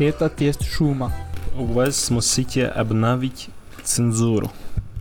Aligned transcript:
Je 0.00 0.12
to 0.12 0.28
těst 0.28 0.62
šuma. 0.62 1.12
У 1.54 1.66
вас 1.66 2.10
musíte 2.10 2.70
обновить 2.70 3.50
цензуру. 3.82 4.50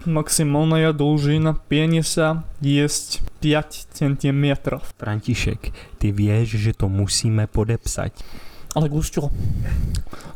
Максимальная 0.05 0.93
должина 0.93 1.53
пениса 1.53 2.43
есть 2.61 3.21
5 3.39 3.87
сантиметров. 3.93 4.93
František, 4.97 5.71
ty 5.97 6.11
věš, 6.11 6.49
že 6.49 6.73
to 6.73 6.89
musíme 6.89 7.47
podepsat. 7.47 8.11
Ale 8.75 8.89
Gusťo, 8.89 9.29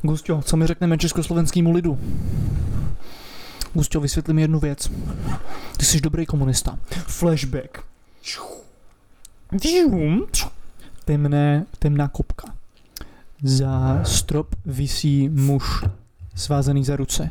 Gusťo, 0.02 0.42
co 0.42 0.58
mi 0.58 0.68
řekneme 0.68 0.98
československému 0.98 1.72
lidu? 1.72 2.00
Gusťo, 3.74 4.00
vysvětli 4.00 4.34
mi 4.34 4.42
jednu 4.42 4.60
věc. 4.60 4.92
Ty 5.78 5.86
jsi 5.86 6.02
dobrý 6.02 6.26
komunista. 6.26 6.80
Flashback. 7.08 7.84
Temné, 11.06 11.66
temná 11.80 12.08
kopka. 12.08 12.54
Za 13.43 14.01
strop 14.05 14.55
visí 14.67 15.29
muž 15.29 15.85
svázaný 16.35 16.85
za 16.85 16.97
ruce. 16.97 17.31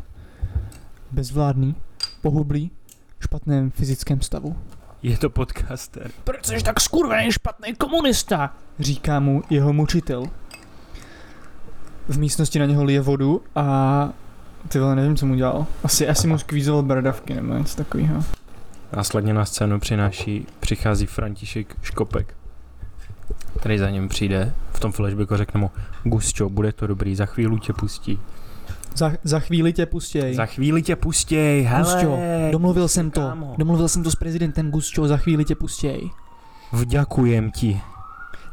Bezvládný, 1.11 1.75
pohublý, 2.21 2.71
v 3.19 3.23
špatném 3.23 3.71
fyzickém 3.71 4.21
stavu. 4.21 4.55
Je 5.03 5.17
to 5.17 5.29
podcaster. 5.29 6.11
Proč 6.23 6.45
jsi 6.45 6.63
tak 6.63 6.79
skurvený 6.79 7.31
špatný 7.31 7.75
komunista? 7.75 8.53
Říká 8.79 9.19
mu 9.19 9.43
jeho 9.49 9.73
mučitel. 9.73 10.23
V 12.07 12.19
místnosti 12.19 12.59
na 12.59 12.65
něho 12.65 12.83
lije 12.83 13.01
vodu 13.01 13.41
a 13.55 14.09
ty 14.67 14.79
vole, 14.79 14.95
nevím, 14.95 15.15
co 15.15 15.25
mu 15.25 15.35
dělal. 15.35 15.65
Asi, 15.83 16.07
asi 16.07 16.27
mu 16.27 16.37
skvízoval 16.37 16.83
bradavky 16.83 17.33
nebo 17.33 17.53
něco 17.53 17.77
takového. 17.77 18.23
Následně 18.95 19.33
na 19.33 19.45
scénu 19.45 19.79
přináší, 19.79 20.47
přichází 20.59 21.05
František 21.05 21.75
Škopek, 21.81 22.35
který 23.63 23.79
za 23.79 23.89
ním 23.89 24.07
přijde. 24.09 24.53
V 24.73 24.79
tom 24.79 24.91
flashbacku 24.91 25.35
řekne 25.37 25.59
mu, 25.59 25.71
Gusčo, 26.03 26.49
bude 26.49 26.71
to 26.71 26.87
dobrý, 26.87 27.15
za 27.15 27.25
chvíli 27.25 27.59
tě 27.59 27.73
pustí. 27.73 28.19
Za, 28.95 29.11
za 29.23 29.39
chvíli 29.39 29.73
tě 29.73 29.85
pustěj. 29.85 30.35
Za 30.35 30.45
chvíli 30.45 30.81
tě 30.81 30.95
pustěj, 30.95 31.61
hele. 31.61 31.93
Gusťo, 31.93 32.19
domluvil 32.51 32.87
jsem 32.87 33.11
to. 33.11 33.21
kámo. 33.21 33.55
Domluvil 33.57 33.87
jsem 33.87 34.03
to 34.03 34.11
s 34.11 34.15
prezidentem 34.15 34.71
Gusčo, 34.71 35.07
za 35.07 35.17
chvíli 35.17 35.45
tě 35.45 35.55
pustěj. 35.55 36.09
Vďakujem 36.73 37.51
ti. 37.51 37.81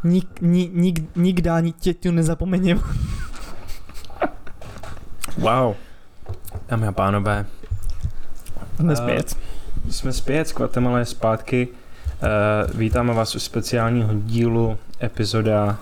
Nik, 0.05 0.41
ni, 0.41 0.71
nik, 0.75 1.17
nikdy 1.17 1.51
ani 1.51 1.73
tě 1.73 1.95
tu 1.95 2.11
nezapomením. 2.11 2.83
Wow. 5.39 5.75
Dámy 6.69 6.87
a 6.87 6.93
pánové, 6.93 7.47
Jsme 8.77 8.93
Eh, 8.93 8.97
zpět. 8.97 9.37
jsme 9.91 10.13
zpět, 10.13 10.49
z 10.49 10.55
Guatemala 10.55 10.99
je 10.99 11.05
zpátky. 11.05 11.69
Uh, 11.69 12.79
vítáme 12.79 13.15
vás 13.15 13.35
u 13.35 13.39
speciálního 13.39 14.09
dílu, 14.15 14.79
epizoda 15.03 15.77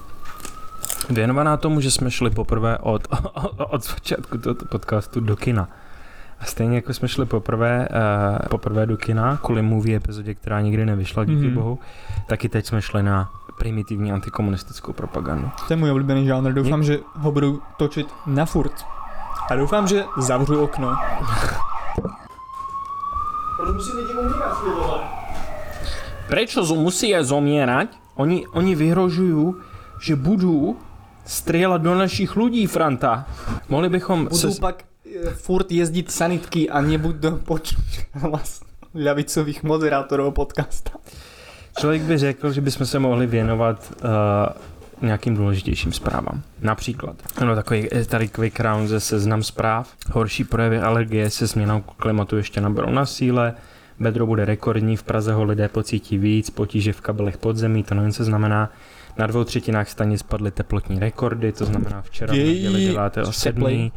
věnovaná 1.11 1.57
tomu, 1.57 1.81
že 1.81 1.91
jsme 1.91 2.11
šli 2.11 2.31
poprvé 2.31 2.79
od, 2.79 3.09
od 3.71 3.85
začátku 3.85 4.39
tohoto 4.39 4.65
podcastu 4.65 5.21
do 5.21 5.37
kina. 5.37 5.69
A 6.41 6.45
stejně 6.45 6.77
jako 6.77 6.95
jsme 6.95 7.09
šli 7.09 7.27
poprvé, 7.27 7.89
uh, 7.91 8.49
poprvé 8.49 8.87
do 8.87 8.97
kina, 8.97 9.37
kvůli 9.37 9.63
movie 9.63 9.97
epizodě, 9.97 10.35
která 10.35 10.61
nikdy 10.61 10.87
nevyšla, 10.87 11.25
díky 11.25 11.39
Mhm. 11.41 11.49
mm. 11.49 11.55
bohu, 11.55 11.79
taky 12.27 12.49
teď 12.49 12.67
jsme 12.67 12.83
šli 12.83 13.03
na 13.03 13.31
primitivní 13.59 14.13
antikomunistickou 14.13 14.93
propagandu. 14.93 15.51
To 15.67 15.73
je 15.73 15.77
můj 15.77 15.91
oblíbený 15.91 16.27
žánr. 16.27 16.53
Doufám, 16.53 16.85
že 16.85 16.99
ho 17.15 17.33
budu 17.33 17.63
točit 17.77 18.07
na 18.27 18.47
furt. 18.47 18.73
A 19.51 19.57
doufám, 19.57 19.89
že 19.89 20.05
zavřu 20.19 20.63
okno. 20.63 20.97
Proč 23.57 23.75
musí 23.75 23.93
lidi 23.97 24.15
umírat? 24.15 24.59
Prečo 26.29 26.61
musí 26.75 27.15
zomierať? 27.21 27.89
Oni, 28.19 28.47
oni 28.51 28.75
vyhrožují, 28.75 29.55
že 30.03 30.19
budou 30.19 30.77
strieľať 31.23 31.81
do 31.83 31.95
našich 31.95 32.35
ľudí, 32.35 32.67
Franta. 32.67 33.31
Mohli 33.69 33.89
bychom 33.89 34.27
Budu 34.27 34.53
se... 34.53 34.61
pak 34.61 34.83
e, 35.07 35.31
furt 35.31 35.71
jezdit 35.71 36.11
sanitky 36.11 36.71
a 36.71 36.81
nebudu 36.81 37.39
počuť 37.47 38.19
hlas 38.19 38.61
ľavicových 38.95 39.63
moderátorů 39.63 40.31
podcasta. 40.31 40.91
Člověk 41.79 42.03
by 42.03 42.19
řekl, 42.19 42.53
že 42.53 42.61
bychom 42.61 42.87
se 42.87 42.99
mohli 42.99 43.27
věnovat 43.27 43.93
uh, 44.03 44.09
nějakým 45.03 45.37
důležitějším 45.37 45.93
zprávám. 45.93 46.43
Například, 46.61 47.17
no 47.45 47.55
takový 47.55 47.89
je 47.93 48.05
tady 48.05 48.29
quick 48.29 48.61
round 48.61 48.89
ze 48.89 49.01
seznam 49.01 49.43
zpráv. 49.43 49.93
Horší 50.13 50.45
projevy 50.45 50.79
alergie 50.79 51.31
se 51.31 51.47
změnou 51.47 51.81
klimatu 51.81 52.37
ještě 52.37 52.61
naberou 52.61 52.91
na 52.91 53.07
síle. 53.07 53.55
Bedro 54.01 54.27
bude 54.27 54.45
rekordní, 54.45 54.97
v 54.97 55.03
Praze 55.03 55.33
ho 55.33 55.45
lidé 55.45 55.69
pocítí 55.69 56.19
víc, 56.19 56.51
potíže 56.51 56.93
v 56.93 57.01
kabelech 57.01 57.37
podzemí, 57.39 57.83
to 57.83 57.95
nevím, 57.95 58.13
co 58.13 58.25
znamená. 58.25 58.71
Na 59.19 59.27
dvou 59.27 59.45
třetinách 59.45 59.89
stanic 59.89 60.21
spadly 60.21 60.51
teplotní 60.51 60.99
rekordy, 60.99 61.53
to 61.53 61.65
znamená 61.65 62.03
včera 62.03 62.33
neděli 62.35 62.87
9. 62.87 63.11
teplej. 63.15 63.33
7. 63.33 63.91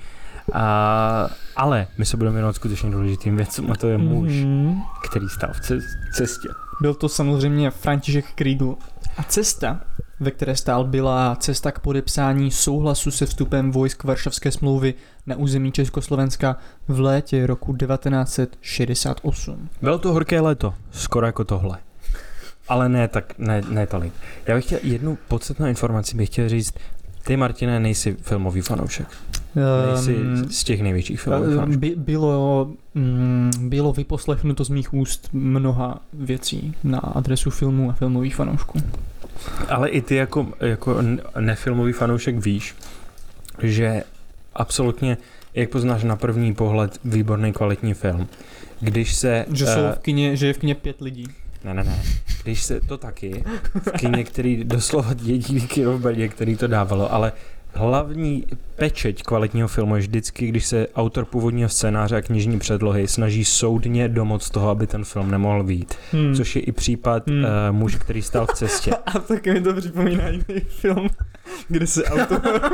A, 0.53 1.29
ale 1.55 1.87
my 1.97 2.05
se 2.05 2.17
budeme 2.17 2.33
věnovat 2.33 2.55
skutečně 2.55 2.91
důležitým 2.91 3.35
věcem 3.35 3.71
a 3.71 3.75
to 3.75 3.87
je 3.87 3.97
muž, 3.97 4.31
Mhm. 4.33 4.81
který 5.09 5.29
stál 5.29 5.49
v 5.53 5.59
ce- 5.59 5.79
cestě. 6.13 6.49
Byl 6.81 6.93
to 6.93 7.09
samozřejmě 7.09 7.71
František 7.71 8.25
Krídl. 8.35 8.75
A 9.17 9.23
cesta, 9.23 9.81
ve 10.21 10.31
které 10.31 10.55
stál, 10.55 10.83
byla 10.83 11.35
cesta 11.35 11.71
k 11.71 11.79
podepsání 11.79 12.51
souhlasu 12.51 13.11
se 13.11 13.25
vstupem 13.25 13.71
vojsk 13.71 14.03
Varšavské 14.03 14.51
smlouvy 14.51 14.93
na 15.25 15.35
území 15.35 15.71
Československa 15.71 16.57
v 16.87 16.99
létě 16.99 17.47
roku 17.47 17.75
1968. 17.75 19.69
Bylo 19.81 19.99
to 19.99 20.13
horké 20.13 20.39
léto, 20.39 20.73
skoro 20.91 21.25
jako 21.25 21.43
tohle. 21.43 21.77
Ale 22.67 22.89
ne, 22.89 23.07
tak 23.07 23.33
ne, 23.37 23.61
ne 23.69 23.87
tolik. 23.87 24.13
Já 24.47 24.55
bych 24.55 24.65
chtěl 24.65 24.79
jednu 24.83 25.17
podstatnou 25.27 25.65
informaci 25.65 26.17
bych 26.17 26.29
chtěl 26.29 26.49
říct. 26.49 26.73
Ty, 27.23 27.37
Martine, 27.37 27.79
nejsi 27.79 28.17
filmový 28.21 28.61
fanoušek. 28.61 29.07
Nejsi 29.87 30.15
Ehm, 30.15 30.49
z 30.49 30.63
těch 30.63 30.81
největších 30.81 31.21
filmových 31.21 31.51
ehm, 31.51 31.59
fanoušků. 31.59 31.79
by, 31.79 31.95
bylo, 31.97 32.71
mm, 32.95 33.51
bylo 33.59 33.93
vyposlechnuto 33.93 34.63
z 34.65 34.69
mých 34.69 34.93
úst 34.93 35.29
mnoha 35.33 35.99
věcí 36.13 36.75
na 36.83 36.99
adresu 36.99 37.49
filmů 37.49 37.89
a 37.89 37.93
filmových 37.93 38.35
fanoušků. 38.35 38.79
Ale 39.69 39.89
i 39.89 40.01
ty 40.01 40.15
jako, 40.15 40.47
jako 40.59 40.97
nefilmový 41.39 41.93
fanoušek 41.93 42.37
víš, 42.37 42.75
že 43.63 44.03
absolutně, 44.53 45.17
jak 45.53 45.69
poznáš 45.69 46.03
na 46.03 46.15
první 46.15 46.53
pohled, 46.53 46.99
výborný 47.05 47.53
kvalitní 47.53 47.93
film. 47.93 48.27
Když 48.79 49.15
se... 49.15 49.45
Že, 49.53 49.65
jsou 49.65 49.85
eh, 49.91 49.95
v 49.95 49.99
kině, 49.99 50.35
že 50.35 50.47
je 50.47 50.53
v 50.53 50.57
kině 50.57 50.75
pět 50.75 51.01
lidí. 51.01 51.27
Ne, 51.63 51.73
ne, 51.73 51.83
ne. 51.83 52.03
Když 52.43 52.63
se 52.63 52.81
to 52.81 52.97
taky, 52.97 53.43
v 53.75 53.91
kině, 53.91 54.23
který 54.23 54.63
doslova 54.63 55.09
jediný 55.23 55.67
kino 55.67 55.97
v 55.97 56.01
Brně, 56.01 56.29
který 56.29 56.55
to 56.55 56.67
dávalo, 56.67 57.13
ale 57.13 57.31
hlavní 57.73 58.45
pečeť 58.75 59.23
kvalitního 59.23 59.67
filmu 59.67 59.95
je 59.95 60.01
vždycky, 60.01 60.47
když 60.47 60.65
se 60.65 60.87
autor 60.95 61.25
původního 61.25 61.69
scénáře 61.69 62.15
a 62.17 62.21
knižní 62.21 62.59
předlohy 62.59 63.07
snaží 63.07 63.45
soudně 63.45 64.07
domoc 64.07 64.49
toho, 64.49 64.69
aby 64.69 64.87
ten 64.87 65.03
film 65.03 65.31
nemohl 65.31 65.63
být. 65.63 65.95
Hmm. 66.11 66.35
Což 66.35 66.55
je 66.55 66.61
i 66.61 66.71
případ 66.71 67.27
Hmm. 67.27 67.43
uh, 67.43 67.49
muž, 67.71 67.95
který 67.95 68.21
stál 68.21 68.45
v 68.45 68.53
cestě. 68.53 68.91
A 69.05 69.19
taky 69.19 69.53
mi 69.53 69.61
to 69.61 69.73
připomíná 69.73 70.29
jiný 70.29 70.59
film, 70.67 71.09
kde 71.67 71.87
se 71.87 72.03
autor 72.03 72.41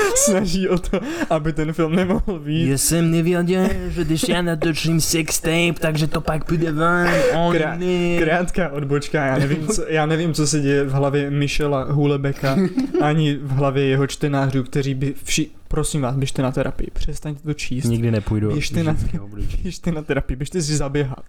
snaží 0.14 0.68
o 0.68 0.78
to, 0.78 1.00
aby 1.30 1.52
ten 1.52 1.72
film 1.72 1.96
nemohl 1.96 2.38
být. 2.38 2.68
Já 2.68 2.78
jsem 2.78 3.10
nevěděl, 3.10 3.68
že 3.88 4.04
když 4.04 4.28
já 4.28 4.42
natočím 4.42 5.00
sextape, 5.00 5.74
takže 5.80 6.06
to 6.06 6.20
pak 6.20 6.44
půjde 6.44 6.72
ven. 6.72 7.08
Oh, 7.34 7.54
Krá- 7.54 7.78
ne. 7.78 8.24
Krátká 8.24 8.68
odbočka, 8.68 9.26
já 9.26 9.38
nevím, 9.38 9.66
co, 9.66 9.84
já 9.88 10.06
nevím, 10.06 10.34
co 10.34 10.46
se 10.46 10.60
děje 10.60 10.84
v 10.84 10.90
hlavě 10.90 11.30
Michela 11.30 11.84
Hulebeka, 11.84 12.56
ani 13.00 13.34
v 13.34 13.50
hlavě 13.50 13.84
jeho 13.86 14.06
čtenářů, 14.06 14.62
kteří 14.62 14.94
by 14.94 15.14
vši... 15.24 15.48
Prosím 15.68 16.00
vás, 16.02 16.16
běžte 16.16 16.42
na 16.42 16.52
terapii, 16.52 16.88
přestaňte 16.92 17.42
to 17.42 17.54
číst. 17.54 17.84
Nikdy 17.84 18.10
nepůjdu. 18.10 18.52
Běžte 18.52 18.82
na-. 18.84 18.96
Běžte 19.62 19.92
na 19.92 20.02
terapii, 20.02 20.36
běžte 20.36 20.62
si 20.62 20.76
zaběhat. 20.76 21.24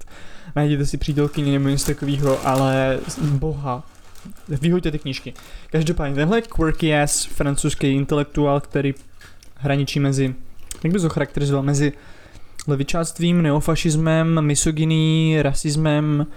Najděte 0.55 0.85
si 0.85 0.97
přítelkyni 0.97 1.51
nebo 1.51 1.69
něco 1.69 1.85
takového, 1.85 2.47
ale 2.47 2.99
boha, 3.21 3.83
vyhoďte 4.47 4.91
ty 4.91 4.99
knížky. 4.99 5.33
Každopádně, 5.71 6.15
tenhle 6.15 6.41
quirky 6.41 6.95
ass 6.97 7.25
francouzský 7.25 7.87
intelektuál, 7.87 8.59
který 8.61 8.93
hraničí 9.55 9.99
mezi, 9.99 10.35
jak 10.83 10.93
bys 10.93 11.03
ho 11.03 11.09
charakterizoval, 11.09 11.63
mezi 11.63 11.91
levičáctvím, 12.67 13.41
neofašismem, 13.41 14.41
misogyní, 14.41 15.37
rasismem 15.41 16.27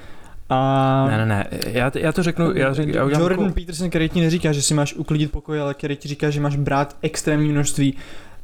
a... 0.48 1.06
Ne, 1.10 1.18
ne, 1.18 1.26
ne, 1.26 1.46
já, 1.66 1.92
já 1.94 2.12
to 2.12 2.22
řeknu, 2.22 2.52
já, 2.54 2.74
řek, 2.74 2.88
já 2.88 3.02
Jordan 3.02 3.28
takovou- 3.28 3.50
Peterson, 3.52 3.88
který 3.90 4.08
ti 4.08 4.20
neříká, 4.20 4.52
že 4.52 4.62
si 4.62 4.74
máš 4.74 4.94
uklidit 4.94 5.32
pokoj, 5.32 5.60
ale 5.60 5.74
který 5.74 5.96
ti 5.96 6.08
říká, 6.08 6.30
že 6.30 6.40
máš 6.40 6.56
brát 6.56 6.96
extrémní 7.02 7.52
množství 7.52 7.94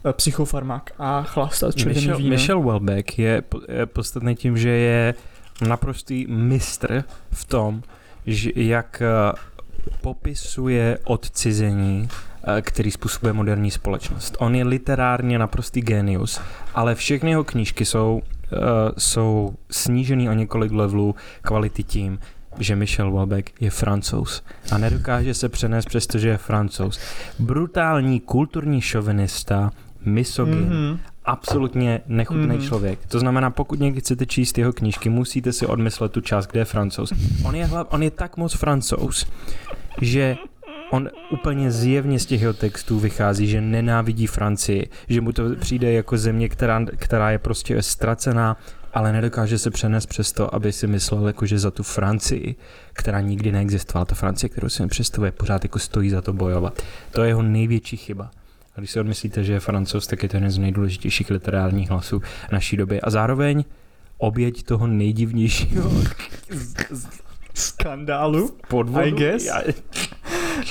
eh, 0.04 0.12
psychofarmak 0.12 0.90
a 0.98 1.22
chlastat 1.22 1.74
červený 1.74 2.00
Michel, 2.00 2.16
víno. 2.16 2.30
Michel 2.30 2.62
Welbeck 2.62 3.18
je, 3.18 3.42
po- 3.42 3.60
je 3.68 3.86
podstatný 3.86 4.34
tím, 4.36 4.58
že 4.58 4.68
je 4.68 5.14
naprostý 5.68 6.26
mistr 6.28 7.04
v 7.30 7.44
tom, 7.44 7.82
jak 8.56 9.02
eh, 9.02 9.32
popisuje 10.00 10.98
odcizení, 11.04 12.08
eh, 12.58 12.62
který 12.62 12.90
způsobuje 12.90 13.32
moderní 13.32 13.70
společnost. 13.70 14.36
On 14.38 14.54
je 14.54 14.64
literárně 14.64 15.38
naprostý 15.38 15.80
genius, 15.80 16.40
ale 16.74 16.94
všechny 16.94 17.30
jeho 17.30 17.44
knížky 17.44 17.84
jsou, 17.84 18.22
eh, 18.52 18.56
jsou 18.98 19.54
snížený 19.70 20.28
o 20.28 20.32
několik 20.32 20.72
levelů 20.72 21.14
kvality 21.42 21.82
tím, 21.82 22.18
že 22.58 22.76
Michel 22.76 23.12
Welbeck 23.12 23.62
je 23.62 23.70
francouz 23.70 24.42
a 24.72 24.78
nedokáže 24.78 25.34
se 25.34 25.48
přenést, 25.48 25.86
přestože 25.86 26.28
je 26.28 26.38
francouz. 26.38 27.00
Brutální 27.38 28.20
kulturní 28.20 28.80
šovinista, 28.80 29.70
misogyn, 30.04 30.70
mm-hmm. 30.70 31.11
Absolutně 31.24 32.00
nechutný 32.06 32.46
mm-hmm. 32.46 32.68
člověk. 32.68 32.98
To 33.08 33.18
znamená, 33.18 33.50
pokud 33.50 33.80
někdy 33.80 34.00
chcete 34.00 34.26
číst 34.26 34.58
jeho 34.58 34.72
knížky, 34.72 35.08
musíte 35.08 35.52
si 35.52 35.66
odmyslet 35.66 36.12
tu 36.12 36.20
část, 36.20 36.46
kde 36.46 36.60
je 36.60 36.64
francouz. 36.64 37.12
On 37.44 37.54
je, 37.54 37.66
hlav, 37.66 37.86
on 37.90 38.02
je 38.02 38.10
tak 38.10 38.36
moc 38.36 38.54
francouz, 38.54 39.26
že 40.00 40.36
on 40.90 41.08
úplně 41.30 41.70
zjevně 41.70 42.18
z 42.18 42.26
těch 42.26 42.40
jeho 42.40 42.52
textů 42.52 42.98
vychází, 42.98 43.46
že 43.46 43.60
nenávidí 43.60 44.26
Francii, 44.26 44.88
že 45.08 45.20
mu 45.20 45.32
to 45.32 45.56
přijde 45.56 45.92
jako 45.92 46.18
země, 46.18 46.48
která, 46.48 46.84
která 46.96 47.30
je 47.30 47.38
prostě 47.38 47.82
ztracená, 47.82 48.56
ale 48.94 49.12
nedokáže 49.12 49.58
se 49.58 49.70
přenést 49.70 50.06
přes 50.06 50.32
to, 50.32 50.54
aby 50.54 50.72
si 50.72 50.86
myslel, 50.86 51.26
jako, 51.26 51.46
že 51.46 51.58
za 51.58 51.70
tu 51.70 51.82
Francii, 51.82 52.54
která 52.92 53.20
nikdy 53.20 53.52
neexistovala, 53.52 54.04
ta 54.04 54.14
Francie, 54.14 54.50
kterou 54.50 54.68
si 54.68 54.86
představuje, 54.86 55.32
pořád 55.32 55.64
jako 55.64 55.78
stojí 55.78 56.10
za 56.10 56.22
to 56.22 56.32
bojovat. 56.32 56.82
To 57.10 57.22
je 57.22 57.28
jeho 57.28 57.42
největší 57.42 57.96
chyba. 57.96 58.30
A 58.76 58.80
když 58.80 58.90
si 58.90 59.00
odmyslíte, 59.00 59.44
že 59.44 59.52
je 59.52 59.60
francouz, 59.60 60.06
tak 60.06 60.22
je 60.22 60.28
to 60.28 60.36
jeden 60.36 60.50
z 60.50 60.58
nejdůležitějších 60.58 61.30
literárních 61.30 61.90
hlasů 61.90 62.22
naší 62.52 62.76
doby. 62.76 63.00
A 63.00 63.10
zároveň 63.10 63.64
oběť 64.18 64.62
toho 64.62 64.86
nejdivnějšího 64.86 65.90
skandálu, 67.54 68.50
podvodu. 68.68 69.06
I 69.06 69.12
guess. 69.12 69.48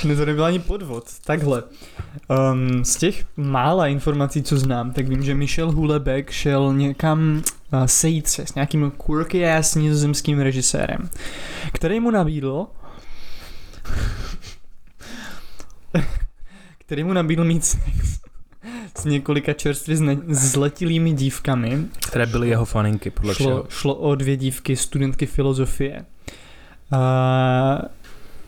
Ne, 0.04 0.16
to 0.16 0.26
nebyl 0.26 0.44
ani 0.44 0.58
podvod. 0.58 1.04
Takhle. 1.24 1.62
Um, 2.52 2.84
z 2.84 2.96
těch 2.96 3.24
mála 3.36 3.86
informací, 3.86 4.42
co 4.42 4.58
znám, 4.58 4.92
tak 4.92 5.08
vím, 5.08 5.22
že 5.22 5.34
Michel 5.34 5.72
Hulebeck 5.72 6.30
šel 6.30 6.74
někam 6.74 7.42
uh, 7.72 7.84
sejít 7.84 8.28
se 8.28 8.46
s 8.46 8.54
nějakým 8.54 8.90
quirky 9.06 9.50
ass 9.50 9.74
nizozemským 9.74 10.40
režisérem, 10.40 11.10
který 11.72 12.00
mu 12.00 12.10
nabídl 12.10 12.66
který 16.92 17.04
mu 17.04 17.12
nabídl 17.12 17.44
mít 17.44 17.64
sex 17.64 18.20
s 18.98 19.04
několika 19.04 19.52
čerstvě 19.52 19.96
zletilými 20.28 21.12
dívkami. 21.12 21.78
Které 22.08 22.26
byly 22.26 22.48
jeho 22.48 22.64
faninky, 22.64 23.10
podle 23.10 23.34
šlo, 23.34 23.66
šlo 23.68 23.94
o 23.94 24.14
dvě 24.14 24.36
dívky, 24.36 24.76
studentky 24.76 25.26
filozofie. 25.26 26.04
Uh, 26.92 26.98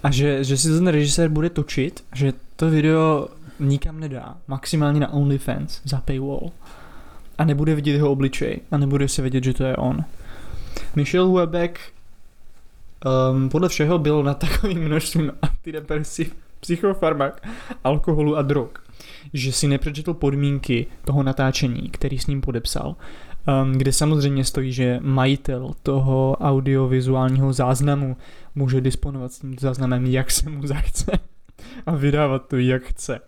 a 0.03 0.11
že, 0.11 0.45
že 0.45 0.57
si 0.57 0.69
ten 0.69 0.87
režisér 0.87 1.29
bude 1.29 1.51
točit, 1.51 2.05
že 2.15 2.33
to 2.57 2.71
video 2.71 3.29
nikam 3.61 4.01
nedá, 4.01 4.37
maximálně 4.49 5.01
na 5.01 5.13
OnlyFans 5.13 5.81
za 5.85 6.01
paywall. 6.01 6.51
A 7.39 7.45
nebude 7.45 7.75
vidět 7.75 7.93
jeho 7.93 8.11
obličej 8.11 8.61
a 8.71 8.77
nebude 8.77 9.09
se 9.09 9.23
vědět, 9.23 9.45
že 9.45 9.55
to 9.55 9.65
je 9.65 9.77
on. 9.77 10.05
Michel 10.97 11.27
Huebeck 11.27 11.79
um, 13.33 13.49
podle 13.49 13.69
všeho 13.69 13.99
byl 13.99 14.23
na 14.23 14.35
takovým 14.35 14.85
množstvím 14.85 15.33
antidepresiv, 15.43 16.44
psychofarmak, 16.65 17.49
alkoholu 17.85 18.37
a 18.37 18.43
drog, 18.43 18.69
že 19.33 19.53
si 19.53 19.69
nepřečetl 19.69 20.15
podmínky 20.15 20.87
toho 21.05 21.23
natáčení, 21.23 21.91
který 21.91 22.19
s 22.19 22.27
ním 22.27 22.41
podepsal 22.41 22.97
um, 23.49 23.73
kde 23.73 23.93
samozřejmě 23.93 24.45
stojí, 24.45 24.73
že 24.73 24.99
majitel 25.03 25.71
toho 25.83 26.37
audiovizuálního 26.41 27.53
záznamu 27.53 28.17
může 28.55 28.81
disponovat 28.81 29.33
s 29.33 29.39
tím 29.39 29.57
záznamem, 29.61 30.07
jak 30.07 30.31
se 30.31 30.51
mu 30.51 30.67
zachce 30.67 31.13
a 31.87 31.95
vydávat 31.95 32.49
to, 32.49 32.57
jak 32.57 32.83
chce. 32.83 33.21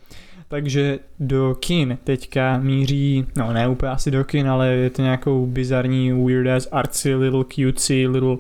Takže 0.48 0.98
do 1.20 1.56
kin 1.60 1.98
teďka 2.04 2.58
míří, 2.58 3.26
no 3.36 3.52
ne 3.52 3.68
úplně 3.68 3.92
asi 3.92 4.10
do 4.10 4.24
kin, 4.24 4.48
ale 4.48 4.68
je 4.68 4.90
to 4.90 5.02
nějakou 5.02 5.46
bizarní, 5.46 6.26
weird 6.26 6.46
ass, 6.46 6.68
artsy, 6.72 7.14
little 7.14 7.44
cutesy, 7.44 8.06
little 8.06 8.36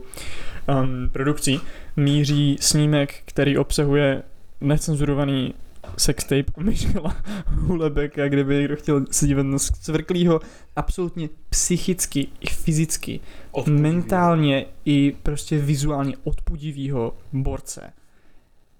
um, 0.68 1.08
produkcí, 1.12 1.60
míří 1.96 2.56
snímek, 2.60 3.14
který 3.24 3.58
obsahuje 3.58 4.22
necenzurovaný 4.60 5.54
sextape 5.96 6.52
Michela 6.56 7.16
Hulebeka, 7.46 8.28
kde 8.28 8.44
by 8.44 8.54
někdo 8.54 8.76
chtěl 8.76 9.04
se 9.10 9.26
dívat 9.26 9.42
na 9.46 9.58
svrklýho 9.58 10.40
absolutně 10.76 11.28
psychicky 11.48 12.28
i 12.40 12.46
fyzicky, 12.46 13.20
odpudivý. 13.50 13.82
mentálně 13.82 14.66
i 14.84 15.16
prostě 15.22 15.58
vizuálně 15.58 16.16
odpudivýho 16.24 17.14
borce. 17.32 17.92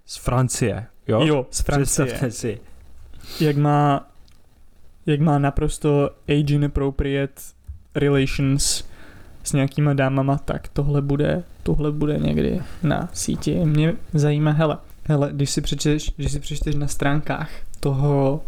Z 0.07 0.17
Francie, 0.17 0.87
jo? 1.09 1.27
Jo, 1.27 1.47
z 1.51 1.61
Francie. 1.61 2.31
si. 2.31 2.61
Jak 3.41 3.57
má, 3.57 4.11
jak 5.07 5.21
má 5.21 5.39
naprosto 5.39 6.11
age 6.29 6.55
inappropriate 6.55 7.43
relations 7.95 8.85
s 9.43 9.53
nějakýma 9.53 9.95
dámama, 9.95 10.39
tak 10.39 10.69
tohle 10.69 11.03
bude, 11.03 11.45
tohle 11.63 11.93
bude 11.93 12.19
někdy 12.19 12.61
na 12.83 13.09
síti. 13.13 13.55
Mě 13.55 13.95
zajímá, 14.13 14.51
hele, 14.51 14.79
Hele, 15.09 15.31
když 15.33 15.51
si 15.51 15.61
přečteš, 15.61 16.13
když 16.17 16.33
si 16.33 16.41
přečteš 16.41 16.75
na 16.75 16.87
stránkách 16.87 17.51
toho, 17.81 18.45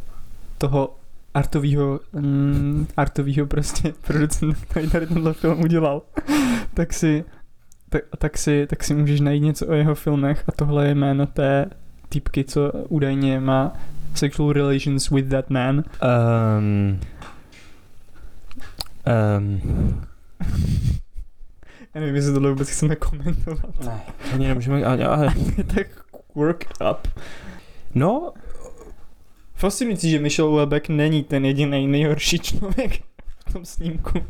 toho 0.58 0.96
artovýho, 1.34 2.00
mm, 2.12 2.87
artovýho 2.96 3.46
prostě 3.46 3.94
producenta, 4.06 4.58
který 4.69 4.90
tady 4.90 5.06
tenhle 5.06 5.32
film 5.32 5.60
udělal, 5.60 6.02
tak 6.75 6.93
si, 6.93 7.25
tak, 7.88 8.02
tak, 8.19 8.38
si, 8.38 8.66
tak 8.66 8.84
si 8.84 8.94
můžeš 8.94 9.20
najít 9.20 9.40
něco 9.40 9.66
o 9.66 9.72
jeho 9.72 9.94
filmech 9.94 10.44
a 10.49 10.52
tohle 10.52 10.88
je 10.88 10.94
jméno 10.94 11.26
té 11.26 11.66
typky, 12.08 12.44
co 12.44 12.72
údajně 12.88 13.40
má 13.40 13.72
sexual 14.14 14.52
relations 14.52 15.11
with 15.11 15.28
that 15.28 15.50
man. 15.50 15.84
Um, 16.58 17.00
um. 19.37 20.08
Já 21.94 22.00
nevím, 22.00 22.16
jestli 22.16 22.32
tohle 22.32 22.50
vůbec 22.50 22.70
chceme 22.70 22.96
komentovat. 22.96 23.84
Ne, 23.84 24.00
ani 24.32 24.49
nemůžeme, 24.49 24.84
ale, 24.84 25.04
ale... 25.04 25.34
tak 25.75 25.87
worked 26.38 26.73
up. 26.90 27.08
No, 27.94 28.32
fascinující, 29.55 30.11
že 30.11 30.19
Michel 30.19 30.52
Welbeck 30.52 30.88
není 30.88 31.23
ten 31.25 31.44
jediný 31.44 31.87
nejhorší 31.87 32.38
člověk 32.38 32.93
v 33.49 33.52
tom 33.52 33.64
snímku. 33.64 34.19
uh, 34.19 34.25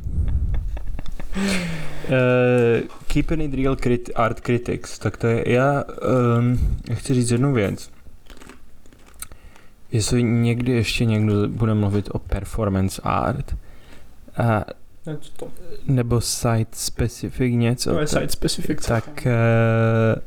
keeping 3.07 3.43
it 3.43 3.55
real 3.55 3.75
crit- 3.75 4.11
art 4.15 4.41
critics, 4.41 4.99
tak 4.99 5.17
to 5.17 5.27
je, 5.27 5.53
já 5.53 5.85
um, 6.39 6.77
chci 6.93 7.15
říct 7.15 7.31
jednu 7.31 7.53
věc. 7.53 7.91
Jestli 9.93 10.23
někdy 10.23 10.73
ještě 10.73 11.05
někdo 11.05 11.49
bude 11.49 11.75
mluvit 11.75 12.09
o 12.13 12.19
performance 12.19 13.03
art, 13.05 13.57
uh, 14.41 14.63
nebo 15.87 16.21
site 16.21 16.71
specific 16.73 17.55
něco, 17.55 17.93
to 17.93 18.01
je 18.01 18.07
site 18.07 18.29
specific. 18.29 18.87
Tak 18.87 19.27
uh, 19.27 20.23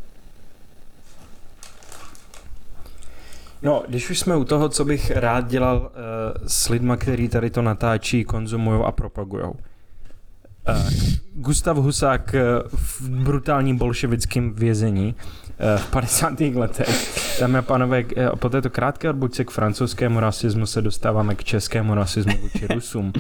No, 3.64 3.84
když 3.88 4.10
už 4.10 4.20
jsme 4.20 4.36
u 4.36 4.44
toho, 4.44 4.70
co 4.70 4.86
bych 4.86 5.12
rád 5.12 5.48
dělal 5.48 5.78
uh, 5.78 5.88
s 6.48 6.70
lidma, 6.70 6.98
kteří 6.98 7.30
tady 7.30 7.50
to 7.50 7.62
natáčí, 7.62 8.24
konzumují 8.24 8.82
a 8.86 8.92
propagují. 8.92 9.44
Uh, 9.44 9.54
Gustav 11.34 11.78
Husák 11.78 12.36
uh, 12.36 12.70
v 12.78 13.10
brutálním 13.10 13.78
bolševickém 13.78 14.54
vězení 14.54 15.16
uh, 15.16 15.82
v 15.82 15.92
50. 15.92 16.40
letech. 16.40 17.22
Dámy 17.40 17.58
a 17.58 17.62
pánové, 17.62 18.04
po 18.40 18.50
této 18.50 18.70
krátké 18.70 19.10
odbočce 19.10 19.46
k 19.46 19.52
francouzskému 19.52 20.20
rasismu 20.20 20.66
se 20.66 20.82
dostáváme 20.82 21.36
k 21.36 21.44
českému 21.44 21.96
rasismu 21.96 22.34
vůči 22.42 22.68
Rusům. 22.74 23.14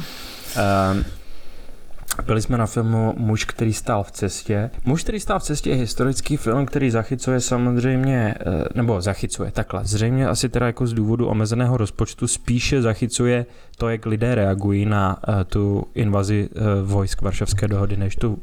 Byli 2.26 2.42
jsme 2.42 2.58
na 2.58 2.66
filmu 2.66 3.14
Muž, 3.18 3.46
který 3.46 3.74
stál 3.74 4.04
v 4.04 4.12
cestě. 4.12 4.70
Muž, 4.86 5.04
který 5.04 5.20
stál 5.20 5.40
v 5.40 5.44
cestě 5.44 5.70
je 5.70 5.76
historický 5.76 6.38
film, 6.38 6.66
který 6.66 6.92
zachycuje 6.92 7.40
samozřejmě, 7.40 8.36
eh, 8.40 8.64
nebo 8.76 9.02
zachycuje 9.02 9.52
takhle, 9.52 9.86
zřejmě 9.86 10.28
asi 10.28 10.50
teda 10.50 10.66
jako 10.66 10.88
z 10.88 10.94
důvodu 10.94 11.28
omezeného 11.28 11.78
rozpočtu 11.78 12.28
spíše 12.28 12.82
zachycuje 12.82 13.46
to, 13.78 13.90
jak 13.90 14.06
lidé 14.06 14.36
reagují 14.36 14.86
na 14.86 15.20
eh, 15.28 15.44
tu 15.44 15.84
invazi 15.94 16.50
eh, 16.56 16.62
vojsk 16.84 17.22
Varšavské 17.22 17.68
dohody, 17.68 17.98
než 17.98 18.16
tu 18.16 18.38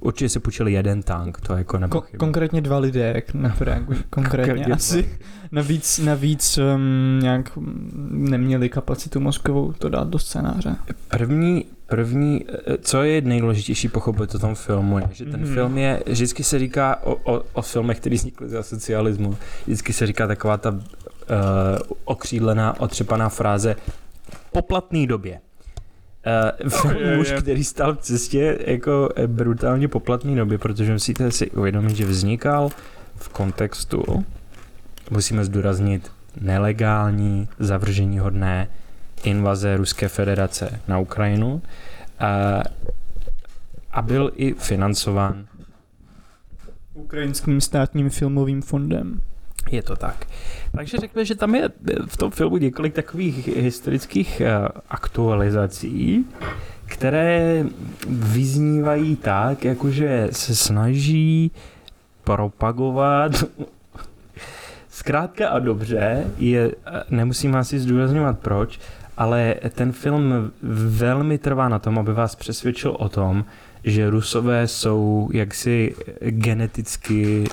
Určitě 0.00 0.28
si 0.28 0.40
půjčili 0.40 0.72
jeden 0.72 1.02
tank, 1.02 1.40
to 1.40 1.56
jako 1.56 1.78
nebo 1.78 1.98
Ko- 1.98 2.16
Konkrétně 2.16 2.60
dva 2.60 2.78
lidé, 2.78 3.12
jak 3.14 3.24
reagují. 3.60 3.98
Konkrétně, 4.10 4.52
konkrétně 4.52 4.74
asi. 4.74 5.18
Navíc, 5.52 5.98
navíc 5.98 6.58
um, 6.58 7.18
nějak 7.22 7.52
neměli 8.10 8.68
kapacitu 8.68 9.20
mozkovou 9.20 9.72
to 9.72 9.88
dát 9.88 10.08
do 10.08 10.18
scénáře. 10.18 10.76
První, 11.08 11.64
První, 11.86 12.44
eh, 12.48 12.78
co 12.80 13.02
je 13.02 13.20
nejdůležitější 13.20 13.88
pochopit 13.88 14.34
o 14.34 14.38
tom 14.38 14.54
filmu, 14.54 14.98
je, 14.98 15.08
že 15.12 15.24
ten 15.24 15.44
mm-hmm. 15.44 15.54
film 15.54 15.78
je, 15.78 16.02
vždycky 16.06 16.44
se 16.44 16.58
říká 16.58 17.02
o, 17.02 17.14
o, 17.14 17.42
o 17.52 17.62
filmech, 17.62 18.00
které 18.00 18.16
vznikly 18.16 18.48
za 18.48 18.62
socialismu, 18.62 19.36
vždycky 19.66 19.92
se 19.92 20.06
říká 20.06 20.26
taková 20.26 20.56
ta 20.56 20.70
uh, 20.70 20.78
okřídlená, 22.04 22.80
otřepaná 22.80 23.28
fráze 23.28 23.76
poplatný 24.52 25.06
době. 25.06 25.40
Uh, 26.26 27.16
muž, 27.16 27.32
který 27.32 27.64
stal 27.64 27.94
v 27.94 27.98
cestě 27.98 28.58
jako 28.66 29.08
brutálně 29.26 29.88
poplatný 29.88 30.36
době, 30.36 30.58
protože 30.58 30.92
musíte 30.92 31.32
si 31.32 31.50
uvědomit, 31.50 31.96
že 31.96 32.06
vznikal 32.06 32.70
v 33.16 33.28
kontextu, 33.28 34.24
musíme 35.10 35.44
zdůraznit, 35.44 36.12
nelegální, 36.40 37.48
zavržení 37.58 38.18
hodné 38.18 38.68
invaze 39.24 39.76
Ruské 39.76 40.08
federace 40.08 40.80
na 40.88 40.98
Ukrajinu 40.98 41.62
a, 42.18 42.62
a 43.92 44.02
byl 44.02 44.32
i 44.34 44.54
financován 44.54 45.46
Ukrajinským 46.94 47.60
státním 47.60 48.10
filmovým 48.10 48.62
fondem. 48.62 49.20
Je 49.70 49.82
to 49.82 49.96
tak. 49.96 50.26
Takže 50.76 50.96
řekne, 50.96 51.24
že 51.24 51.34
tam 51.34 51.54
je 51.54 51.68
v 52.06 52.16
tom 52.16 52.30
filmu 52.30 52.56
několik 52.56 52.94
takových 52.94 53.48
historických 53.48 54.40
eh, 54.40 54.68
aktualizací, 54.88 56.26
které 56.86 57.64
vyznívají 58.08 59.16
tak, 59.16 59.64
jakože 59.64 60.28
se 60.32 60.56
snaží 60.56 61.50
propagovat 62.24 63.32
Zkrátka 64.96 65.48
a 65.48 65.58
dobře, 65.58 66.24
je, 66.38 66.72
nemusím 67.10 67.56
asi 67.56 67.78
zdůrazňovat 67.78 68.38
proč, 68.38 68.80
ale 69.16 69.54
ten 69.70 69.92
film 69.92 70.52
velmi 70.62 71.38
trvá 71.38 71.68
na 71.68 71.78
tom, 71.78 71.98
aby 71.98 72.12
vás 72.12 72.34
přesvědčil 72.34 72.96
o 72.98 73.08
tom, 73.08 73.44
že 73.84 74.10
Rusové 74.10 74.66
jsou 74.66 75.30
jaksi 75.32 75.94
geneticky... 76.20 77.44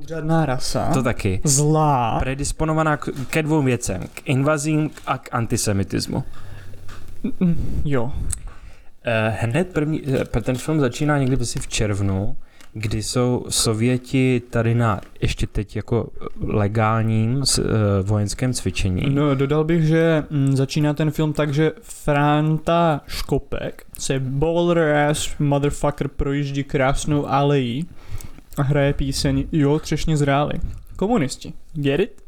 Podřadná 0.00 0.46
rasa. 0.46 0.90
To 0.94 1.02
taky. 1.02 1.40
Zlá. 1.44 2.18
Predisponovaná 2.20 2.96
k, 2.96 3.08
ke 3.30 3.42
dvou 3.42 3.62
věcem. 3.62 4.02
K 4.14 4.22
invazím 4.24 4.90
a 5.06 5.18
k 5.18 5.28
antisemitismu. 5.32 6.24
Jo. 7.84 8.12
Eh, 9.04 9.36
Hned 9.40 9.72
první, 9.72 10.02
eh, 10.36 10.40
ten 10.40 10.56
film 10.56 10.80
začíná 10.80 11.18
někdy 11.18 11.36
asi 11.36 11.58
v 11.58 11.68
červnu, 11.68 12.36
kdy 12.72 13.02
jsou 13.02 13.46
Sověti 13.48 14.42
tady 14.50 14.74
na 14.74 15.00
ještě 15.22 15.46
teď 15.46 15.76
jako 15.76 16.08
legálním 16.40 17.36
uh, 17.36 17.44
vojenském 18.02 18.52
cvičení. 18.52 19.10
No, 19.14 19.34
dodal 19.34 19.64
bych, 19.64 19.82
že 19.82 20.24
mm, 20.30 20.56
začíná 20.56 20.94
ten 20.94 21.10
film 21.10 21.32
tak, 21.32 21.54
že 21.54 21.72
Franta 21.82 23.00
Škopek 23.06 23.84
se 23.98 24.20
baller 24.20 24.78
ass 24.78 25.30
motherfucker 25.38 26.08
projíždí 26.08 26.64
krásnou 26.64 27.26
alejí 27.28 27.86
a 28.60 28.62
hraje 28.62 28.92
píseň 28.92 29.44
Jo, 29.52 29.78
třešně 29.78 30.16
zráli. 30.16 30.52
Komunisti. 30.96 31.52
Get 31.72 32.00
it? 32.00 32.22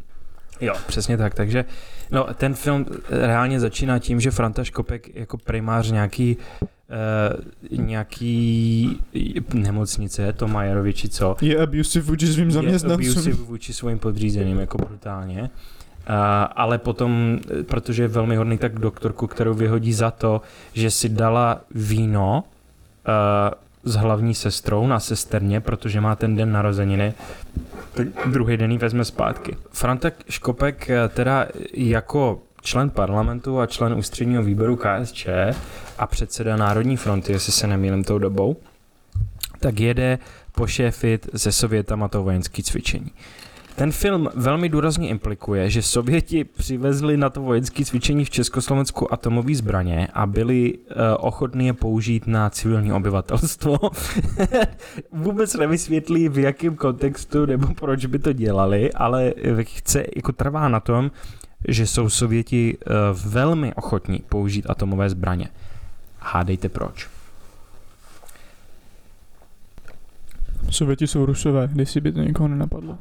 Jo, 0.61 0.75
přesně 0.87 1.17
tak. 1.17 1.35
Takže 1.35 1.65
no, 2.11 2.27
ten 2.35 2.55
film 2.55 2.87
reálně 3.11 3.61
začíná 3.61 3.99
tím, 3.99 4.21
že 4.21 4.31
Franta 4.31 4.65
Škopek 4.65 5.17
jako 5.17 5.39
primář 5.39 5.91
nějaký 5.91 6.37
uh, 7.71 7.79
nějaký 7.79 8.99
nemocnice, 9.55 10.33
to 10.33 10.49
Majerovi 10.49 10.95
či 10.95 11.09
co, 11.09 11.37
Je 11.41 11.63
abusive 11.63 12.07
vůči 12.07 12.27
svým 12.27 12.47
je 12.47 12.53
zaměstnancům. 12.53 13.11
abusive 13.11 13.37
vůči 13.37 13.73
svým 13.73 13.99
podřízeným, 13.99 14.59
jako 14.59 14.79
brutálně. 14.79 15.41
Uh, 15.43 15.49
ale 16.57 16.79
potom, 16.79 17.39
eh, 17.61 17.63
protože 17.63 18.03
je 18.03 18.09
velmi 18.09 18.37
hodný, 18.37 18.59
tak 18.59 18.79
doktorku, 18.79 19.27
kterou 19.27 19.55
vyhodí 19.55 19.93
za 19.93 20.11
to, 20.11 20.41
že 20.73 20.91
si 20.91 21.09
dala 21.09 21.61
víno 21.75 22.45
uh, 22.45 23.63
s 23.85 23.95
hlavní 23.95 24.35
sestrou 24.35 24.87
na 24.87 25.01
sesterně, 25.01 25.61
protože 25.61 26.01
má 26.01 26.17
ten 26.17 26.37
den 26.37 26.53
narozeniny, 26.53 27.15
tak 27.95 28.07
druhý 28.27 28.57
den 28.57 28.73
ji 28.73 28.79
vezme 28.79 29.05
zpátky. 29.05 29.57
Frantek 29.71 30.15
Škopek 30.29 30.91
eh, 30.91 31.09
teda 31.09 31.47
jako 31.75 32.41
člen 32.63 32.91
parlamentu 32.91 33.61
a 33.61 33.67
člen 33.67 33.95
ústředního 33.95 34.43
výboru 34.43 34.77
KSČ 34.77 35.27
a 35.99 36.07
předseda 36.07 36.57
Národní 36.57 36.97
fronty, 36.97 37.33
jestli 37.33 37.53
se 37.53 37.67
nemýlím 37.67 38.05
tou 38.05 38.19
dobou, 38.19 38.57
tak 39.61 39.81
jede 39.81 40.19
pošéfit 40.53 41.29
se 41.37 41.53
Sovětama 41.53 42.09
to 42.09 42.23
vojenské 42.23 42.63
cvičení. 42.63 43.11
Ten 43.77 43.93
film 43.93 44.29
velmi 44.35 44.69
důrazně 44.69 45.09
implikuje, 45.09 45.71
že 45.71 45.83
Sověti 45.83 46.45
přivezli 46.45 47.17
na 47.17 47.31
to 47.31 47.43
vojenské 47.43 47.85
cvičení 47.85 48.25
v 48.25 48.31
Československu 48.31 49.13
atomové 49.13 49.55
zbraně 49.55 50.09
a 50.13 50.27
byli 50.27 50.75
uh, 50.75 50.97
ochotní 51.19 51.67
je 51.67 51.73
použít 51.73 52.27
na 52.27 52.51
civilní 52.51 52.93
obyvatelstvo. 52.93 53.79
Vůbec 55.13 55.55
nevysvětlí 55.55 56.29
v 56.29 56.39
jakém 56.39 56.77
kontextu 56.77 57.47
nebo 57.47 57.75
proč 57.75 58.07
by 58.07 58.19
to 58.19 58.33
dělali, 58.33 58.93
ale 58.93 59.33
chce, 59.63 60.05
jako 60.17 60.33
trvá 60.33 60.69
na 60.69 60.81
tom, 60.81 61.11
že 61.69 61.87
jsou 61.87 62.09
Sověti 62.09 62.77
uh, 62.77 62.93
velmi 63.31 63.75
ochotní 63.75 64.23
použít 64.29 64.67
atomové 64.69 65.11
zbraně. 65.11 65.49
Hádejte 66.19 66.69
proč. 66.69 67.09
Sověti 70.71 71.07
jsou 71.07 71.27
rusové, 71.27 71.69
si 71.85 72.01
by 72.01 72.13
to 72.13 72.21
někoho 72.21 72.49
nenapadlo. 72.49 72.99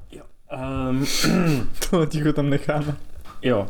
Um, 0.51 1.05
To 1.89 2.05
ticho 2.05 2.33
tam 2.33 2.49
necháme. 2.49 2.95
Jo. 3.41 3.67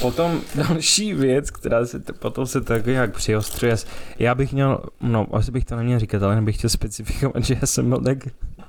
Potom 0.00 0.40
další 0.54 1.14
věc, 1.14 1.50
která 1.50 1.86
se 1.86 1.98
t- 2.00 2.12
potom 2.12 2.46
se 2.46 2.60
tak 2.60 2.86
jak 2.86 3.14
přiostřuje. 3.16 3.76
Já 4.18 4.34
bych 4.34 4.52
měl, 4.52 4.80
no 5.00 5.26
asi 5.32 5.50
bych 5.50 5.64
to 5.64 5.76
neměl 5.76 5.98
říkat, 5.98 6.22
ale 6.22 6.40
bych 6.40 6.56
chtěl 6.56 6.70
specifikovat, 6.70 7.44
že 7.44 7.56
já 7.60 7.66
jsem 7.66 7.88
byl 7.88 8.00
tak 8.00 8.18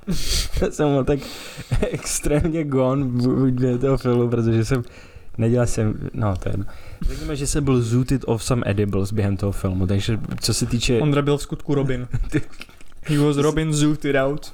já 0.62 0.70
jsem 0.70 0.88
byl 0.88 1.04
tak 1.04 1.18
extrémně 1.90 2.64
gone 2.64 3.04
během 3.50 3.78
toho 3.78 3.96
filmu, 3.98 4.28
protože 4.28 4.64
jsem 4.64 4.82
nedělal 5.38 5.66
jsem, 5.66 6.10
no 6.14 6.36
to 6.36 6.48
je 6.48 6.52
jedno. 6.52 6.66
Řekněme, 7.00 7.36
že 7.36 7.46
jsem 7.46 7.64
byl 7.64 7.82
zooted 7.82 8.22
of 8.26 8.44
some 8.44 8.62
edibles 8.66 9.12
během 9.12 9.36
toho 9.36 9.52
filmu, 9.52 9.86
takže 9.86 10.20
co 10.40 10.54
se 10.54 10.66
týče, 10.66 10.98
Ondra 11.00 11.22
byl 11.22 11.38
v 11.38 11.42
skutku 11.42 11.74
Robin. 11.74 12.08
He 13.06 13.18
was 13.18 13.36
Robin 13.36 13.72
zooted 13.72 14.16
out. 14.16 14.52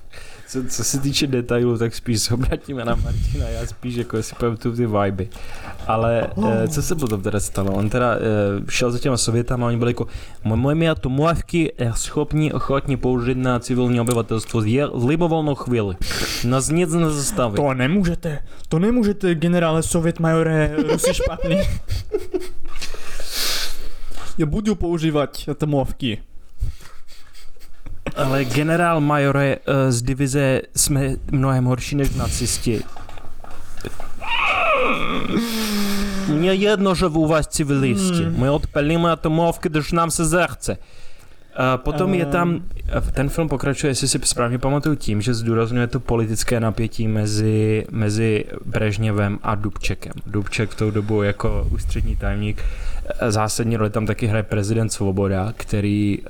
Co, 0.48 0.64
co 0.68 0.84
se 0.84 1.00
týče 1.00 1.26
detailů, 1.26 1.78
tak 1.78 1.94
spíš 1.94 2.22
se 2.22 2.34
obratíme 2.34 2.84
na 2.84 2.94
Martina, 2.94 3.48
já 3.48 3.66
spíš 3.66 3.94
jako 3.94 4.22
si 4.22 4.34
pamatuju 4.34 4.76
ty 4.76 4.86
viby. 4.86 5.28
Ale 5.86 6.30
eh, 6.62 6.68
co 6.68 6.82
se 6.82 6.94
potom 6.94 7.22
teda 7.22 7.40
stalo? 7.40 7.72
On 7.72 7.90
teda 7.90 8.14
eh, 8.14 8.18
šel 8.68 8.90
za 8.90 8.98
těma 8.98 9.16
Sovětama 9.16 9.66
a 9.66 9.68
oni 9.68 9.76
byli 9.76 9.90
jako 9.90 10.06
Můj 10.44 10.88
atomovky 10.88 11.72
schopni 11.94 12.52
ochotní 12.52 12.96
použít 12.96 13.38
na 13.38 13.58
civilní 13.58 14.00
obyvatelstvo 14.00 14.62
je 14.62 14.86
v 14.86 15.04
libovolnou 15.04 15.54
chvíli. 15.54 15.96
Nás 16.44 16.70
nic 16.70 16.92
nezastaví. 16.92 17.56
To 17.56 17.74
nemůžete, 17.74 18.38
to 18.68 18.78
nemůžete, 18.78 19.34
generále 19.34 19.82
Sovět 19.82 20.20
majore, 20.20 20.76
Rusy 20.76 21.14
špatný. 21.14 21.60
Já 24.38 24.46
budu 24.46 24.74
používat 24.74 25.38
atomovky. 25.50 26.18
Ale 28.16 28.44
generál 28.44 29.00
majore 29.00 29.56
eh, 29.56 29.92
z 29.92 30.02
divize 30.02 30.62
jsme 30.76 31.16
mnohem 31.30 31.64
horší 31.64 31.96
než 31.96 32.14
nacisti. 32.14 32.82
Mně 36.28 36.52
jedno, 36.52 36.94
že 36.94 37.06
u 37.06 37.26
vás 37.26 37.46
civilisti. 37.46 38.24
Hmm. 38.24 38.40
My 38.40 38.50
odpalíme 38.50 39.10
atomovky, 39.10 39.68
když 39.68 39.92
nám 39.92 40.10
se 40.10 40.24
zachce. 40.24 40.76
A 41.56 41.76
potom 41.76 42.14
je 42.14 42.26
tam, 42.26 42.62
ten 43.12 43.28
film 43.28 43.48
pokračuje, 43.48 43.90
jestli 43.90 44.08
si 44.08 44.18
správně 44.24 44.58
pamatuju, 44.58 44.96
tím, 44.96 45.22
že 45.22 45.34
zdůrazňuje 45.34 45.86
to 45.86 46.00
politické 46.00 46.60
napětí 46.60 47.08
mezi, 47.08 47.86
mezi 47.90 48.44
Brežněvem 48.64 49.38
a 49.42 49.54
Dubčekem. 49.54 50.12
Dubček 50.26 50.70
v 50.70 50.76
tou 50.76 50.90
dobu 50.90 51.22
jako 51.22 51.68
ústřední 51.70 52.16
tajemník 52.16 52.64
eh, 53.20 53.32
zásadní 53.32 53.76
roli 53.76 53.90
tam 53.90 54.06
taky 54.06 54.26
hraje 54.26 54.42
prezident 54.42 54.88
Svoboda, 54.88 55.52
který 55.56 56.18
uh, 56.18 56.26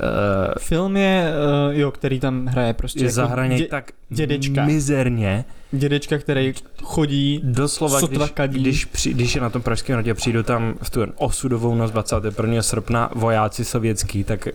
Film 0.59 0.97
je, 0.97 1.33
uh, 1.69 1.75
jo, 1.75 1.91
který 1.91 2.21
tam 2.21 2.47
hraje 2.47 2.75
prostě 2.75 3.01
je 3.01 3.05
jako 3.05 3.15
zahraně 3.15 3.57
dě, 3.57 3.67
tak 3.67 3.93
dědečka. 4.09 4.67
mizerně. 4.67 5.45
Dědečka, 5.73 6.19
který 6.19 6.55
chodí 6.83 7.41
Doslova, 7.45 8.01
Sotva 8.01 8.25
když, 8.25 8.31
kadí. 8.31 8.61
když, 8.61 8.85
při, 8.85 9.15
když 9.15 9.35
je 9.35 9.41
na 9.41 9.51
tom 9.51 9.63
pražském 9.63 9.95
hradě, 9.95 10.15
přijdou 10.15 10.43
tam 10.43 10.75
v 10.83 10.91
tu 10.91 11.01
osudovou 11.17 11.75
noc 11.75 11.91
21. 11.91 12.63
srpna 12.63 13.11
vojáci 13.15 13.65
sovětský, 13.65 14.25
tak 14.25 14.49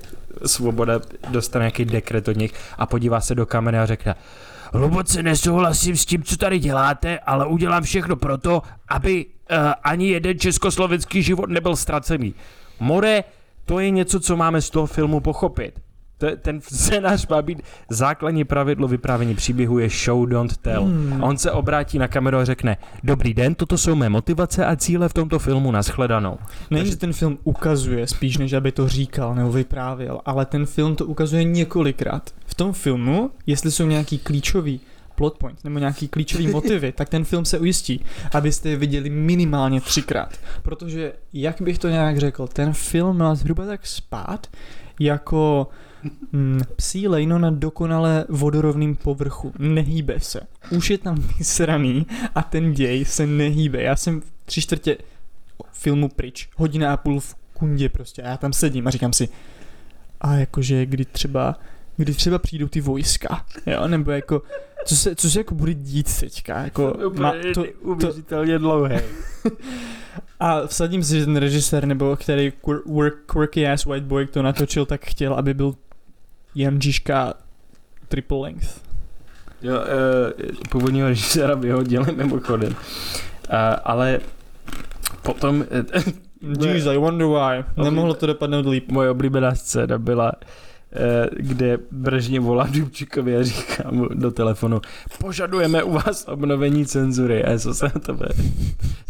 Svoboda 0.45 0.99
dostane 1.29 1.63
nějaký 1.63 1.85
dekret 1.85 2.27
od 2.27 2.37
nich 2.37 2.53
a 2.77 2.85
podívá 2.85 3.21
se 3.21 3.35
do 3.35 3.45
kamery 3.45 3.77
a 3.77 3.85
řekne 3.85 4.15
Hluboce 4.73 5.23
nesouhlasím 5.23 5.97
s 5.97 6.05
tím, 6.05 6.23
co 6.23 6.37
tady 6.37 6.59
děláte, 6.59 7.19
ale 7.19 7.45
udělám 7.45 7.83
všechno 7.83 8.15
proto, 8.15 8.61
aby 8.87 9.25
uh, 9.25 9.57
ani 9.83 10.09
jeden 10.09 10.39
československý 10.39 11.23
život 11.23 11.49
nebyl 11.49 11.75
ztracený. 11.75 12.33
More, 12.79 13.23
to 13.65 13.79
je 13.79 13.89
něco, 13.89 14.19
co 14.19 14.37
máme 14.37 14.61
z 14.61 14.69
toho 14.69 14.87
filmu 14.87 15.19
pochopit. 15.19 15.79
To- 16.21 16.35
Ten 16.41 16.61
scénář 16.61 17.27
má 17.27 17.41
být 17.41 17.61
základní 17.89 18.43
pravidlo 18.43 18.87
vyprávění 18.87 19.35
příběhu 19.35 19.79
je 19.79 19.89
show, 19.89 20.29
don't 20.29 20.57
tell. 20.57 20.83
Hmm. 20.83 21.23
A 21.23 21.25
on 21.25 21.37
se 21.37 21.51
obrátí 21.51 21.99
na 21.99 22.07
kameru 22.07 22.37
a 22.37 22.45
řekne, 22.45 22.77
dobrý 23.03 23.33
den, 23.33 23.55
toto 23.55 23.77
jsou 23.77 23.95
mé 23.95 24.09
motivace 24.09 24.65
a 24.65 24.75
cíle 24.75 25.09
v 25.09 25.13
tomto 25.13 25.39
filmu, 25.39 25.71
nashledanou. 25.71 26.37
Nejen, 26.71 26.85
že 26.87 26.95
ten 26.95 27.13
film 27.13 27.37
ukazuje, 27.43 28.07
spíš 28.07 28.37
než 28.37 28.53
aby 28.53 28.71
to 28.71 28.87
říkal 28.87 29.35
nebo 29.35 29.51
vyprávěl, 29.51 30.21
ale 30.25 30.45
ten 30.45 30.65
film 30.65 30.95
to 30.95 31.05
ukazuje 31.05 31.43
několikrát. 31.43 32.29
V 32.45 32.55
tom 32.55 32.73
filmu, 32.73 33.31
jestli 33.47 33.71
jsou 33.71 33.85
nějaký 33.85 34.17
klíčový 34.17 34.79
plot 35.15 35.37
point 35.37 35.63
nebo 35.63 35.79
nějaký 35.79 36.07
klíčový 36.07 36.47
motivy, 36.51 36.91
tak 36.91 37.09
ten 37.09 37.23
film 37.23 37.45
se 37.45 37.59
ujistí, 37.59 38.05
abyste 38.33 38.69
je 38.69 38.77
viděli 38.77 39.09
minimálně 39.09 39.81
třikrát. 39.81 40.29
Protože, 40.61 41.13
jak 41.33 41.61
bych 41.61 41.79
to 41.79 41.89
nějak 41.89 42.17
řekl, 42.17 42.47
ten 42.47 42.73
film 42.73 43.17
má 43.17 43.35
zhruba 43.35 43.65
tak 43.65 43.87
spát, 43.87 44.47
jako 44.99 45.67
psí 46.75 47.07
lejno 47.07 47.39
na 47.39 47.49
dokonale 47.51 48.25
vodorovným 48.29 48.95
povrchu. 48.95 49.53
Nehýbe 49.59 50.19
se. 50.19 50.39
Už 50.71 50.89
je 50.89 50.97
tam 50.97 51.15
vysraný 51.37 52.05
a 52.35 52.41
ten 52.41 52.73
děj 52.73 53.05
se 53.05 53.27
nehýbe. 53.27 53.81
Já 53.81 53.95
jsem 53.95 54.21
v 54.21 54.25
tři 54.45 54.61
čtvrtě 54.61 54.97
filmu 55.71 56.09
pryč. 56.09 56.49
Hodina 56.55 56.93
a 56.93 56.97
půl 56.97 57.19
v 57.19 57.35
kundě 57.53 57.89
prostě. 57.89 58.21
A 58.21 58.29
já 58.29 58.37
tam 58.37 58.53
sedím 58.53 58.87
a 58.87 58.91
říkám 58.91 59.13
si, 59.13 59.29
a 60.21 60.33
jakože 60.33 60.85
kdy 60.85 61.05
třeba, 61.05 61.55
kdy 61.97 62.13
třeba 62.13 62.39
přijdou 62.39 62.67
ty 62.67 62.81
vojska, 62.81 63.45
jo, 63.65 63.87
nebo 63.87 64.11
jako, 64.11 64.41
co 64.85 64.95
se, 64.95 65.15
co 65.15 65.29
se 65.29 65.39
jako 65.39 65.55
bude 65.55 65.73
dít 65.73 66.19
teďka, 66.19 66.63
jako 66.63 66.97
má, 67.13 67.33
to, 67.53 67.65
uvěřitelně 67.81 68.59
dlouhé. 68.59 69.03
a 70.39 70.67
vsadím 70.67 71.03
si, 71.03 71.19
že 71.19 71.25
ten 71.25 71.37
režisér, 71.37 71.85
nebo 71.85 72.15
který 72.15 72.53
quirky 73.25 73.67
ass 73.67 73.85
white 73.85 74.03
boy 74.03 74.27
to 74.27 74.41
natočil, 74.41 74.85
tak 74.85 75.05
chtěl, 75.05 75.33
aby 75.33 75.53
byl 75.53 75.75
Janžiška 76.55 77.33
triple 78.07 78.37
length. 78.37 78.81
Jo, 79.61 79.73
uh, 79.73 80.55
původního 80.69 81.07
režiséra 81.07 81.55
vyhodili 81.55 82.11
mimochodem. 82.15 82.69
Uh, 82.69 82.75
ale 83.83 84.19
potom... 85.21 85.65
Jeez, 86.61 86.85
I 86.87 86.97
wonder 86.97 87.27
why. 87.27 87.63
Nemohlo 87.83 88.13
to 88.13 88.25
dopadnout 88.25 88.65
líp. 88.65 88.91
Moje 88.91 89.09
oblíbená 89.09 89.55
scéna 89.55 89.97
byla, 89.97 90.31
eh, 90.93 91.29
kde 91.37 91.77
Brežně 91.91 92.39
volá 92.39 92.67
Dubčíkovi 92.71 93.37
a 93.37 93.43
říká 93.43 93.83
mu 93.91 94.07
do 94.07 94.31
telefonu 94.31 94.81
požadujeme 95.19 95.83
u 95.83 95.91
vás 95.91 96.25
obnovení 96.27 96.85
cenzury. 96.85 97.43
A 97.43 97.59
co 97.59 97.73
se 97.73 97.85
na 97.85 97.99
tebe, 97.99 98.25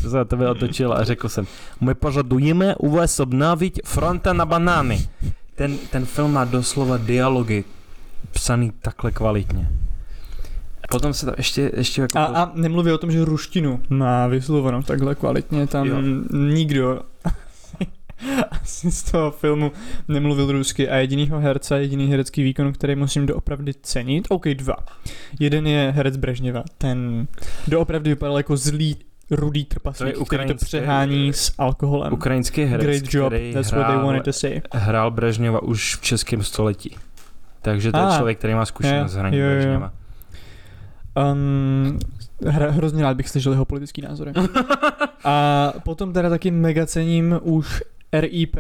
co 0.01 0.09
se 0.09 0.17
na 0.17 0.25
tebe 0.25 0.49
otočil 0.49 0.93
a 0.93 1.03
řekl 1.03 1.29
jsem, 1.29 1.47
my 1.81 1.93
požadujeme 1.95 2.75
u 2.75 2.89
vás 2.89 3.19
obnovit 3.19 3.79
fronta 3.85 4.33
na 4.33 4.45
banány. 4.45 5.07
Ten, 5.61 5.77
ten 5.77 6.05
film 6.05 6.33
má 6.33 6.45
doslova 6.45 6.97
dialogy 6.97 7.63
psaný 8.31 8.71
takhle 8.81 9.11
kvalitně. 9.11 9.69
Potom 10.91 11.13
se 11.13 11.25
tam 11.25 11.35
ještě, 11.37 11.71
ještě 11.77 12.01
jako... 12.01 12.19
A, 12.19 12.25
a 12.25 12.51
nemluví 12.53 12.91
o 12.91 12.97
tom, 12.97 13.11
že 13.11 13.25
ruštinu 13.25 13.81
má 13.89 14.27
vyslovenou 14.27 14.81
takhle 14.81 15.15
kvalitně, 15.15 15.67
tam 15.67 15.87
jo. 15.87 15.97
nikdo 16.31 17.01
asi 18.51 18.91
z 18.91 19.03
toho 19.03 19.31
filmu 19.31 19.71
nemluvil 20.07 20.51
rusky 20.51 20.89
a 20.89 20.95
jedinýho 20.95 21.39
herce, 21.39 21.81
jediný 21.81 22.07
herecký 22.07 22.43
výkon, 22.43 22.73
který 22.73 22.95
musím 22.95 23.25
doopravdy 23.25 23.73
cenit, 23.73 24.27
OK, 24.29 24.47
dva. 24.47 24.75
Jeden 25.39 25.67
je 25.67 25.93
herec 25.95 26.17
Brežněva, 26.17 26.63
ten 26.77 27.27
doopravdy 27.67 28.09
vypadal 28.09 28.37
jako 28.37 28.57
zlý 28.57 28.97
rudý 29.31 29.65
trpaslík, 29.65 30.17
to 30.17 30.25
který 30.25 30.47
to 30.47 30.55
přehání 30.55 31.33
s 31.33 31.53
alkoholem. 31.57 32.13
Ukrajinský 32.13 32.63
herec, 32.63 32.85
Great 32.85 33.13
job, 33.13 33.33
that's 33.53 33.71
hrál, 33.71 33.83
what 33.83 33.93
they 33.93 34.05
wanted 34.05 34.23
to 34.23 34.33
say. 34.33 34.61
Hrál 34.73 35.11
Brežněva 35.11 35.63
už 35.63 35.95
v 35.95 36.01
českém 36.01 36.43
století. 36.43 36.97
Takže 37.61 37.91
to 37.91 37.97
je 37.97 38.05
člověk, 38.15 38.37
který 38.37 38.53
má 38.53 38.65
zkušenost 38.65 39.11
s 39.11 39.15
hraní 39.15 39.37
Brežněva. 39.37 39.91
Um, 41.31 41.99
hra, 42.45 42.71
hrozně 42.71 43.03
rád 43.03 43.17
bych 43.17 43.29
slyšel 43.29 43.51
jeho 43.51 43.65
politický 43.65 44.01
názory. 44.01 44.33
A 45.23 45.73
potom 45.83 46.13
teda 46.13 46.29
taky 46.29 46.51
mega 46.51 46.85
cením 46.85 47.39
už 47.41 47.83
RIP 48.13 48.55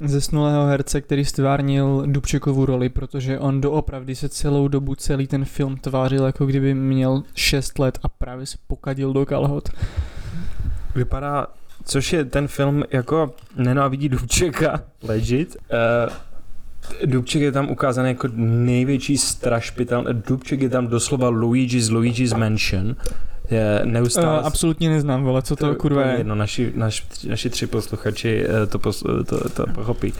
zesnulého 0.00 0.66
herce, 0.66 1.00
který 1.00 1.24
stvárnil 1.24 2.02
Dubčekovu 2.06 2.66
roli, 2.66 2.88
protože 2.88 3.38
on 3.38 3.60
doopravdy 3.60 4.14
se 4.14 4.28
celou 4.28 4.68
dobu 4.68 4.94
celý 4.94 5.26
ten 5.26 5.44
film 5.44 5.76
tvářil, 5.76 6.24
jako 6.24 6.46
kdyby 6.46 6.74
měl 6.74 7.22
6 7.34 7.78
let 7.78 7.98
a 8.02 8.08
právě 8.08 8.46
se 8.46 8.58
pokadil 8.66 9.12
do 9.12 9.26
kalhot. 9.26 9.68
Vypadá, 10.94 11.46
což 11.84 12.12
je 12.12 12.24
ten 12.24 12.48
film 12.48 12.84
jako 12.90 13.34
nenávidí 13.56 14.08
Dubčeka, 14.08 14.82
legit. 15.02 15.56
Uh, 16.06 16.12
Dubček 17.04 17.42
je 17.42 17.52
tam 17.52 17.70
ukázaný 17.70 18.08
jako 18.08 18.28
největší 18.36 19.18
strašpitel. 19.18 20.04
Dubček 20.12 20.60
je 20.60 20.68
tam 20.68 20.86
doslova 20.86 21.28
Luigi's 21.28 21.90
Luigi's 21.90 22.32
Mansion. 22.32 22.96
Je 23.50 23.80
neustále... 23.84 24.40
Uh, 24.40 24.46
absolutně 24.46 24.90
neznám, 24.90 25.24
vole, 25.24 25.42
co 25.42 25.56
to, 25.56 25.68
to 25.68 25.74
kurva 25.74 26.02
je. 26.02 26.18
Jedno, 26.18 26.34
naši, 26.34 26.72
naš, 26.76 27.06
naši 27.28 27.50
tři 27.50 27.66
posluchači 27.66 28.46
eh, 28.48 28.66
to, 28.66 28.78
pos, 28.78 29.04
to, 29.26 29.48
to 29.48 29.66
pochopí. 29.74 30.12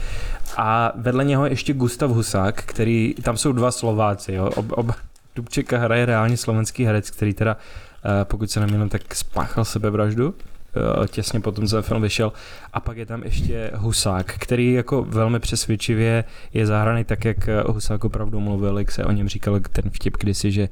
A 0.57 0.91
vedle 0.95 1.25
něho 1.25 1.45
je 1.45 1.51
ještě 1.51 1.73
Gustav 1.73 2.11
Husák, 2.11 2.63
který, 2.63 3.13
tam 3.23 3.37
jsou 3.37 3.51
dva 3.51 3.71
Slováci, 3.71 4.33
jo. 4.33 4.49
Ob, 4.55 4.71
ob, 4.71 4.91
Dubčeka 5.35 5.77
hraje 5.77 6.05
reálně 6.05 6.37
slovenský 6.37 6.85
herec, 6.85 7.09
který 7.09 7.33
teda, 7.33 7.57
eh, 8.05 8.25
pokud 8.25 8.51
se 8.51 8.59
nemýlím, 8.59 8.89
tak 8.89 9.15
spáchal 9.15 9.65
sebevraždu 9.65 10.33
Eh, 10.75 11.07
těsně 11.07 11.39
potom 11.39 11.67
ten 11.67 11.81
film 11.81 12.01
vyšel. 12.01 12.33
A 12.73 12.79
pak 12.79 12.97
je 12.97 13.05
tam 13.05 13.23
ještě 13.23 13.71
Husák, 13.73 14.35
který 14.39 14.73
jako 14.73 15.03
velmi 15.03 15.39
přesvědčivě 15.39 16.23
je 16.53 16.65
zahraný 16.65 17.03
tak, 17.03 17.25
jak 17.25 17.37
Husák 17.65 18.03
opravdu 18.03 18.39
mluvil, 18.39 18.79
jak 18.79 18.91
se 18.91 19.05
o 19.05 19.11
něm 19.11 19.29
říkal 19.29 19.59
ten 19.59 19.89
vtip 19.89 20.17
kdysi, 20.17 20.51
že 20.51 20.61
eh, 20.61 20.69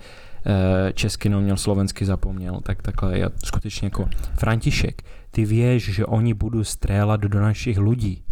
česky 0.94 1.30
měl 1.30 1.58
slovensky 1.58 2.06
zapomněl, 2.06 2.60
tak 2.64 2.82
takhle 2.82 3.18
je 3.18 3.30
skutečně 3.44 3.86
jako 3.86 4.10
František 4.38 5.04
ty 5.34 5.46
věš, 5.46 5.84
že 5.84 6.06
oni 6.06 6.34
budou 6.34 6.64
strélat 6.64 7.22
do 7.22 7.42
našich 7.42 7.78
lidí. 7.78 8.24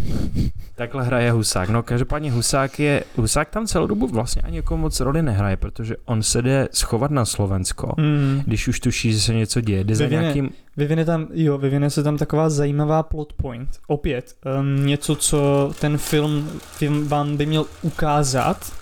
Takhle 0.76 1.04
hraje 1.04 1.32
Husák. 1.32 1.70
No 1.70 1.84
každopádně 1.84 2.32
Husák 2.32 2.80
je, 2.80 3.04
Husák 3.16 3.50
tam 3.50 3.68
celou 3.68 3.88
dobu 3.88 4.08
vlastně 4.08 4.42
ani 4.42 4.58
jako 4.58 4.78
moc 4.78 5.00
roli 5.00 5.22
nehraje, 5.22 5.58
protože 5.58 5.96
on 6.06 6.24
se 6.24 6.42
jde 6.42 6.68
schovat 6.72 7.12
na 7.12 7.26
Slovensko, 7.26 7.94
mm. 7.98 8.42
když 8.46 8.68
už 8.68 8.80
tuší, 8.80 9.14
že 9.14 9.20
se 9.20 9.34
něco 9.34 9.62
děje. 9.62 9.84
Jde 9.84 9.94
vyvine, 9.94 10.18
za 10.18 10.22
nějakým... 10.22 10.50
vyvine, 10.78 11.06
tam, 11.06 11.28
jo, 11.34 11.58
vyvine 11.58 11.90
se 11.90 12.04
tam 12.04 12.18
taková 12.18 12.50
zajímavá 12.50 13.04
plot 13.04 13.34
point. 13.34 13.70
Opět, 13.88 14.36
um, 14.60 14.86
něco, 14.86 15.16
co 15.16 15.72
ten 15.80 15.98
film, 15.98 16.50
film 16.62 17.08
vám 17.08 17.38
by 17.38 17.46
měl 17.46 17.66
ukázat, 17.82 18.74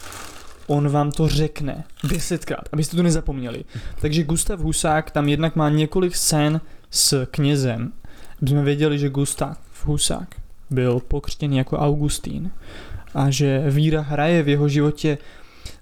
on 0.69 0.89
vám 0.89 1.11
to 1.11 1.27
řekne 1.27 1.83
desetkrát, 2.03 2.69
abyste 2.73 2.95
to 2.95 3.03
nezapomněli. 3.03 3.65
Takže 4.01 4.23
Gustav 4.23 4.59
Husák 4.59 5.11
tam 5.11 5.29
jednak 5.29 5.55
má 5.55 5.69
několik 5.69 6.15
scén 6.15 6.61
s 6.91 7.25
knězem 7.31 7.91
jsme 8.47 8.63
věděli, 8.63 8.99
že 8.99 9.09
Gustav 9.09 9.57
Husák 9.85 10.35
byl 10.69 10.99
pokřtěný 10.99 11.57
jako 11.57 11.77
Augustín 11.77 12.51
a 13.13 13.29
že 13.29 13.63
víra 13.69 14.01
hraje 14.01 14.43
v 14.43 14.49
jeho 14.49 14.69
životě 14.69 15.17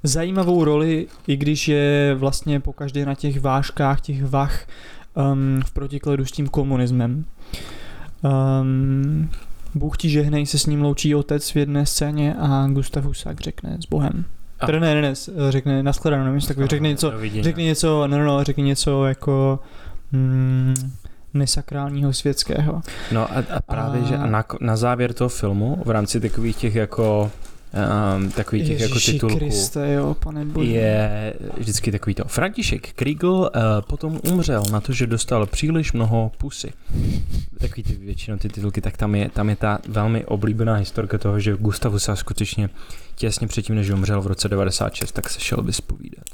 zajímavou 0.04 0.64
roli, 0.64 1.08
i 1.28 1.38
když 1.38 1.68
je 1.68 2.16
vlastně 2.16 2.60
pokaždé 2.60 3.06
na 3.06 3.16
těch 3.16 3.42
vážkách, 3.42 4.02
těch 4.02 4.26
vach 4.26 4.68
um, 5.14 5.62
v 5.66 5.72
protikladu 5.72 6.26
s 6.26 6.32
tím 6.32 6.48
komunismem. 6.48 7.26
Um, 8.62 9.30
Bůh 9.76 9.98
ti 9.98 10.10
žehnej 10.10 10.46
se 10.46 10.60
s 10.60 10.66
ním 10.66 10.82
loučí 10.82 11.16
otec 11.16 11.52
v 11.52 11.56
jedné 11.56 11.86
scéně 11.86 12.36
a 12.40 12.68
Gustav 12.68 13.04
Husák 13.04 13.42
řekne 13.42 13.78
s 13.82 13.86
Bohem. 13.86 14.26
A. 14.60 14.66
Teda 14.66 14.80
ne, 14.80 14.96
ne, 14.96 15.02
ne, 15.02 15.14
řekne 15.50 15.84
nashledanou, 15.84 16.26
nevím, 16.26 16.42
takový, 16.42 16.68
řekne 16.68 16.90
něco, 16.90 17.14
řekne 17.42 17.64
něco, 17.64 18.08
no, 18.08 18.18
no, 18.18 18.26
no, 18.26 18.44
řekne 18.44 18.64
něco 18.64 19.06
jako 19.06 19.60
mm, 20.12 20.76
nesakrálního 21.34 22.14
světského. 22.14 22.82
No 23.12 23.32
a, 23.32 23.44
a 23.56 23.62
právě, 23.62 24.02
a... 24.02 24.06
že 24.06 24.18
na, 24.18 24.46
na 24.62 24.76
závěr 24.76 25.14
toho 25.14 25.30
filmu, 25.30 25.82
v 25.86 25.90
rámci 25.90 26.20
takových 26.20 26.56
těch 26.56 26.76
jako 26.76 27.32
um, 28.18 28.32
takových 28.32 28.68
těch 28.68 28.80
jako 28.80 29.00
titulků 29.00 29.38
Kriste, 29.38 29.94
jo, 29.94 30.16
pane 30.20 30.46
bože. 30.46 30.72
je 30.72 31.34
vždycky 31.58 31.92
takový 31.92 32.14
to. 32.14 32.24
František 32.28 32.94
Kriegel 32.94 33.32
uh, 33.32 33.50
potom 33.88 34.20
umřel 34.32 34.64
na 34.72 34.82
to, 34.82 34.94
že 34.94 35.08
dostal 35.08 35.46
příliš 35.46 35.94
mnoho 35.94 36.32
pusy. 36.38 36.74
Takový 37.60 37.84
ty 37.84 37.94
většinou 37.96 38.38
ty 38.38 38.50
titulky, 38.50 38.82
tak 38.82 38.98
tam 38.98 39.16
je, 39.16 39.30
tam 39.30 39.50
je 39.50 39.56
ta 39.56 39.80
velmi 39.88 40.26
oblíbená 40.26 40.76
historka 40.76 41.18
toho, 41.18 41.40
že 41.40 41.54
Gustavu 41.54 42.00
se 42.00 42.16
skutečně 42.16 42.70
těsně 43.18 43.48
předtím, 43.48 43.76
než 43.76 43.90
umřel 43.90 44.22
v 44.22 44.28
roce 44.28 44.50
96, 44.50 45.12
tak 45.12 45.30
se 45.30 45.40
šel 45.40 45.64
vyspovídat. 45.64 46.26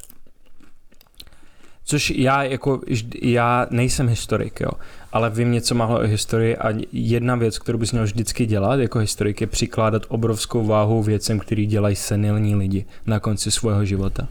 Což 1.86 2.10
já 2.10 2.44
jako, 2.44 2.82
já 3.22 3.68
nejsem 3.70 4.08
historik, 4.08 4.60
jo, 4.60 4.70
ale 5.12 5.30
vím 5.30 5.52
něco 5.52 5.76
málo 5.76 6.00
o 6.00 6.04
historii 6.04 6.58
a 6.58 6.70
jedna 6.92 7.36
věc, 7.36 7.60
kterou 7.60 7.78
bys 7.78 7.92
měl 7.92 8.04
vždycky 8.04 8.46
dělat 8.46 8.80
jako 8.80 9.00
historik, 9.00 9.42
je 9.42 9.48
přikládat 9.48 10.06
obrovskou 10.08 10.66
váhu 10.66 11.04
věcem, 11.04 11.40
který 11.40 11.66
dělají 11.66 11.96
senilní 11.96 12.56
lidi 12.56 12.86
na 13.06 13.20
konci 13.20 13.52
svého 13.52 13.86
života. 13.86 14.28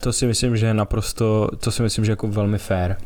To 0.00 0.12
si 0.12 0.26
myslím, 0.26 0.56
že 0.56 0.66
je 0.66 0.74
naprosto, 0.74 1.48
to 1.60 1.70
si 1.70 1.82
myslím, 1.82 2.04
že 2.04 2.10
je 2.10 2.12
jako 2.12 2.28
velmi 2.28 2.58
fair. 2.58 2.96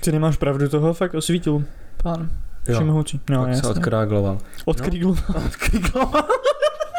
Ty 0.00 0.12
nemáš 0.12 0.36
pravdu, 0.36 0.68
toho 0.68 0.94
fakt 0.94 1.14
osvítil, 1.14 1.64
pán. 2.02 2.30
Všemohoucí. 2.72 3.20
No, 3.30 3.44
tak 3.44 3.54
se 3.56 3.66
odkrágloval. 3.66 4.38
Odkrígloval. 4.64 5.24
No, 5.34 5.46
odkrígloval. 5.46 6.22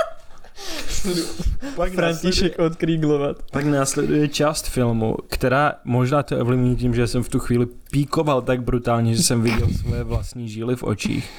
pak 1.76 1.94
František 1.94 2.60
odkríglovat. 2.60 3.38
Pak 3.52 3.66
následuje 3.66 4.28
část 4.28 4.68
filmu, 4.68 5.16
která 5.30 5.74
možná 5.84 6.24
to 6.24 6.38
ovlivní 6.38 6.76
tím, 6.76 6.96
že 6.96 7.08
jsem 7.08 7.24
v 7.24 7.30
tu 7.30 7.40
chvíli 7.40 7.68
píkoval 7.92 8.42
tak 8.42 8.64
brutálně, 8.64 9.16
že 9.16 9.24
jsem 9.24 9.42
viděl 9.42 9.68
svoje 9.82 10.04
vlastní 10.04 10.50
žíly 10.50 10.76
v 10.76 10.84
očích, 10.84 11.30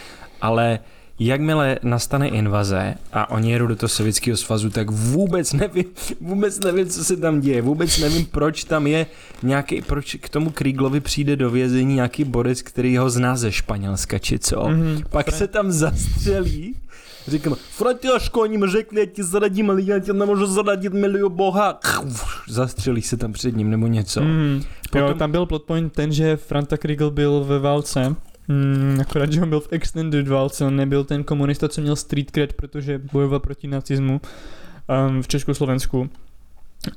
ale 0.40 0.78
jakmile 1.18 1.78
nastane 1.82 2.28
invaze 2.28 2.94
a 3.12 3.30
oni 3.30 3.52
jedou 3.52 3.66
do 3.66 3.76
toho 3.76 3.88
sovětského 3.88 4.36
svazu, 4.36 4.70
tak 4.70 4.90
vůbec 4.90 5.52
nevím, 5.52 5.84
vůbec 6.20 6.60
nevím, 6.60 6.86
co 6.86 7.04
se 7.04 7.16
tam 7.16 7.40
děje, 7.40 7.62
vůbec 7.62 7.98
nevím, 7.98 8.26
proč 8.26 8.64
tam 8.64 8.86
je 8.86 9.06
nějaký, 9.42 9.82
proč 9.82 10.14
k 10.14 10.28
tomu 10.28 10.50
Krieglovi 10.50 11.00
přijde 11.00 11.36
do 11.36 11.50
vězení 11.50 11.94
nějaký 11.94 12.24
borec, 12.24 12.62
který 12.62 12.96
ho 12.96 13.10
zná 13.10 13.36
ze 13.36 13.52
Španělska, 13.52 14.18
či 14.18 14.38
co. 14.38 14.56
Mm-hmm. 14.56 15.04
Pak 15.10 15.32
se 15.32 15.46
tam 15.46 15.72
zastřelí 15.72 16.74
Říkám, 17.26 17.54
Fratěško, 17.54 18.40
oni 18.40 18.58
mi 18.58 18.66
řekli, 18.68 19.00
já 19.00 19.06
ti 19.06 19.24
zradím, 19.24 19.70
ale 19.70 19.82
já 19.82 19.98
ti 19.98 20.12
nemůžu 20.12 20.46
zradit, 20.46 20.92
miluju 20.92 21.28
Boha. 21.28 21.80
Zastřelí 22.48 23.02
se 23.02 23.16
tam 23.16 23.32
před 23.32 23.56
ním 23.56 23.70
nebo 23.70 23.86
něco. 23.86 24.20
Mm, 24.20 24.62
Potom... 24.90 25.08
Jo, 25.08 25.14
tam 25.14 25.30
byl 25.30 25.46
plot 25.46 25.62
point 25.62 25.92
ten, 25.92 26.12
že 26.12 26.36
Franta 26.36 26.76
Kriegel 26.76 27.10
byl 27.10 27.44
ve 27.44 27.58
válce. 27.58 28.16
Mm, 28.48 28.98
akorát, 29.00 29.32
že 29.32 29.42
on 29.42 29.48
byl 29.48 29.60
v 29.60 29.68
extended 29.70 30.28
válce, 30.28 30.64
on 30.64 30.76
nebyl 30.76 31.04
ten 31.04 31.24
komunista, 31.24 31.68
co 31.68 31.80
měl 31.80 31.96
street 31.96 32.30
cred, 32.30 32.52
protože 32.52 33.00
bojoval 33.12 33.40
proti 33.40 33.68
nacismu 33.68 34.20
um, 35.08 35.22
v 35.22 35.28
Československu. 35.28 36.10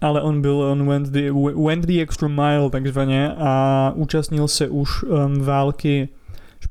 ale 0.01 0.21
on 0.21 0.41
byl, 0.41 0.55
on 0.55 0.87
went 0.87 1.07
the, 1.07 1.31
went 1.65 1.85
the 1.85 2.01
extra 2.01 2.27
mile 2.27 2.69
takzvaně 2.69 3.31
a 3.37 3.91
účastnil 3.95 4.47
se 4.47 4.67
už 4.67 5.03
um, 5.03 5.41
války 5.41 6.09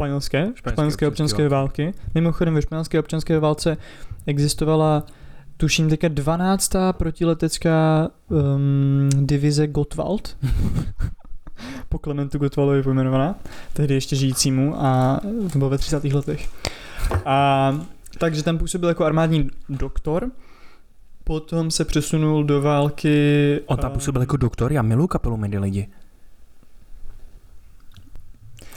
španělské, 0.00 0.38
španělské, 0.38 0.70
španělské 0.70 1.08
občanské 1.08 1.48
války. 1.48 1.84
války. 1.84 1.98
Mimochodem 2.14 2.54
ve 2.54 2.62
španělské 2.62 3.00
občanské 3.00 3.38
válce 3.38 3.76
existovala 4.26 5.02
tuším 5.56 5.88
teďka 5.88 6.08
12. 6.08 6.72
protiletecká 6.92 8.08
um, 8.28 9.08
divize 9.26 9.66
Gottwald. 9.66 10.36
po 11.88 11.98
Klementu 11.98 12.38
Gottwaldovi 12.38 12.82
pojmenovaná, 12.82 13.34
tehdy 13.72 13.94
ještě 13.94 14.16
žijícímu 14.16 14.74
a 14.76 15.20
to 15.52 15.58
bylo 15.58 15.70
ve 15.70 15.78
30. 15.78 16.04
letech. 16.04 16.48
A 17.24 17.80
takže 18.18 18.42
tam 18.42 18.58
působil 18.58 18.88
jako 18.88 19.04
armádní 19.04 19.50
doktor, 19.68 20.30
potom 21.24 21.70
se 21.70 21.84
přesunul 21.84 22.44
do 22.44 22.62
války... 22.62 23.60
On 23.66 23.76
tam 23.76 23.92
působil 23.92 24.22
jako 24.22 24.36
doktor, 24.36 24.72
já 24.72 24.82
miluji 24.82 25.08
kapelu 25.08 25.36
Medy 25.36 25.58
lidi. 25.58 25.88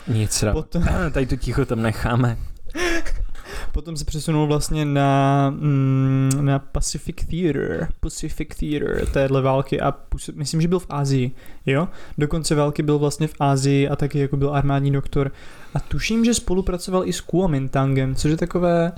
Nic, 0.07 0.43
potom... 0.51 0.83
tady 1.13 1.25
to 1.25 1.35
ticho 1.35 1.65
tam 1.65 1.81
necháme. 1.81 2.37
Potom 3.71 3.97
se 3.97 4.05
přesunul 4.05 4.47
vlastně 4.47 4.85
na, 4.85 5.49
mm, 5.49 6.31
na 6.41 6.59
Pacific 6.59 7.15
Theater, 7.29 7.87
Pacific 7.99 8.49
Theater 8.59 9.05
téhle 9.05 9.41
války 9.41 9.81
a 9.81 9.93
myslím, 10.33 10.61
že 10.61 10.67
byl 10.67 10.79
v 10.79 10.85
Ázii, 10.89 11.31
jo? 11.65 11.87
Do 12.17 12.27
konce 12.27 12.55
války 12.55 12.83
byl 12.83 12.99
vlastně 12.99 13.27
v 13.27 13.35
Ázii 13.39 13.89
a 13.89 13.95
taky 13.95 14.19
jako 14.19 14.37
byl 14.37 14.55
armádní 14.55 14.91
doktor 14.91 15.31
a 15.73 15.79
tuším, 15.79 16.25
že 16.25 16.33
spolupracoval 16.33 17.07
i 17.07 17.13
s 17.13 17.21
Kuomintangem, 17.21 18.15
což 18.15 18.31
je 18.31 18.37
takové 18.37 18.91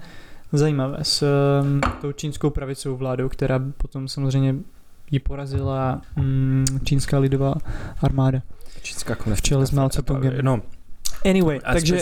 zajímavé 0.51 0.97
s 1.01 1.23
um, 1.61 1.81
tou 2.01 2.11
čínskou 2.11 2.49
pravicovou 2.49 2.97
vládou, 2.97 3.29
která 3.29 3.59
potom 3.77 4.07
samozřejmě 4.07 4.55
ji 5.11 5.19
porazila 5.19 6.01
um, 6.17 6.65
čínská 6.83 7.19
lidová 7.19 7.55
armáda. 8.01 8.41
Čínská 8.81 9.15
v 9.35 9.41
čele 9.41 9.67
s 9.67 9.71
Mao 9.71 9.87
Tse-tungem. 9.87 10.33
No, 10.41 10.61
Anyway, 11.29 11.59
a 11.63 11.73
takže 11.73 11.97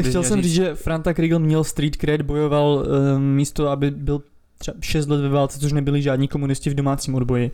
chtěl 0.00 0.22
jsem 0.22 0.42
říct, 0.42 0.52
že 0.52 0.74
Franta 0.74 1.14
Kriegel 1.14 1.38
měl 1.38 1.64
street 1.64 1.96
cred, 1.96 2.22
bojoval 2.22 2.86
um, 3.16 3.22
místo, 3.22 3.68
aby 3.68 3.90
byl 3.90 4.22
třeba 4.58 4.76
6 4.80 5.08
let 5.08 5.20
ve 5.20 5.28
válce, 5.28 5.58
což 5.58 5.72
nebyli 5.72 6.02
žádní 6.02 6.28
komunisti 6.28 6.70
v 6.70 6.74
domácím 6.74 7.14
odboji. 7.14 7.50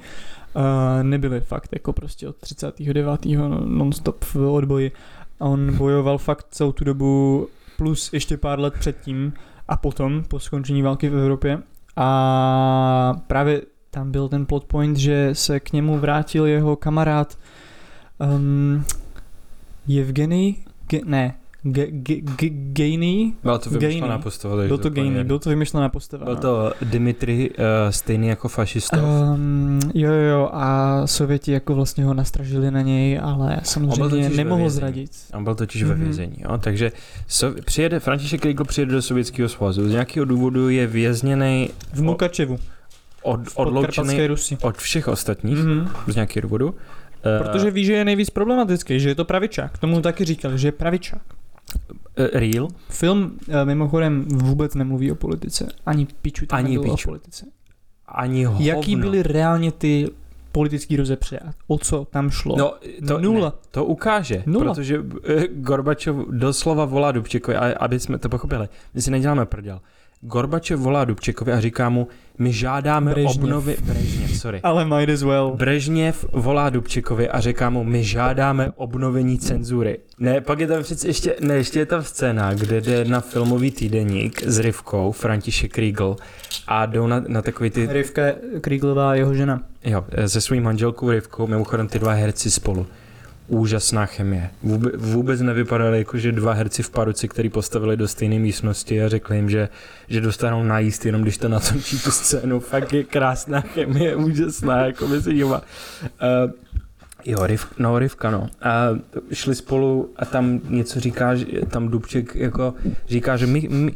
Uh, 0.57 0.63
nebyli 1.03 1.41
fakt 1.41 1.69
jako 1.73 1.93
prostě 1.93 2.29
od 2.29 2.37
39. 2.37 3.25
non-stop 3.65 4.25
v 4.25 4.37
odboji. 4.37 4.93
A 5.41 5.45
on 5.45 5.77
bojoval 5.77 6.19
fakt 6.19 6.47
celou 6.51 6.73
tu 6.73 6.85
dobu 6.85 7.49
plus 7.77 8.13
ještě 8.13 8.37
pár 8.37 8.61
let 8.61 8.75
předtím 8.79 9.33
a 9.69 9.77
potom, 9.77 10.25
po 10.29 10.41
skončení 10.41 10.83
války 10.83 11.09
v 11.09 11.19
Evropě. 11.19 11.63
A 11.97 13.23
právě 13.27 13.63
tam 13.91 14.11
byl 14.11 14.29
ten 14.29 14.47
plot 14.47 14.65
point, 14.65 14.97
že 14.97 15.31
se 15.33 15.61
k 15.61 15.73
němu 15.73 15.99
vrátil 15.99 16.47
jeho 16.47 16.77
kamarád 16.77 17.39
um, 18.19 18.85
Evgeny, 20.01 20.57
ge, 20.93 21.01
ne, 21.05 21.35
Ge, 21.65 21.87
ge, 21.91 22.21
ge, 22.21 22.49
Gejný? 22.49 23.35
Byla 23.43 23.59
to 23.59 23.71
vymyšlená 23.71 24.19
postava. 24.19 24.57
Byl 24.57 24.79
to 24.79 24.91
Gejný, 24.91 25.25
byl 25.25 25.39
to 25.39 25.51
vymyšlená 25.51 25.89
postava. 25.89 26.25
Byl 26.25 26.35
no. 26.35 26.41
to 26.41 26.73
Dimitri 26.83 27.51
uh, 27.51 27.65
stejný 27.91 28.29
jako 28.29 28.49
fašistov. 28.49 29.01
Um, 29.01 29.81
jo, 29.95 30.13
jo, 30.13 30.51
a 30.53 31.03
Sověti 31.07 31.53
jako 31.53 31.75
vlastně 31.75 32.05
ho 32.05 32.15
nastražili 32.15 32.71
na 32.71 32.83
něj, 32.83 33.21
ale 33.23 33.61
samozřejmě 33.63 34.31
nemohl 34.31 34.71
zradit. 34.71 35.11
On 35.35 35.45
byl 35.45 35.55
totiž 35.55 35.85
mm-hmm. 35.85 35.89
ve 35.89 35.95
mhm. 35.95 36.05
vězení, 36.05 36.37
jo, 36.39 36.59
takže 36.59 36.93
so, 37.29 37.63
přijede, 37.65 38.01
František 38.01 38.41
Kriegel 38.41 38.65
přijede 38.65 38.93
do 38.93 39.03
Sovětského 39.03 39.49
svazu, 39.49 39.89
z 39.89 39.93
nějakého 39.93 40.25
důvodu 40.25 40.69
je 40.69 40.87
vězněný 40.87 41.71
v 41.93 42.03
Mukačevu. 42.03 42.59
Od, 43.23 43.41
odloučený 43.55 44.29
od 44.63 44.77
všech 44.77 45.09
ostatních 45.09 45.59
mm-hmm. 45.59 45.89
z 46.07 46.15
nějakého 46.15 46.43
důvodu. 46.43 46.75
Protože 47.39 47.71
ví, 47.71 47.85
že 47.85 47.93
je 47.93 48.05
nejvíc 48.05 48.31
problematický, 48.31 49.01
že 49.01 49.09
je 49.09 49.15
to 49.15 49.25
pravičák. 49.25 49.79
Tomu 49.79 50.01
taky 50.01 50.25
říkal, 50.25 50.57
že 50.57 50.69
je 50.69 50.73
pravičák. 50.73 51.23
Uh, 52.19 52.27
real? 52.33 52.69
Film 52.89 53.23
uh, 53.49 53.55
mimochodem 53.65 54.25
vůbec 54.29 54.75
nemluví 54.75 55.13
o 55.13 55.15
politice. 55.15 55.69
Ani 55.87 56.07
piču 56.23 56.47
tam 56.47 56.59
Ani 56.59 56.79
piču. 56.79 56.93
o 56.93 56.97
politice. 57.11 57.47
Ani 58.07 58.45
hovno. 58.45 58.67
Jaký 58.67 58.97
byly 58.97 59.23
reálně 59.23 59.73
ty 59.73 60.11
politický 60.53 60.97
rozepře 60.97 61.41
o 61.67 61.79
co 61.79 62.07
tam 62.11 62.31
šlo. 62.31 62.57
No, 62.59 62.75
to, 63.09 63.19
Nula. 63.19 63.49
Ne, 63.49 63.55
to 63.71 63.85
ukáže, 63.85 64.43
Nula. 64.47 64.75
protože 64.75 65.05
eh, 65.25 65.49
Gorbačov 65.49 66.17
doslova 66.31 66.85
volá 66.85 67.13
Dubčekovi, 67.13 67.57
aby 67.57 68.01
jsme 68.01 68.19
to 68.19 68.29
pochopili. 68.29 68.69
My 68.95 69.03
si 69.03 69.11
neděláme 69.11 69.47
prděl. 69.47 69.81
Gorbačov 70.25 70.81
volá 70.81 71.05
Dubčekovi 71.05 71.53
a 71.53 71.61
říká 71.61 71.89
mu, 71.89 72.09
my 72.39 72.53
žádáme 72.53 73.11
Brežněv. 73.11 73.37
obnovy... 73.37 73.77
Brežněv, 73.83 74.37
sorry. 74.37 74.61
Ale 74.63 74.85
might 74.85 75.09
as 75.09 75.23
well. 75.23 75.57
Brežněv 75.57 76.27
volá 76.33 76.71
Dubčekovi 76.71 77.29
a 77.29 77.41
říká 77.41 77.71
mu, 77.71 77.85
my 77.85 78.05
žádáme 78.05 78.71
obnovení 78.77 79.39
cenzury. 79.39 79.99
Ne, 80.19 80.41
pak 80.41 80.61
je 80.61 80.67
tam 80.67 80.83
přece 80.83 81.07
ještě, 81.09 81.37
ne, 81.41 81.55
ještě 81.55 81.79
je 81.79 81.87
tam 81.87 82.03
scéna, 82.03 82.55
kde 82.55 82.81
jde 82.81 83.05
na 83.05 83.21
filmový 83.21 83.71
týdeník 83.71 84.43
s 84.43 84.59
Rivkou, 84.59 85.13
František 85.13 85.73
Kriegel, 85.73 86.17
a 86.67 86.87
jdou 86.87 87.07
na, 87.07 87.25
na 87.29 87.43
takový 87.43 87.71
ty... 87.71 87.89
Rivka 87.93 88.23
Kriegelová, 88.61 89.15
jeho 89.15 89.35
žena. 89.35 89.63
Jo, 89.85 90.05
se 90.27 90.41
svým 90.41 90.63
manželkou 90.63 91.11
Rivkou, 91.11 91.47
mimochodem 91.47 91.89
ty 91.89 91.99
dva 91.99 92.13
herci 92.13 92.51
spolu 92.51 92.87
úžasná 93.53 94.07
chemie. 94.07 94.51
Vůbec, 94.63 94.95
vůbec 94.97 95.41
nevypadali 95.41 95.99
jako, 95.99 96.19
že 96.19 96.33
dva 96.33 96.53
herci 96.53 96.83
v 96.83 96.91
paruci, 96.91 97.29
který 97.29 97.49
postavili 97.49 97.97
do 97.97 98.09
stejné 98.09 98.39
místnosti 98.39 99.03
a 99.03 99.09
řekli 99.09 99.37
jim, 99.37 99.51
že, 99.51 99.69
že 100.09 100.21
dostanou 100.21 100.63
najíst 100.63 101.07
jenom 101.07 101.23
když 101.23 101.39
to 101.39 101.49
natočí 101.49 101.99
tu 101.99 102.11
scénu. 102.11 102.61
Fakt 102.61 102.93
je 102.93 103.05
krásná 103.05 103.61
chemie, 103.61 104.17
úžasná, 104.17 104.87
jako 104.87 105.09
by 105.09 105.23
se 105.23 105.33
dívá. 105.33 105.63
Uh, 106.47 106.51
Jo, 107.25 107.47
riv, 107.47 107.67
no, 107.79 107.99
Rivka, 107.99 108.31
no. 108.31 108.49
A 108.63 108.89
šli 109.33 109.55
spolu 109.55 110.13
a 110.17 110.25
tam 110.25 110.61
něco 110.69 111.01
říká, 111.01 111.35
že 111.35 111.47
tam 111.71 111.89
Dubček 111.89 112.35
jako 112.35 112.75
říká, 113.09 113.37
že 113.37 113.47
my, 113.47 113.69
my, 113.71 113.93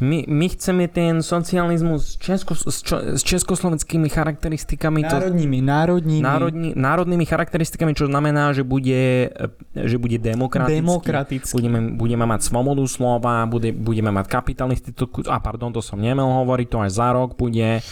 my, 0.00 0.24
my 0.30 0.46
chceme 0.48 0.86
ten 0.88 1.22
socialismus 1.22 2.14
s, 2.14 2.16
česko, 2.22 2.54
s, 2.54 2.82
čo, 2.86 3.18
s 3.18 3.22
československými 3.26 4.06
charakteristikami. 4.06 5.02
Národními, 5.02 5.58
národními. 5.58 6.22
Národní, 6.22 6.68
národnými 6.76 7.26
charakteristikami, 7.26 7.98
čo 7.98 8.06
znamená, 8.06 8.54
že 8.54 8.62
bude, 8.62 9.34
že 9.74 9.96
bude 9.98 10.18
demokratický. 10.22 10.78
Demokratický. 10.78 11.52
Budeme, 11.58 11.78
budeme 11.98 12.24
mať 12.26 12.40
svobodu 12.46 12.86
slova, 12.86 13.42
bude, 13.50 13.74
budeme 13.74 14.14
mať 14.14 14.26
kapitalistickú, 14.30 15.26
a 15.26 15.42
pardon, 15.42 15.74
to 15.74 15.82
som 15.82 15.98
nemal 15.98 16.30
hovoriť, 16.46 16.66
to 16.70 16.78
až 16.78 16.90
za 16.94 17.08
rok 17.12 17.34
bude. 17.34 17.82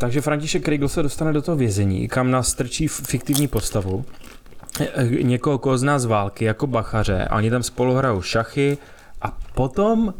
Takže 0.00 0.20
František 0.20 0.64
Kriegel 0.64 0.88
se 0.88 1.02
dostane 1.02 1.32
do 1.32 1.42
toho 1.42 1.56
vězení, 1.56 2.08
kam 2.08 2.30
nás 2.30 2.48
strčí 2.48 2.88
fiktivní 2.88 3.48
postavu 3.48 4.04
někoho, 5.22 5.58
koho 5.58 5.78
zná 5.78 5.98
z 5.98 6.04
války, 6.04 6.44
jako 6.44 6.66
bachaře. 6.66 7.28
Oni 7.32 7.50
tam 7.50 7.62
spolu 7.62 7.94
hrajou 7.94 8.22
šachy 8.22 8.78
a 9.22 9.36
potom 9.54 10.14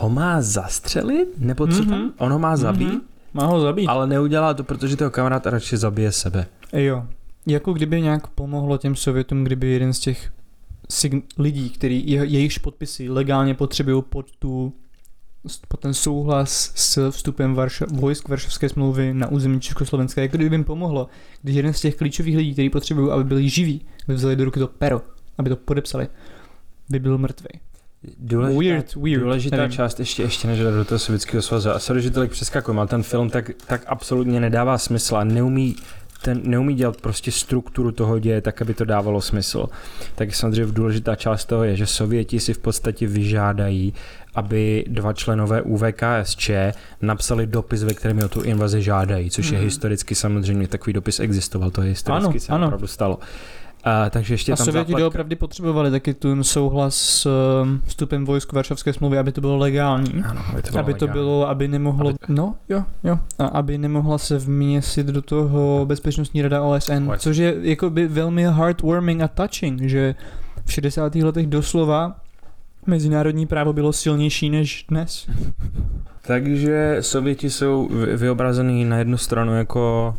ho 0.00 0.10
má 0.10 0.42
zastřelit? 0.42 1.28
Nebo 1.38 1.66
co 1.66 1.72
mm-hmm. 1.72 1.88
tam? 1.88 2.00
Mhm. 2.00 2.12
On 2.18 2.32
ho 2.32 2.38
má 2.38 2.56
zabít? 2.56 2.88
Mm-hmm. 2.88 3.00
Má 3.34 3.46
ho 3.46 3.60
zabít. 3.60 3.88
Ale 3.88 4.06
neudělá 4.06 4.54
to, 4.54 4.64
protože 4.64 4.96
toho 4.96 5.10
kamarád 5.10 5.46
radši 5.46 5.76
zabije 5.76 6.12
sebe. 6.12 6.46
Jo. 6.72 7.06
Jako 7.46 7.72
kdyby 7.72 8.00
nějak 8.00 8.26
pomohlo 8.26 8.78
těm 8.78 8.96
Sovětům, 8.96 9.44
kdyby 9.44 9.66
jeden 9.66 9.92
z 9.92 9.98
těch 9.98 10.32
sign- 10.90 11.22
lidí, 11.38 11.70
který 11.70 12.10
je, 12.10 12.24
jejichž 12.24 12.58
podpisy 12.58 13.08
legálně 13.08 13.54
potřebují 13.54 14.02
pod 14.08 14.26
tu 14.38 14.72
pod 15.68 15.80
ten 15.80 15.94
souhlas 15.94 16.72
s 16.74 17.10
vstupem 17.10 17.54
Varša- 17.54 18.00
vojsk 18.00 18.28
Varšavské 18.28 18.68
smlouvy 18.68 19.14
na 19.14 19.28
území 19.28 19.60
Československa, 19.60 20.22
jako 20.22 20.36
kdyby 20.36 20.54
jim 20.54 20.64
pomohlo, 20.64 21.08
když 21.42 21.56
jeden 21.56 21.72
z 21.72 21.80
těch 21.80 21.96
klíčových 21.96 22.36
lidí, 22.36 22.52
kteří 22.52 22.70
potřebují, 22.70 23.10
aby 23.10 23.24
byli 23.24 23.48
živí, 23.48 23.80
by 24.08 24.14
vzali 24.14 24.36
do 24.36 24.44
ruky 24.44 24.60
to 24.60 24.66
pero, 24.66 25.02
aby 25.38 25.50
to 25.50 25.56
podepsali, 25.56 26.08
by 26.88 26.98
byl 26.98 27.18
mrtvý. 27.18 27.48
Důležitá, 28.18 28.58
weird, 28.60 28.94
weird, 28.94 29.22
důležitá 29.22 29.56
nevím. 29.56 29.72
část 29.72 29.98
ještě, 30.00 30.22
ještě 30.22 30.48
než 30.48 30.58
do 30.58 30.84
toho 30.84 30.98
sovětského 30.98 31.42
svazu. 31.42 31.70
A 31.70 31.78
sorry, 31.78 32.02
že 32.02 32.10
tolik 32.10 32.30
přeskakujem, 32.30 32.78
ale 32.78 32.88
ten 32.88 33.02
film 33.02 33.30
tak, 33.30 33.50
tak 33.66 33.82
absolutně 33.86 34.40
nedává 34.40 34.78
smysl 34.78 35.16
a 35.16 35.24
neumí 35.24 35.76
ten 36.22 36.40
neumí 36.44 36.74
dělat 36.74 37.00
prostě 37.00 37.32
strukturu 37.32 37.92
toho 37.92 38.18
děje 38.18 38.40
tak, 38.40 38.62
aby 38.62 38.74
to 38.74 38.84
dávalo 38.84 39.20
smysl. 39.20 39.66
Tak 40.14 40.34
samozřejmě 40.34 40.72
důležitá 40.72 41.16
část 41.16 41.44
toho 41.44 41.64
je, 41.64 41.76
že 41.76 41.86
Sověti 41.86 42.40
si 42.40 42.54
v 42.54 42.58
podstatě 42.58 43.06
vyžádají, 43.06 43.94
aby 44.34 44.84
dva 44.88 45.12
členové 45.12 45.62
UVKSČ 45.62 46.50
napsali 47.02 47.46
dopis, 47.46 47.82
ve 47.82 47.94
kterém 47.94 48.18
o 48.18 48.28
tu 48.28 48.42
invazi 48.42 48.82
žádají, 48.82 49.30
což 49.30 49.46
mm. 49.46 49.52
je 49.52 49.58
mhm. 49.58 49.66
historicky 49.66 50.14
samozřejmě 50.14 50.68
takový 50.68 50.92
dopis 50.92 51.20
existoval, 51.20 51.70
to 51.70 51.82
je 51.82 51.88
historicky 51.88 52.30
ano, 52.30 52.40
se 52.40 52.52
ano. 52.52 52.66
opravdu 52.66 52.86
stalo. 52.86 53.18
A, 53.84 54.10
takže 54.10 54.34
ještě 54.34 54.52
a 54.52 54.56
tam 54.56 54.64
Sověti 54.64 54.92
zápletka... 54.92 55.06
opravdu 55.06 55.36
potřebovali 55.36 55.90
taky 55.90 56.14
ten 56.14 56.44
souhlas 56.44 56.96
s 56.96 57.26
um, 57.62 57.82
vstupem 57.86 58.24
vojsk 58.24 58.52
Varšavské 58.52 58.92
smlouvy, 58.92 59.18
aby 59.18 59.32
to 59.32 59.40
bylo 59.40 59.56
legální. 59.56 60.22
Ano, 60.24 60.42
aby 60.48 60.62
to 60.62 60.70
bylo, 60.70 60.80
aby, 60.80 60.94
to 60.94 61.08
bylo 61.08 61.48
aby 61.48 61.68
nemohlo, 61.68 62.08
aby... 62.08 62.18
no 62.28 62.54
jo, 62.68 62.84
jo, 63.04 63.18
a 63.38 63.46
aby 63.46 63.78
nemohla 63.78 64.18
se 64.18 64.38
vměsit 64.38 65.06
do 65.06 65.22
toho 65.22 65.86
bezpečnostní 65.86 66.42
rada 66.42 66.62
OSN, 66.62 66.92
OSN. 66.92 67.10
což 67.18 67.36
je 67.36 67.54
jako 67.60 67.90
by 67.90 68.08
velmi 68.08 68.42
heartwarming 68.42 69.22
a 69.22 69.28
touching, 69.28 69.80
že 69.82 70.14
v 70.64 70.72
60. 70.72 71.14
letech 71.14 71.46
doslova 71.46 72.16
Mezinárodní 72.86 73.46
právo 73.46 73.72
bylo 73.72 73.92
silnější 73.92 74.50
než 74.50 74.84
dnes. 74.88 75.28
Takže 76.26 76.96
Sověti 77.00 77.50
jsou 77.50 77.88
vy- 77.88 78.16
vyobrazený 78.16 78.84
na 78.84 78.98
jednu 78.98 79.16
stranu 79.16 79.56
jako 79.56 80.14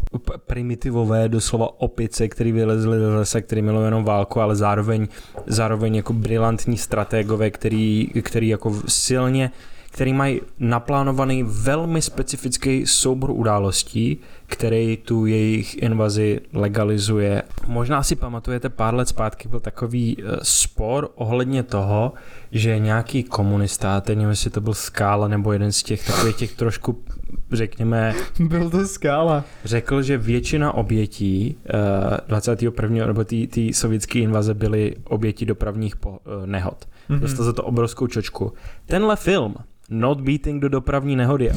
primitivové, 0.48 1.30
doslova 1.30 1.82
opice, 1.82 2.28
který 2.28 2.52
vylezli 2.52 3.00
do 3.00 3.16
lesa, 3.16 3.42
který 3.42 3.62
milují 3.62 3.86
jenom 3.86 4.04
válku, 4.04 4.42
ale 4.42 4.56
zároveň, 4.56 5.08
zároveň 5.48 5.96
jako 5.96 6.14
brilantní 6.14 6.78
strategové, 6.78 7.52
který, 7.52 8.10
který 8.22 8.48
jako 8.48 8.76
silně 8.88 9.52
který 9.92 10.14
mají 10.14 10.42
naplánovaný 10.60 11.44
velmi 11.44 12.02
specifický 12.02 12.88
soubor 12.88 13.32
událostí, 13.32 14.18
který 14.52 14.98
tu 14.98 15.26
jejich 15.26 15.84
invazi 15.84 16.42
legalizuje. 16.54 17.44
Možná 17.68 18.04
si 18.04 18.16
pamatujete, 18.16 18.70
pár 18.70 18.94
let 18.96 19.08
zpátky 19.08 19.48
byl 19.48 19.60
takový 19.60 20.18
eh, 20.20 20.38
spor 20.42 21.10
ohledně 21.16 21.64
toho, 21.64 22.14
že 22.52 22.80
nějaký 22.80 23.24
komunista, 23.24 24.02
teď 24.02 24.18
nevím, 24.18 24.30
jestli 24.30 24.50
to 24.50 24.62
byl 24.62 24.74
Skála 24.74 25.28
nebo 25.28 25.54
jeden 25.54 25.72
z 25.72 25.84
těch 25.84 26.08
takových 26.08 26.36
těch 26.36 26.56
trošku, 26.56 27.04
řekněme, 27.52 28.16
Byl 28.40 28.70
to 28.70 28.88
skála. 28.88 29.44
řekl, 29.66 30.02
že 30.02 30.18
většina 30.18 30.74
obětí 30.74 31.56
uh, 31.74 32.18
21. 32.28 33.06
nebo 33.06 33.24
té 33.24 33.74
sovětské 33.74 34.20
invaze 34.20 34.54
byly 34.54 34.96
oběti 35.04 35.46
dopravních 35.46 35.96
po, 35.96 36.10
uh, 36.10 36.18
nehod. 36.46 36.88
Mhm. 37.10 37.20
Dostal 37.20 37.46
za 37.46 37.54
to 37.54 37.64
obrovskou 37.64 38.08
čočku. 38.08 38.54
Tenhle 38.86 39.16
film 39.16 39.56
Not 39.92 40.22
Beating 40.22 40.62
do 40.62 40.70
dopravní 40.70 41.16
nehody 41.16 41.50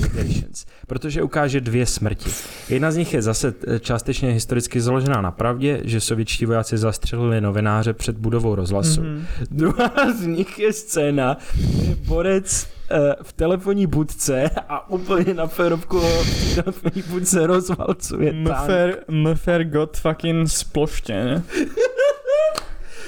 protože 0.86 1.22
ukáže 1.22 1.60
dvě 1.60 1.86
smrti. 1.86 2.30
Jedna 2.84 2.92
z 2.92 2.96
nich 2.96 3.14
je 3.14 3.22
zase 3.22 3.54
eh, 3.66 3.78
částečně 3.78 4.30
historicky 4.30 4.80
založená 4.80 5.20
na 5.20 5.30
pravdě, 5.30 5.80
že 5.84 6.00
sovětští 6.00 6.46
vojáci 6.46 6.78
zastřelili 6.78 7.40
novináře 7.40 7.92
před 7.92 8.18
budovou 8.18 8.54
rozhlasu. 8.54 9.00
Mm-hmm. 9.00 9.14
Mhm. 9.14 9.26
Druhá 9.50 10.12
z 10.12 10.26
nich 10.26 10.58
je 10.58 10.72
scéna, 10.72 11.36
kde 11.54 11.84
je 11.84 11.94
borec 11.94 12.68
eh, 12.90 13.14
v 13.22 13.32
telefonní 13.32 13.86
budce 13.86 14.50
a 14.68 14.90
úplně 14.90 15.34
na 15.34 15.46
férovku 15.46 15.98
ho 15.98 16.24
v 16.24 16.54
telefonní 16.54 17.02
budce 17.08 17.46
rozvalcuje. 17.46 18.32
Mfer, 18.32 18.96
Mfer 19.08 19.64
got 19.64 19.96
fucking 19.96 20.48
sploštěn. 20.50 21.42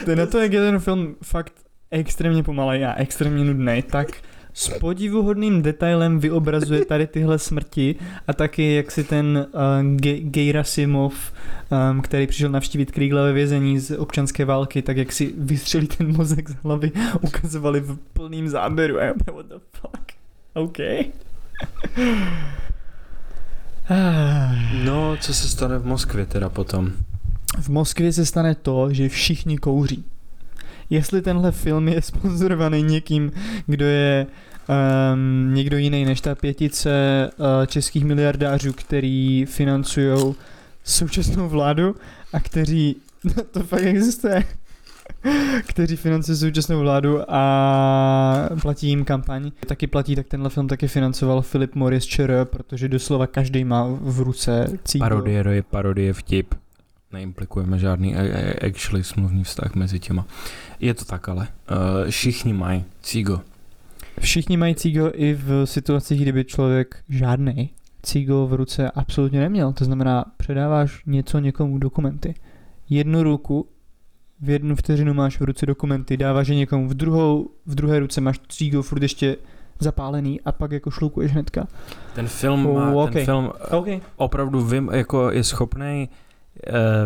To 0.05 0.11
je 0.11 0.17
na 0.17 0.27
to, 0.27 0.39
jak 0.39 0.53
je 0.53 0.61
ten 0.61 0.79
film 0.79 1.17
fakt 1.23 1.53
extrémně 1.91 2.43
pomalej 2.43 2.87
a 2.87 2.95
extrémně 2.95 3.45
nudný, 3.45 3.83
tak 3.91 4.09
s 4.59 4.79
podivuhodným 4.79 5.63
detailem 5.63 6.21
vyobrazuje 6.21 6.85
tady 6.85 7.07
tyhle 7.07 7.39
smrti 7.39 7.95
a 8.29 8.33
taky 8.33 8.75
jak 8.75 8.91
si 8.91 9.05
ten 9.05 9.47
uh, 9.53 9.61
Ge- 9.97 10.31
Gerasimov, 10.31 11.33
um, 11.91 12.01
který 12.01 12.27
přišel 12.27 12.51
navštívit 12.51 12.91
Kriegla 12.91 13.23
ve 13.23 13.33
vězení 13.33 13.79
z 13.79 13.99
občanské 13.99 14.45
války, 14.45 14.83
tak 14.83 14.97
jak 14.97 15.13
si 15.13 15.35
vystřelí 15.39 15.87
ten 15.87 16.17
mozek 16.17 16.49
z 16.49 16.55
hlavy, 16.65 16.93
ukazovali 17.21 17.81
v 17.81 17.99
plným 18.13 18.49
záběru. 18.49 19.01
A 19.01 19.33
what 19.33 19.47
the 19.47 19.55
fuck? 19.73 20.13
OK. 20.55 20.79
No, 24.85 25.17
co 25.21 25.35
se 25.35 25.49
stane 25.49 25.79
v 25.79 25.87
Moskvě 25.87 26.27
teda 26.27 26.49
potom? 26.49 26.93
V 27.61 27.69
Moskvě 27.69 28.13
se 28.13 28.27
stane 28.27 28.55
to, 28.55 28.93
že 28.93 29.09
všichni 29.09 29.59
kouří. 29.59 30.05
Jestli 30.91 31.23
tenhle 31.23 31.53
film 31.53 31.89
je 31.89 32.03
sponzorovaný 32.03 32.83
někým, 32.83 33.33
kdo 33.67 33.87
je 33.87 34.27
um, 34.69 35.55
někdo 35.55 35.79
jiný 35.79 36.05
než 36.05 36.21
ta 36.21 36.35
pětice 36.35 36.91
uh, 37.39 37.67
českých 37.67 38.05
miliardářů, 38.05 38.73
který 38.73 39.47
financují 39.47 40.35
současnou 40.85 41.49
vládu 41.49 41.95
a 42.33 42.41
kteří, 42.41 42.97
to 43.51 43.63
fakt 43.63 43.83
existuje, 43.83 44.45
kteří 45.67 45.97
financují 45.97 46.39
současnou 46.39 46.81
vládu 46.81 47.33
a 47.33 48.49
platí 48.63 48.89
jim 48.89 49.05
kampaň. 49.05 49.53
Taky 49.67 49.87
platí, 49.87 50.17
tak 50.17 50.27
tenhle 50.27 50.51
film 50.51 50.69
taky 50.69 50.89
financoval 50.89 51.43
Philip 51.43 51.75
Morris 51.75 52.05
ČR, 52.05 52.45
protože 52.51 52.89
doslova 52.89 53.27
každý 53.27 53.65
má 53.65 53.87
v 54.01 54.21
ruce 54.21 54.67
cíko. 54.85 55.05
Parodie 55.05 55.45
je 55.51 55.63
parodie 55.63 56.13
vtip. 56.13 56.55
Neimplikujeme 57.13 57.79
žádný 57.79 58.17
e- 58.17 58.21
e- 58.29 58.67
actually 58.69 59.05
smluvní 59.05 59.45
vztah 59.45 59.75
mezi 59.75 59.99
těma. 59.99 60.27
Je 60.81 60.95
to 60.95 61.05
tak 61.05 61.29
ale. 61.29 61.49
Uh, 61.71 62.11
všichni 62.11 62.53
mají 62.53 62.85
cígo. 63.03 63.41
Všichni 64.21 64.57
mají 64.57 64.75
cígo 64.75 65.11
i 65.15 65.35
v 65.35 65.67
situacích, 65.67 66.23
kdyby 66.23 66.45
člověk 66.45 66.97
žádný 67.09 67.71
cígo 68.03 68.47
v 68.47 68.53
ruce 68.55 68.91
absolutně 68.91 69.41
neměl. 69.41 69.73
To 69.73 69.85
znamená, 69.85 70.25
předáváš 70.37 71.03
něco 71.07 71.39
někomu 71.39 71.79
dokumenty. 71.79 72.35
Jednu 72.89 73.23
ruku, 73.23 73.69
v 74.41 74.51
jednu 74.51 74.77
vteřinu 74.77 75.15
máš 75.15 75.41
v 75.41 75.45
ruce 75.45 75.67
dokumenty, 75.67 76.17
dáváš 76.17 76.49
je 76.49 76.55
někomu, 76.57 76.89
v, 76.89 76.95
druhou, 76.95 77.51
v 77.67 77.75
druhé 77.75 77.99
ruce 77.99 78.21
máš 78.21 78.41
cígo 78.49 78.83
furt 78.83 79.03
ještě 79.03 79.37
zapálený 79.81 80.41
a 80.41 80.53
pak 80.53 80.71
jako 80.73 80.91
šlukuješ 80.91 81.33
hnedka. 81.33 81.67
Ten 82.15 82.29
film, 82.29 82.67
Oh, 82.67 82.75
má, 82.79 82.93
ok. 82.93 83.13
ten 83.13 83.25
film 83.25 83.51
OK. 83.71 83.87
opravdu 84.17 84.65
vym, 84.65 84.91
jako 84.93 85.31
je 85.31 85.45
schopný 85.45 86.09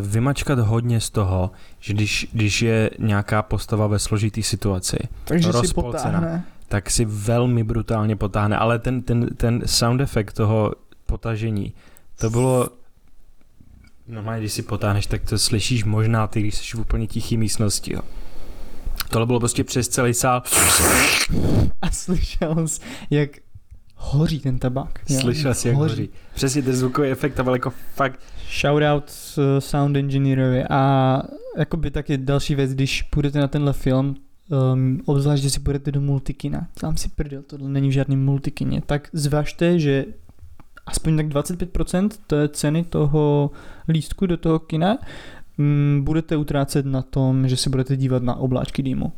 vymačkat 0.01 0.59
hodně 0.59 1.01
z 1.01 1.11
toho, 1.11 1.51
že 1.81 1.93
když, 1.93 2.27
když 2.33 2.63
je 2.63 2.91
nějaká 2.99 3.43
postava 3.43 3.87
ve 3.87 3.99
složitý 3.99 4.43
situaci, 4.43 4.99
Takže 5.25 5.49
si 5.49 5.53
Rozpolcená. 5.53 6.05
potáhne. 6.21 6.45
tak 6.69 6.91
si 6.91 7.05
velmi 7.05 7.65
brutálně 7.65 8.17
potáhne, 8.17 8.57
ale 8.57 8.79
ten, 8.79 9.03
ten, 9.03 9.27
ten 9.37 9.63
sound 9.67 10.01
efekt 10.01 10.33
toho 10.33 10.73
potažení, 11.07 11.75
to 12.19 12.31
bylo 12.31 12.69
normálně, 14.09 14.41
když 14.41 14.53
si 14.53 14.63
potáhneš, 14.63 15.07
tak 15.07 15.23
to 15.23 15.39
slyšíš 15.39 15.85
možná 15.85 16.27
ty, 16.27 16.41
když 16.41 16.55
jsi 16.55 16.77
v 16.77 16.81
úplně 16.81 17.07
tichý 17.07 17.37
místnosti. 17.37 17.95
Jo. 17.95 18.01
Tohle 19.09 19.27
bylo 19.27 19.41
prostě 19.41 19.65
přes 19.65 19.89
celý 19.89 20.15
sál. 20.15 20.43
A 21.83 21.91
slyšel 21.91 22.69
jsi, 22.69 22.81
jak 23.11 23.31
hoří 24.01 24.41
ten 24.41 24.59
tabák. 24.59 25.01
Slyšel 25.21 25.55
jsi, 25.55 25.69
jak 25.69 25.77
hoří. 25.77 26.09
Přesně 26.35 26.63
ten 26.63 26.77
zvukový 26.77 27.09
efekt, 27.09 27.41
byl 27.41 27.53
jako 27.53 27.73
fakt 27.95 28.21
Shoutout 28.61 29.05
uh, 29.39 29.45
sound 29.59 29.97
engineerovi 29.97 30.65
a 30.71 31.23
jakoby 31.59 31.91
taky 31.91 32.19
další 32.19 32.55
věc, 32.55 32.75
když 32.75 33.03
půjdete 33.03 33.39
na 33.39 33.49
tenhle 33.49 33.73
film, 33.73 34.17
um, 34.73 35.01
obzvlášť, 35.07 35.43
že 35.43 35.51
si 35.51 35.61
půjdete 35.61 35.93
do 35.93 36.01
multikina, 36.01 36.67
tam 36.81 36.97
si 36.97 37.09
prdel, 37.09 37.43
tohle 37.47 37.69
není 37.69 37.89
v 37.89 37.93
žádném 37.93 38.25
multikině, 38.25 38.83
tak 38.87 39.09
zvažte, 39.13 39.79
že 39.79 40.05
aspoň 40.87 41.17
tak 41.17 41.27
25% 41.27 42.09
té 42.27 42.49
ceny 42.49 42.85
toho 42.85 43.51
lístku 43.89 44.27
do 44.27 44.37
toho 44.37 44.59
kina 44.59 44.99
um, 45.59 46.01
budete 46.05 46.37
utrácet 46.37 46.87
na 46.87 47.03
tom, 47.03 47.49
že 47.49 47.57
se 47.57 47.71
budete 47.71 47.97
dívat 47.97 48.23
na 48.23 48.35
obláčky 48.35 48.83
dýmu. 48.83 49.13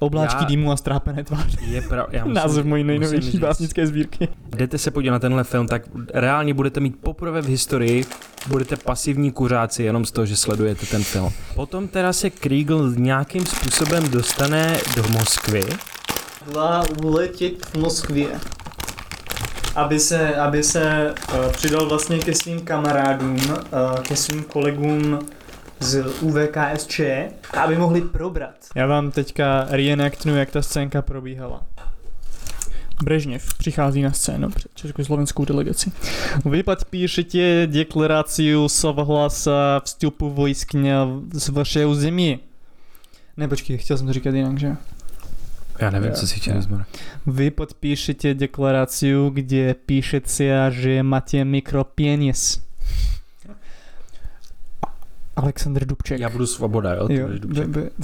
Obláčky 0.00 0.42
Já- 0.42 0.48
dýmu 0.48 0.72
a 0.72 0.76
strápené 0.76 1.24
tváře. 1.24 1.58
je 1.66 1.82
pravda. 1.82 2.24
Název 2.32 2.64
mojí 2.64 2.84
nejnovější 2.84 3.26
musím 3.26 3.40
básnické 3.40 3.86
sbírky. 3.86 4.28
jdete 4.56 4.78
se 4.78 4.90
podívat 4.90 5.12
na 5.12 5.18
tenhle 5.18 5.44
film, 5.44 5.66
tak 5.66 5.82
reálně 6.14 6.54
budete 6.54 6.80
mít 6.80 6.96
poprvé 7.00 7.42
v 7.42 7.46
historii, 7.46 8.04
budete 8.46 8.76
pasivní 8.76 9.32
kuřáci 9.32 9.82
jenom 9.82 10.04
z 10.04 10.10
toho, 10.10 10.26
že 10.26 10.36
sledujete 10.36 10.86
ten 10.86 11.04
film. 11.04 11.32
Potom 11.54 11.88
teda 11.88 12.12
se 12.12 12.30
Kriegel 12.30 12.92
nějakým 12.96 13.46
způsobem 13.46 14.10
dostane 14.10 14.78
do 14.96 15.02
Moskvy. 15.08 15.66
Hodlá 16.46 16.84
uletět 17.04 17.66
v 17.66 17.74
Moskvě. 17.74 18.28
Aby 19.74 20.00
se, 20.00 20.36
aby 20.36 20.62
se 20.62 21.14
uh, 21.34 21.52
přidal 21.52 21.88
vlastně 21.88 22.18
ke 22.18 22.34
svým 22.34 22.60
kamarádům, 22.60 23.36
uh, 23.36 24.00
ke 24.02 24.16
svým 24.16 24.42
kolegům 24.42 25.18
z 25.80 26.04
UVKSČ, 26.20 27.00
aby 27.60 27.78
mohli 27.78 28.00
probrat. 28.00 28.54
Já 28.74 28.86
vám 28.86 29.10
teďka 29.10 29.66
reenactnu, 29.70 30.36
jak 30.36 30.50
ta 30.50 30.62
scénka 30.62 31.02
probíhala. 31.02 31.62
Brežněv 33.02 33.54
přichází 33.54 34.02
na 34.02 34.12
scénu 34.12 34.50
před 34.50 34.70
československou 34.74 35.44
delegaci. 35.44 35.92
Vy 36.44 36.62
podpíšete 36.62 37.66
deklaraci 37.66 38.54
souhlasa 38.66 39.80
vstupu 39.84 40.30
vojsk 40.30 40.74
na 40.74 41.08
z 41.32 41.48
vašeho 41.48 41.90
území. 41.90 42.38
Ne, 43.36 43.48
počkej, 43.48 43.78
chtěl 43.78 43.98
jsem 43.98 44.06
to 44.06 44.12
říkat 44.12 44.34
jinak, 44.34 44.58
že? 44.58 44.76
Já 45.78 45.90
nevím, 45.90 46.08
Jo, 46.08 46.14
co 46.14 46.26
si 46.26 46.40
chtěl 46.40 46.62
zmora. 46.62 46.86
Vy 47.26 47.50
podpíšete 47.50 48.34
deklaraci, 48.34 49.14
kde 49.32 49.74
píšete, 49.74 50.70
že 50.70 51.02
máte 51.02 51.44
mikropenis. 51.44 52.69
Aleksandr 55.40 55.84
Dubček. 55.84 56.20
Já 56.20 56.28
budu 56.28 56.46
svoboda, 56.46 56.94
jo? 56.94 57.06
Jo, 57.10 57.28
Dubček. 57.38 57.68
b- 57.68 57.90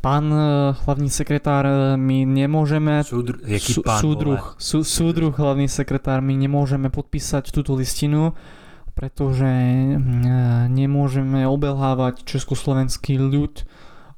Pan 0.00 0.24
eh, 0.28 0.36
hlavní 0.84 1.08
sekretár, 1.10 1.64
eh, 1.64 1.72
my 1.96 2.26
nemôžeme 2.26 3.00
Soudru, 3.02 3.40
jaký 3.42 3.72
Sú- 3.72 3.82
pán, 3.82 3.96
vole? 3.96 4.02
súdruh, 4.04 4.42
sú, 4.58 4.84
súdruh, 4.84 5.32
hlavný 5.32 5.64
sekretár, 5.64 6.20
my 6.20 6.36
nemôžeme 6.36 6.92
podpísať 6.92 7.48
túto 7.48 7.72
listinu, 7.72 8.36
pretože 8.92 9.48
mm, 9.48 10.28
nemôžeme 10.68 11.48
obelhávať 11.48 12.20
československý 12.22 13.16
ľud. 13.16 13.64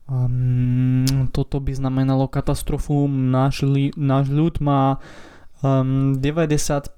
Um, 0.07 1.03
toto 1.31 1.59
by 1.59 1.73
znamenalo 1.73 2.27
katastrofu. 2.27 3.07
Náš, 3.07 3.63
li, 3.63 3.91
náš 3.97 4.27
ľud 4.29 4.59
má 4.61 4.99
um, 5.63 6.15
90% 6.15 6.93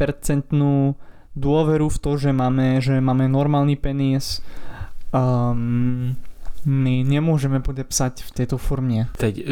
dôveru 1.37 1.89
v 1.89 1.99
to, 1.99 2.17
že 2.17 2.33
máme, 2.33 2.81
že 2.81 3.01
máme 3.01 3.29
normálny 3.29 3.77
penis. 3.77 4.43
Um, 5.15 6.15
ehm, 6.15 6.29
my 6.65 7.05
nemůžeme 7.05 7.61
podepsat 7.61 8.21
v 8.21 8.31
této 8.31 8.59
formě. 8.59 9.07
Teď 9.17 9.45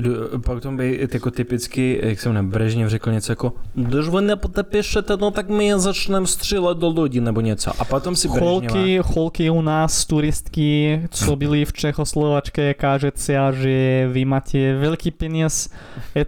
pak 0.45 0.63
tomu 0.63 0.77
by 0.77 1.09
jako 1.13 1.31
typicky, 1.31 2.01
jak 2.03 2.21
jsem 2.21 2.35
na 2.35 2.43
Brežněv 2.43 2.91
řekl 2.91 3.13
něco 3.13 3.33
jako 3.33 3.53
když 3.75 4.09
vy 4.09 4.23
nepodepíšete, 4.23 5.17
no 5.17 5.31
tak 5.31 5.49
my 5.49 5.73
začneme 5.77 6.27
střílet 6.27 6.79
do 6.79 7.03
lidí 7.03 7.21
nebo 7.21 7.41
něco. 7.41 7.73
A 7.79 7.85
potom 7.85 8.17
si 8.17 8.29
Brežněva... 8.29 8.51
Holky, 8.51 9.01
holky 9.05 9.51
u 9.51 9.63
nás, 9.63 10.05
turistky, 10.05 11.03
co 11.11 11.37
byli 11.37 11.65
v 11.65 11.73
Čechoslovačke, 11.73 12.75
káže 12.75 13.13
že 13.53 14.09
vy 14.13 14.25
máte 14.25 14.75
velký 14.75 15.11
penis, 15.11 15.71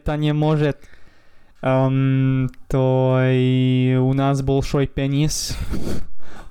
to 0.02 0.16
nemůže 0.16 0.74
Um, 1.63 2.47
to 2.67 3.15
i 3.23 3.95
u 3.99 4.13
nás 4.13 4.41
большой 4.41 4.87
penis, 4.87 5.55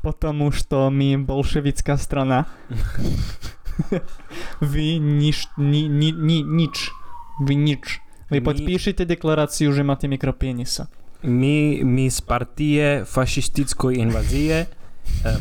потому 0.02 0.50
что 0.50 0.90
my 0.90 1.16
bolševická 1.20 1.96
strana. 1.96 2.46
vy 4.60 4.98
nič, 4.98 5.48
ni, 5.58 5.88
ni, 5.88 6.12
ni, 6.12 6.42
nič, 6.42 6.90
vy 7.44 7.54
nič. 7.56 8.00
Vy 8.30 8.40
My- 8.40 8.46
podpíšete 8.48 9.04
deklaraci, 9.04 9.68
že 9.72 9.82
máte 9.84 10.08
mikropenisa. 10.08 10.88
my, 11.22 11.84
my 11.84 12.10
z 12.10 12.20
partie 12.20 13.04
fašistické 13.04 13.94
invazie, 13.94 14.66
eh, 15.22 15.38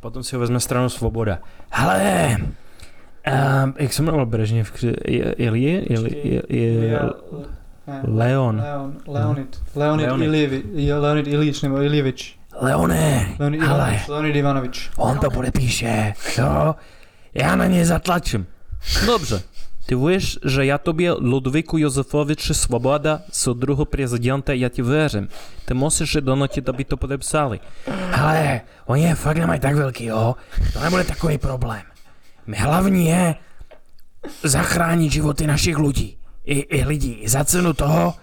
potom 0.00 0.24
si 0.24 0.34
ho 0.34 0.40
vezme 0.42 0.58
stranu 0.58 0.88
Svoboda. 0.88 1.38
Hele, 1.70 2.36
um, 3.22 3.74
jak 3.78 3.92
se 3.92 4.02
jmenoval 4.02 4.26
Brežněv? 4.26 4.72
Ilie? 5.36 5.84
Leon. 8.03 8.57
Leon, 8.61 8.97
Leonid. 9.07 9.61
Leonid, 9.75 10.07
Leonid. 10.07 10.27
Ilijevič, 10.27 10.65
Leonid 10.99 11.27
Ilič 11.27 11.61
nebo 11.61 11.81
Ilijevič. 11.81 12.39
Leone, 12.61 13.35
Leonid 13.39 13.61
Ale- 13.61 13.69
Ivanovič. 13.71 14.07
Leonid 14.07 14.35
Ivanovič. 14.35 14.89
on 14.97 15.17
to 15.19 15.29
podepíše, 15.31 16.13
jo? 16.37 16.75
Já 17.33 17.55
na 17.55 17.65
něj 17.67 17.85
zatlačím. 17.85 18.47
Dobře. 19.05 19.41
Ty 19.85 19.95
víš, 19.95 20.39
že 20.45 20.65
já 20.65 20.77
tobě 20.77 21.11
Ludvíku 21.11 21.77
Josefoviči 21.77 22.53
Svoboda, 22.53 23.21
co 23.31 23.53
druhého 23.53 23.85
prezidenta, 23.85 24.53
já 24.53 24.69
ti 24.69 24.81
věřím. 24.81 25.27
Ty 25.65 25.73
musíš 25.73 26.15
je 26.15 26.21
donutit, 26.21 26.69
aby 26.69 26.83
to 26.83 26.97
podepsali. 26.97 27.59
Ale 28.13 28.61
oni 28.85 29.03
je 29.03 29.15
fakt 29.15 29.37
nemají 29.37 29.59
tak 29.59 29.75
velký, 29.75 30.05
jo? 30.05 30.35
To 30.73 30.79
nebude 30.79 31.03
takový 31.03 31.37
problém. 31.37 31.81
Hlavní 32.57 33.05
je 33.05 33.35
zachránit 34.43 35.11
životy 35.11 35.47
našich 35.47 35.77
lidí. 35.77 36.16
I, 36.47 36.59
i 36.59 36.85
lidí. 36.85 37.27
Za 37.27 37.43
cenu 37.43 37.73
toho, 37.73 38.13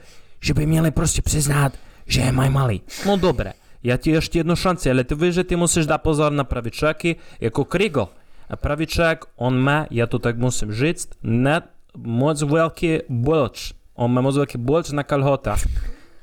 že 0.40 0.54
by 0.54 0.66
měli 0.66 0.90
prostě 0.90 1.22
přiznat, 1.22 1.72
že 2.06 2.20
je 2.20 2.32
mají 2.32 2.50
malý. 2.50 2.82
No 3.06 3.16
dobré. 3.16 3.52
Já 3.82 3.96
ti 3.96 4.10
ještě 4.10 4.38
jednu 4.38 4.56
šanci, 4.56 4.90
ale 4.90 5.04
ty 5.04 5.14
víš, 5.14 5.34
že 5.34 5.44
ty 5.44 5.56
musíš 5.56 5.86
dát 5.86 5.98
pozor 5.98 6.32
na 6.32 6.44
pravičáky 6.44 7.16
jako 7.40 7.64
Krigl. 7.64 8.08
A 8.50 8.56
pravičák, 8.56 9.24
on 9.36 9.58
má, 9.58 9.86
já 9.90 10.06
to 10.06 10.18
tak 10.18 10.38
musím 10.38 10.72
říct, 10.72 11.08
ne 11.22 11.62
moc 11.96 12.42
velký 12.42 12.98
bulč. 13.08 13.72
On 13.94 14.12
má 14.12 14.20
moc 14.20 14.36
velký 14.36 14.58
bulč 14.58 14.90
na 14.90 15.02
kalhotách. 15.02 15.60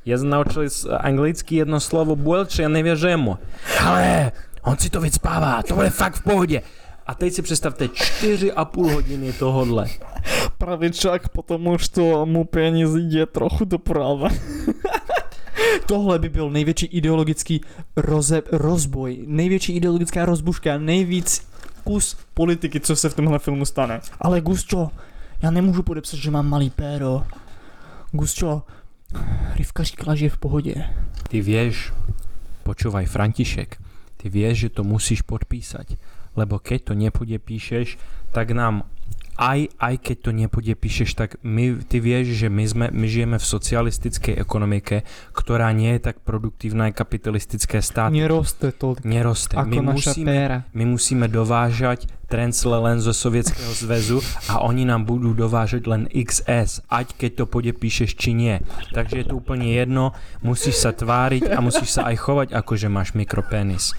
Já 0.05 0.17
jsem 0.17 0.29
naučil 0.29 0.67
anglicky 0.97 1.55
jedno 1.55 1.79
slovo 1.79 2.15
bulč, 2.15 2.59
já 2.59 2.69
nevěřím 2.69 3.17
mu. 3.17 3.37
Ale 3.85 4.31
on 4.61 4.77
si 4.77 4.89
to 4.89 5.01
vycpává, 5.01 5.63
to 5.63 5.75
bude 5.75 5.89
fakt 5.89 6.15
v 6.15 6.23
pohodě. 6.23 6.61
A 7.07 7.13
teď 7.13 7.33
si 7.33 7.41
představte 7.41 7.85
4,5 7.85 8.93
hodiny 8.93 9.33
tohodle 9.33 9.85
Pravičák, 10.60 11.28
потому 11.28 11.78
что 11.78 12.26
mu 12.26 12.44
peníz 12.44 12.90
jde 12.94 13.26
trochu 13.26 13.64
doprava. 13.64 14.28
Tohle 15.86 16.18
by 16.18 16.28
byl 16.28 16.50
největší 16.50 16.86
ideologický 16.86 17.60
roze, 17.96 18.42
rozboj, 18.52 19.24
největší 19.26 19.76
ideologická 19.76 20.24
rozbuška, 20.24 20.78
nejvíc 20.78 21.48
kus 21.84 22.16
politiky, 22.34 22.80
co 22.80 22.96
se 22.96 23.08
v 23.08 23.14
tomhle 23.14 23.38
filmu 23.38 23.64
stane. 23.64 24.00
Ale 24.20 24.40
Gusčo, 24.40 24.90
já 25.42 25.50
nemůžu 25.50 25.82
podepsat, 25.82 26.16
že 26.16 26.30
mám 26.30 26.48
malý 26.48 26.70
péro. 26.70 27.22
Gusčo, 28.12 28.62
Rivka 29.54 29.82
říkala, 29.82 30.14
že 30.14 30.24
je 30.24 30.30
v 30.30 30.38
pohodě. 30.38 30.74
Ty 31.28 31.40
vieš, 31.40 31.92
počúvaj 32.62 33.06
František, 33.06 33.78
ty 34.16 34.26
vieš, 34.28 34.58
že 34.58 34.68
to 34.68 34.82
musíš 34.84 35.22
podpísať, 35.22 35.96
lebo 36.36 36.58
keď 36.58 36.90
to 36.90 36.92
nepodepíšeš, 36.94 37.98
tak 38.34 38.50
nám 38.50 38.82
aj, 39.37 39.71
aj 39.79 39.95
keď 39.99 40.17
to 40.21 40.31
nepodepíšeš, 40.35 41.09
tak 41.15 41.39
my, 41.43 41.79
ty 41.83 41.97
vieš, 41.99 42.35
že 42.35 42.47
my, 42.47 42.63
sme, 42.67 42.85
my 42.91 43.05
žijeme 43.07 43.37
v 43.39 43.45
socialistickej 43.45 44.35
ekonomike, 44.37 45.03
ktorá 45.31 45.71
nie 45.75 45.95
je 45.97 46.11
tak 46.11 46.23
produktívna 46.23 46.91
ako 46.91 46.97
kapitalistické 47.01 47.79
státy. 47.79 48.21
Neroste 48.21 48.71
to 48.75 48.95
Neroste. 49.03 49.55
ako 49.57 49.67
My 49.67 49.77
musíme, 49.95 50.31
péra. 50.31 50.57
my 50.75 50.83
musíme 50.85 51.25
dovážať 51.27 52.07
trencle 52.31 52.77
len 52.79 53.03
zo 53.03 53.11
Sovětského 53.13 53.73
zväzu 53.75 54.23
a 54.47 54.63
oni 54.63 54.87
nám 54.87 55.03
budú 55.03 55.35
dovážet 55.35 55.83
len 55.83 56.07
XS, 56.07 56.79
ať 56.87 57.07
keď 57.19 57.31
to 57.35 57.45
podepíšeš 57.45 58.15
či 58.15 58.31
nie. 58.31 58.55
Takže 58.95 59.17
je 59.17 59.23
to 59.27 59.35
úplně 59.35 59.67
jedno, 59.75 60.15
musíš 60.39 60.75
sa 60.79 60.95
tváriť 60.95 61.51
a 61.51 61.59
musíš 61.59 61.99
sa 61.99 62.07
aj 62.07 62.15
chovať 62.15 62.47
ako 62.55 62.71
že 62.79 62.87
máš 62.87 63.11
mikropenis. 63.13 63.91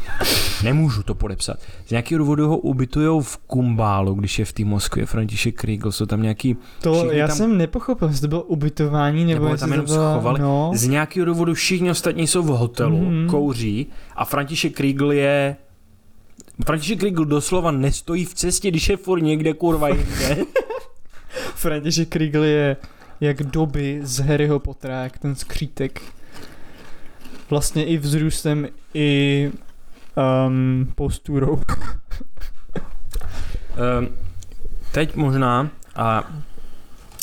Nemůžu 0.65 1.03
to 1.03 1.15
podepsat. 1.15 1.61
Z 1.87 1.91
nějakého 1.91 2.19
důvodu 2.19 2.49
ho 2.49 2.57
ubytujou 2.59 3.21
v 3.21 3.39
Kumbálu, 3.47 4.15
když 4.15 4.39
je 4.39 4.45
v 4.45 4.53
té 4.53 4.65
Moskvě 4.65 5.07
František 5.07 5.55
Kriegel, 5.61 5.93
jsou 5.93 6.07
tam 6.07 6.23
nějaký, 6.23 6.57
To 6.81 7.13
já 7.13 7.27
tam- 7.27 7.37
jsem 7.37 7.59
nepochopil, 7.59 8.09
jestli 8.09 8.21
to 8.21 8.29
bylo 8.29 8.43
ubytování, 8.43 9.25
nebo, 9.25 9.45
Nebo 9.45 9.55
jestli 9.55 9.61
tam 9.61 9.69
to 9.69 9.75
jenom 9.75 9.87
bylo, 9.87 10.13
schovali. 10.13 10.41
No, 10.41 10.71
z 10.75 10.85
nějakého 10.89 11.27
důvodu 11.27 11.55
všichni 11.55 11.91
ostatní 11.91 12.27
jsou 12.27 12.43
v 12.43 12.47
hotelu, 12.47 12.99
Mhm. 13.05 13.29
kouří 13.29 13.87
a 14.17 14.25
František 14.25 14.77
Kriegel 14.77 15.13
je 15.13 15.57
František 16.67 16.99
Kriegel 16.99 17.25
doslova 17.25 17.71
nestojí 17.71 18.25
v 18.25 18.35
cestě, 18.35 18.69
když 18.69 18.89
je 18.89 18.97
furt 18.97 19.21
někde 19.21 19.55
kurva 19.55 19.89
jinde. 19.89 20.37
František 21.55 22.09
Kriegel 22.09 22.45
je 22.45 22.77
jak 23.21 23.43
doby 23.43 24.01
z 24.03 24.19
Harryho 24.19 24.59
Pottera, 24.59 25.03
jak 25.03 25.19
ten 25.19 25.35
skřítek. 25.35 26.03
Vlastně 27.51 27.85
i 27.85 27.99
vzrůstem, 27.99 28.69
i 28.95 29.51
um, 30.47 30.93
posturou. 30.95 31.53
Um, 31.53 31.63
teď 34.93 35.17
možná, 35.17 35.71
a 35.97 36.33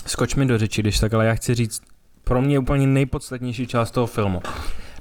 skoč 0.06 0.36
mi 0.36 0.46
do 0.46 0.58
řeči, 0.58 0.82
když 0.82 1.00
tak, 1.00 1.14
ale 1.14 1.26
já 1.26 1.36
chci 1.36 1.56
říct, 1.56 1.82
pro 2.24 2.42
mě 2.42 2.60
úplně 2.60 2.88
nejpodstatnější 2.88 3.68
část 3.68 3.92
toho 3.92 4.08
filmu. 4.08 4.42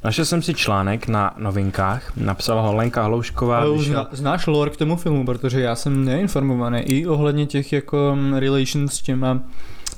Našel 0.04 0.24
jsem 0.24 0.42
si 0.42 0.54
článek 0.54 1.08
na 1.08 1.34
novinkách, 1.38 2.12
napsala 2.16 2.62
ho 2.62 2.74
Lenka 2.74 3.02
Hloušková, 3.02 3.58
Ale 3.58 3.70
už 3.70 3.78
vyšel, 3.78 3.94
zna, 3.94 4.08
znáš 4.12 4.46
lore 4.46 4.70
k 4.70 4.76
tomu 4.76 4.96
filmu, 4.96 5.26
protože 5.26 5.60
já 5.60 5.74
jsem 5.76 6.04
neinformovaný 6.04 6.80
i 6.80 7.06
ohledně 7.06 7.46
těch 7.46 7.72
jako 7.72 8.12
um, 8.12 8.34
relations 8.34 8.94
s 8.94 9.02
těma 9.02 9.40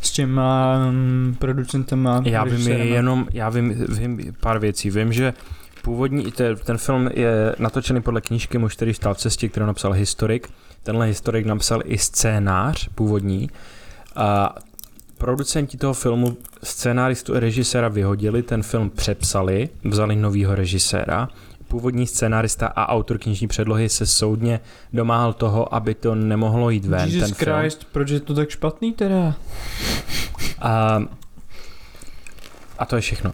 s 0.00 0.10
těma 0.10 0.78
um, 0.88 1.36
producentama. 1.38 2.22
já 2.24 2.44
vím 2.44 2.68
jenom, 2.68 3.26
já 3.32 3.48
vím, 3.48 3.84
vím 3.88 4.34
pár 4.40 4.58
věcí, 4.58 4.90
vím, 4.90 5.12
že 5.12 5.34
původní, 5.82 6.32
ten, 6.32 6.56
ten 6.56 6.78
film 6.78 7.10
je 7.14 7.54
natočený 7.58 8.02
podle 8.02 8.20
knížky 8.20 8.58
Muž, 8.58 8.76
který 8.76 8.94
stál 8.94 9.14
v 9.14 9.18
cestě, 9.18 9.48
kterou 9.48 9.66
napsal 9.66 9.92
historik. 9.92 10.48
Tenhle 10.82 11.06
historik 11.06 11.46
napsal 11.46 11.82
i 11.84 11.98
scénář 11.98 12.88
původní. 12.94 13.50
A 14.16 14.54
producenti 15.20 15.76
toho 15.76 15.94
filmu 15.94 16.36
scénáristu 16.62 17.36
a 17.36 17.40
režiséra 17.40 17.88
vyhodili, 17.88 18.42
ten 18.42 18.62
film 18.62 18.90
přepsali, 18.90 19.68
vzali 19.84 20.16
novýho 20.16 20.54
režiséra. 20.54 21.28
Původní 21.68 22.06
scénárista 22.06 22.66
a 22.66 22.88
autor 22.88 23.18
knižní 23.18 23.48
předlohy 23.48 23.88
se 23.88 24.06
soudně 24.06 24.60
domáhal 24.92 25.32
toho, 25.32 25.74
aby 25.74 25.94
to 25.94 26.14
nemohlo 26.14 26.70
jít 26.70 26.84
ven. 26.84 27.08
Jesus 27.08 27.28
ten 27.28 27.34
film. 27.34 27.58
Christ, 27.58 27.86
proč 27.92 28.10
je 28.10 28.20
to 28.20 28.34
tak 28.34 28.50
špatný 28.50 28.92
teda? 28.92 29.34
A, 30.60 31.02
a 32.78 32.84
to 32.84 32.96
je 32.96 33.02
všechno. 33.02 33.32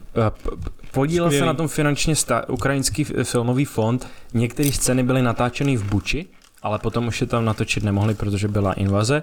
Podílel 0.93 1.31
se 1.31 1.45
na 1.45 1.55
tom 1.55 1.69
finančně 1.69 2.17
sta- 2.17 2.49
ukrajinský 2.49 3.05
filmový 3.05 3.65
fond. 3.65 4.07
Některé 4.35 4.73
scény 4.73 5.03
byly 5.03 5.23
natáčeny 5.23 5.77
v 5.77 5.85
Buči, 5.85 6.27
ale 6.63 6.79
potom 6.79 7.07
už 7.07 7.21
je 7.21 7.27
tam 7.27 7.45
natočit 7.45 7.85
nemohli, 7.85 8.15
protože 8.15 8.49
byla 8.49 8.73
invaze. 8.73 9.23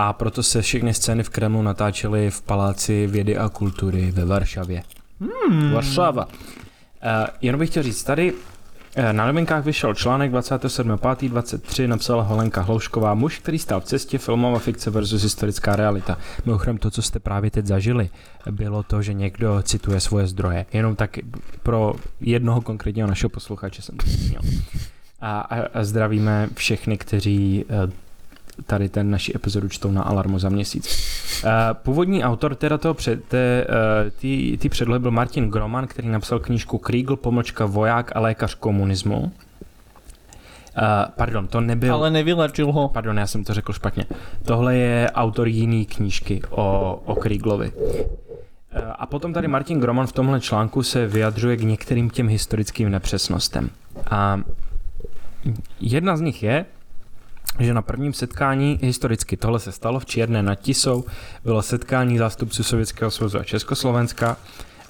A 0.00 0.12
proto 0.12 0.42
se 0.42 0.62
všechny 0.62 0.94
scény 0.94 1.22
v 1.22 1.30
Kremlu 1.30 1.62
natáčely 1.62 2.30
v 2.30 2.42
Paláci 2.42 3.06
vědy 3.06 3.36
a 3.36 3.48
kultury 3.48 4.10
ve 4.10 4.24
Varšavě. 4.24 4.82
Hmm. 5.20 5.72
Varšava. 5.72 6.26
Uh, 6.26 6.32
jenom 7.40 7.58
bych 7.58 7.70
chtěl 7.70 7.82
říct, 7.82 8.04
tady 8.04 8.32
eh, 8.94 9.12
na 9.12 9.26
novinkách 9.26 9.64
vyšel 9.64 9.94
článek 9.94 10.32
27.5.23, 10.32 11.88
napsala 11.88 12.22
Holenka 12.22 12.60
Hloušková, 12.60 13.14
muž, 13.14 13.38
který 13.38 13.58
stál 13.58 13.80
v 13.80 13.84
cestě, 13.84 14.18
filmová 14.18 14.58
fikce 14.58 14.90
versus 14.90 15.22
historická 15.22 15.76
realita. 15.76 16.18
Mimochodem 16.46 16.78
to, 16.78 16.90
co 16.90 17.02
jste 17.02 17.18
právě 17.18 17.50
teď 17.50 17.66
zažili, 17.66 18.10
bylo 18.50 18.82
to, 18.82 19.02
že 19.02 19.14
někdo 19.14 19.62
cituje 19.62 20.00
svoje 20.00 20.26
zdroje. 20.26 20.66
Jenom 20.72 20.96
tak 20.96 21.18
pro 21.62 21.94
jednoho 22.20 22.60
konkrétního 22.60 23.08
našeho 23.08 23.30
posluchače 23.30 23.82
jsem 23.82 23.96
to 23.96 24.06
zmínil. 24.06 24.40
A, 25.20 25.40
a, 25.40 25.78
a 25.78 25.84
zdravíme 25.84 26.48
všechny, 26.54 26.98
kteří 26.98 27.64
eh, 27.68 28.07
tady 28.66 28.88
ten 28.88 29.10
naši 29.10 29.32
epizodu 29.34 29.68
čtou 29.68 29.90
na 29.90 30.02
Alarmu 30.02 30.38
za 30.38 30.48
měsíc. 30.48 31.08
Uh, 31.44 31.50
původní 31.72 32.24
autor 32.24 32.54
teda 32.54 32.78
toho 32.78 32.94
před, 32.94 33.24
té, 33.24 33.66
ty, 34.20 34.58
ty 34.60 34.68
předlohy 34.68 35.00
byl 35.00 35.10
Martin 35.10 35.50
Groman, 35.50 35.86
který 35.86 36.08
napsal 36.08 36.38
knížku 36.38 36.78
Kriegel, 36.78 37.16
pomlčka 37.16 37.66
voják 37.66 38.16
a 38.16 38.20
lékař 38.20 38.54
komunismu. 38.54 39.32
pardon, 41.16 41.46
to 41.46 41.60
nebyl... 41.60 41.94
Ale 41.94 42.10
nevylečil 42.10 42.72
ho. 42.72 42.88
Pardon, 42.88 43.18
já 43.18 43.26
jsem 43.26 43.44
to 43.44 43.54
řekl 43.54 43.72
špatně. 43.72 44.04
Tohle 44.44 44.76
je 44.76 45.10
autor 45.10 45.48
jiný 45.48 45.86
knížky 45.86 46.40
o, 46.50 47.00
o 47.04 47.14
Krieglovi. 47.14 47.72
Eh, 48.72 48.82
A 48.98 49.06
potom 49.06 49.32
tady 49.32 49.48
Martin 49.48 49.80
Groman 49.80 50.06
v 50.06 50.12
tomhle 50.12 50.40
článku 50.40 50.82
se 50.82 51.06
vyjadřuje 51.06 51.56
k 51.56 51.62
některým 51.62 52.10
těm 52.10 52.28
historickým 52.28 52.90
nepřesnostem. 52.90 53.70
A 54.10 54.40
jedna 55.80 56.16
z 56.16 56.20
nich 56.20 56.42
je, 56.42 56.64
že 57.58 57.74
na 57.74 57.82
prvním 57.82 58.12
setkání 58.12 58.78
historicky 58.82 59.36
tohle 59.36 59.60
se 59.60 59.72
stalo 59.72 60.00
v 60.00 60.06
Čierné 60.06 60.42
nad 60.42 60.54
Tisou, 60.54 61.04
bylo 61.44 61.62
setkání 61.62 62.18
zástupců 62.18 62.62
Sovětského 62.62 63.10
svazu 63.10 63.38
a 63.38 63.44
Československa. 63.44 64.36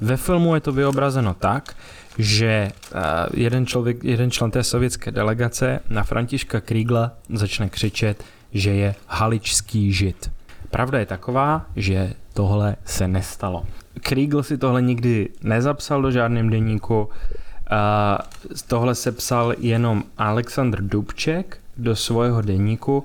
Ve 0.01 0.17
filmu 0.17 0.55
je 0.55 0.61
to 0.61 0.73
vyobrazeno 0.73 1.35
tak, 1.35 1.77
že 2.19 2.47
eh, 2.47 3.01
jeden, 3.35 3.67
člověk, 3.67 4.05
jeden 4.05 4.31
člen 4.31 4.51
té 4.51 4.65
sovětské 4.65 5.11
delegace 5.11 5.81
na 5.91 6.05
Františka 6.05 6.61
Krígla 6.61 7.13
začne 7.33 7.69
křičet, 7.69 8.25
že 8.53 8.71
je 8.71 8.95
haličský 9.07 9.93
žid. 9.93 10.31
Pravda 10.71 10.99
je 10.99 11.07
taková, 11.07 11.67
že 11.77 12.13
tohle 12.35 12.77
se 12.85 13.09
nestalo. 13.09 13.65
Kriegel 14.01 14.43
si 14.43 14.59
tohle 14.59 14.83
nikdy 14.83 15.29
nezapsal 15.43 16.03
do 16.03 16.11
žádném 16.11 16.51
deníku, 16.51 17.09
a 17.71 18.19
tohle 18.67 18.95
se 18.95 19.13
psal 19.13 19.55
jenom 19.59 20.05
Aleksandr 20.19 20.83
Dubček 20.83 21.59
do 21.79 21.97
svého 21.97 22.43
deníku, 22.43 23.05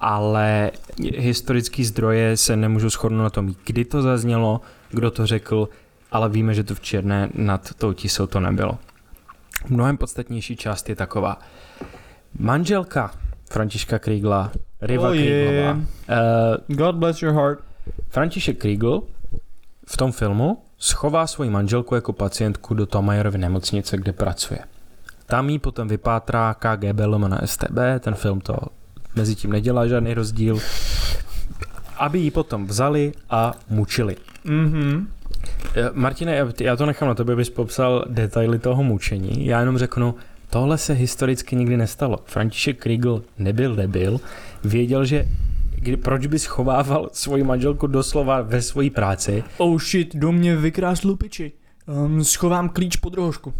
ale 0.00 0.70
historický 1.16 1.84
zdroje 1.84 2.36
se 2.36 2.56
nemůžu 2.56 2.90
shodnout 2.90 3.22
na 3.22 3.30
tom, 3.30 3.54
kdy 3.64 3.84
to 3.84 4.02
zaznělo, 4.02 4.60
kdo 4.90 5.10
to 5.10 5.26
řekl, 5.26 5.68
ale 6.12 6.28
víme, 6.28 6.54
že 6.54 6.64
to 6.64 6.74
v 6.74 6.80
Černé 6.80 7.28
nad 7.34 7.74
tou 7.74 7.92
tisou 7.92 8.26
to 8.26 8.40
nebylo. 8.40 8.78
Mnohem 9.68 9.96
podstatnější 9.96 10.56
část 10.56 10.88
je 10.88 10.96
taková. 10.96 11.38
Manželka 12.38 13.10
Františka 13.50 13.98
Kriegla, 13.98 14.52
Riva 14.80 15.08
Oh, 15.08 15.14
yeah. 15.14 15.76
Uh, 15.76 15.84
God 16.76 16.94
bless 16.94 17.22
your 17.22 17.34
heart. 17.34 17.58
František 18.08 18.58
Kriegl 18.58 19.02
v 19.86 19.96
tom 19.96 20.12
filmu 20.12 20.62
schová 20.78 21.26
svoji 21.26 21.50
manželku 21.50 21.94
jako 21.94 22.12
pacientku 22.12 22.74
do 22.74 22.86
Tomajerovy 22.86 23.38
nemocnice, 23.38 23.96
kde 23.96 24.12
pracuje. 24.12 24.60
Tam 25.32 25.48
jí 25.50 25.58
potom 25.58 25.88
vypátrá 25.88 26.54
KGB 26.54 27.00
lomeno 27.06 27.38
STB, 27.44 27.78
ten 28.00 28.14
film 28.14 28.40
to 28.40 28.56
mezi 29.16 29.34
tím 29.34 29.52
nedělá 29.52 29.86
žádný 29.86 30.14
rozdíl, 30.14 30.58
aby 31.96 32.18
ji 32.18 32.30
potom 32.30 32.66
vzali 32.66 33.12
a 33.30 33.52
mučili. 33.70 34.16
Mhm. 34.44 35.08
Eh, 35.74 35.90
Martine, 35.92 36.36
já- 36.36 36.52
já 36.60 36.76
to 36.76 36.86
nechám 36.86 37.08
na 37.08 37.14
tebe, 37.14 37.32
abys 37.32 37.50
popsal 37.50 38.04
detaily 38.08 38.58
toho 38.58 38.82
mučení. 38.82 39.46
Já 39.46 39.60
jenom 39.60 39.78
řeknu, 39.78 40.14
tohle 40.50 40.78
se 40.78 40.92
historicky 40.92 41.56
nikdy 41.56 41.76
nestalo. 41.76 42.18
František 42.24 42.78
Kriegel 42.82 43.22
nebyl 43.38 43.76
debil, 43.76 44.20
věděl, 44.64 45.04
že 45.04 45.24
kdy, 45.76 45.96
proč 45.96 46.26
by 46.26 46.38
schovával 46.38 47.08
svoji 47.12 47.44
manželku 47.44 47.86
doslova 47.86 48.40
ve 48.42 48.62
své 48.62 48.90
práci. 48.90 49.44
Oh 49.58 49.80
shit, 49.80 50.16
do 50.16 50.32
mě 50.32 50.56
vykrás 50.56 51.02
lupiči. 51.02 51.52
Um, 51.86 52.24
schovám 52.24 52.68
klíč 52.68 52.96
pod 52.96 53.14
rohošku. 53.14 53.54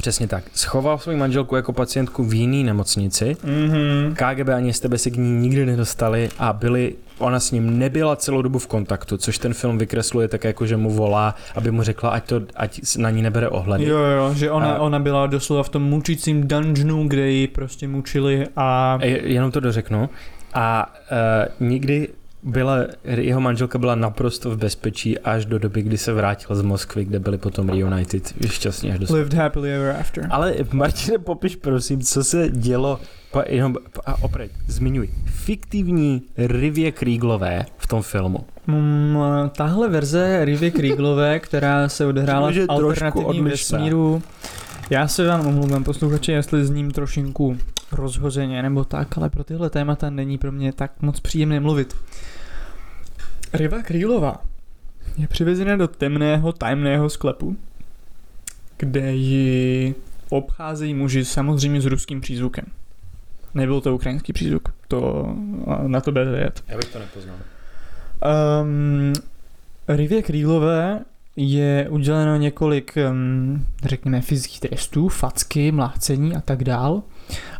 Přesně 0.00 0.26
tak. 0.26 0.44
Schoval 0.54 0.98
svoji 0.98 1.18
manželku 1.18 1.56
jako 1.56 1.72
pacientku 1.72 2.24
v 2.24 2.34
jiný 2.34 2.64
nemocnici. 2.64 3.36
Mhm. 3.44 4.14
KGB 4.14 4.48
ani 4.48 4.72
z 4.72 4.80
tebe 4.80 4.98
se 4.98 5.10
k 5.10 5.16
ní 5.16 5.32
nikdy 5.32 5.66
nedostali 5.66 6.28
a 6.38 6.52
byli, 6.52 6.94
ona 7.18 7.40
s 7.40 7.50
ním 7.50 7.78
nebyla 7.78 8.16
celou 8.16 8.42
dobu 8.42 8.58
v 8.58 8.66
kontaktu, 8.66 9.16
což 9.16 9.38
ten 9.38 9.54
film 9.54 9.78
vykresluje 9.78 10.28
tak 10.28 10.44
jako, 10.44 10.66
že 10.66 10.76
mu 10.76 10.90
volá, 10.90 11.34
aby 11.54 11.70
mu 11.70 11.82
řekla, 11.82 12.10
ať, 12.10 12.24
to, 12.28 12.40
ať 12.56 12.80
na 12.98 13.10
ní 13.10 13.22
nebere 13.22 13.48
ohledy. 13.48 13.84
Jo, 13.84 13.98
jo, 13.98 14.34
že 14.34 14.50
ona, 14.50 14.72
A- 14.72 14.78
ona 14.78 14.98
byla 14.98 15.26
doslova 15.26 15.62
v 15.62 15.68
tom 15.68 15.82
mučícím 15.82 16.48
dungeonu, 16.48 17.08
kde 17.08 17.30
ji 17.30 17.46
prostě 17.48 17.88
mučili 17.88 18.46
a... 18.56 18.98
Je- 19.02 19.32
Jenom 19.32 19.50
to 19.50 19.60
dořeknu. 19.60 20.08
A 20.54 20.94
uh, 21.60 21.68
nikdy 21.68 22.08
byla, 22.42 22.76
jeho 23.04 23.40
manželka 23.40 23.78
byla 23.78 23.94
naprosto 23.94 24.50
v 24.50 24.56
bezpečí 24.56 25.18
až 25.18 25.44
do 25.44 25.58
doby, 25.58 25.82
kdy 25.82 25.98
se 25.98 26.12
vrátil 26.12 26.56
z 26.56 26.62
Moskvy, 26.62 27.04
kde 27.04 27.18
byli 27.18 27.38
potom 27.38 27.68
reunited 27.68 28.34
šťastně 28.46 28.92
až 28.92 28.98
do 28.98 29.14
Lived 29.14 29.34
happily 29.34 29.74
ever 29.74 29.96
after. 30.00 30.26
Ale 30.30 30.54
Martine, 30.72 31.18
popiš 31.18 31.56
prosím, 31.56 32.00
co 32.00 32.24
se 32.24 32.48
dělo, 32.48 33.00
pa, 33.32 33.44
jenom, 33.48 33.76
a 34.06 34.22
opět, 34.22 34.50
zmiňuj, 34.66 35.08
fiktivní 35.26 36.22
Rivě 36.36 36.92
Kríglové 36.92 37.66
v 37.78 37.86
tom 37.86 38.02
filmu. 38.02 38.38
Mm, 38.66 39.18
tahle 39.56 39.88
verze 39.88 40.44
Rivy 40.44 40.70
Krieglové, 40.70 41.38
která 41.40 41.88
se 41.88 42.06
odehrála 42.06 42.50
v 42.50 42.66
alternativním 42.68 43.44
vesmíru, 43.44 44.22
já 44.90 45.08
se 45.08 45.26
vám 45.26 45.46
omluvám 45.46 45.84
posluchači, 45.84 46.32
jestli 46.32 46.64
s 46.64 46.70
ním 46.70 46.90
trošinku 46.90 47.56
rozhozeně 47.92 48.62
nebo 48.62 48.84
tak, 48.84 49.18
ale 49.18 49.30
pro 49.30 49.44
tyhle 49.44 49.70
témata 49.70 50.10
není 50.10 50.38
pro 50.38 50.52
mě 50.52 50.72
tak 50.72 51.02
moc 51.02 51.20
příjemné 51.20 51.60
mluvit. 51.60 51.96
Riva 53.52 53.82
Krýlová 53.82 54.42
je 55.16 55.28
přivezena 55.28 55.76
do 55.76 55.88
temného, 55.88 56.52
tajemného 56.52 57.10
sklepu, 57.10 57.56
kde 58.76 59.14
ji 59.14 59.94
obcházejí 60.28 60.94
muži 60.94 61.24
samozřejmě 61.24 61.80
s 61.80 61.86
ruským 61.86 62.20
přízvukem. 62.20 62.64
Nebyl 63.54 63.80
to 63.80 63.94
ukrajinský 63.94 64.32
přízvuk, 64.32 64.74
to 64.88 65.34
na 65.86 66.00
to 66.00 66.12
bude 66.12 66.24
vědět. 66.24 66.64
Já 66.68 66.76
bych 66.76 66.92
to 66.92 66.98
nepoznal. 66.98 67.36
Um, 68.62 69.12
Rivě 69.88 70.22
Krýlové 70.22 71.00
je 71.36 71.88
uděleno 71.88 72.36
několik, 72.36 72.98
um, 73.10 73.66
řekněme, 73.84 74.20
fyzických 74.20 74.60
trestů, 74.60 75.08
facky, 75.08 75.72
mlácení 75.72 76.36
a 76.36 76.40
tak 76.40 76.64
dál. 76.64 77.02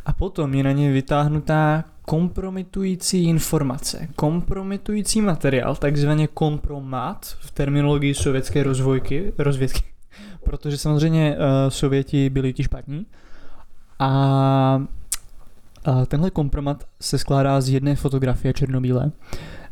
A 0.06 0.12
potom 0.12 0.54
je 0.54 0.64
na 0.64 0.72
ně 0.72 0.92
vytáhnutá 0.92 1.84
kompromitující 2.04 3.24
informace. 3.24 4.08
Kompromitující 4.16 5.20
materiál, 5.20 5.76
takzvaně 5.76 6.26
kompromat 6.26 7.36
v 7.40 7.50
terminologii 7.50 8.14
sovětské 8.14 8.62
rozvojky, 8.62 9.32
rozvědky, 9.38 9.82
protože 10.44 10.78
samozřejmě 10.78 11.36
uh, 11.36 11.42
Sověti 11.68 12.30
byli 12.30 12.52
ti 12.52 12.62
špatní. 12.62 13.06
A, 13.98 14.82
a 15.84 16.06
tenhle 16.06 16.30
kompromat 16.30 16.84
se 17.00 17.18
skládá 17.18 17.60
z 17.60 17.68
jedné 17.68 17.96
fotografie 17.96 18.52
černobílé, 18.52 19.12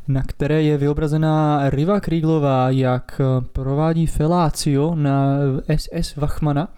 na 0.09 0.23
které 0.23 0.63
je 0.63 0.79
vyobrazená 0.79 1.71
Riva 1.71 2.01
Kríglová, 2.01 2.71
jak 2.71 3.21
eh, 3.21 3.45
provádí 3.53 4.07
felácio 4.07 4.95
na 4.95 5.37
SS 5.77 6.17
Wachmana 6.17 6.69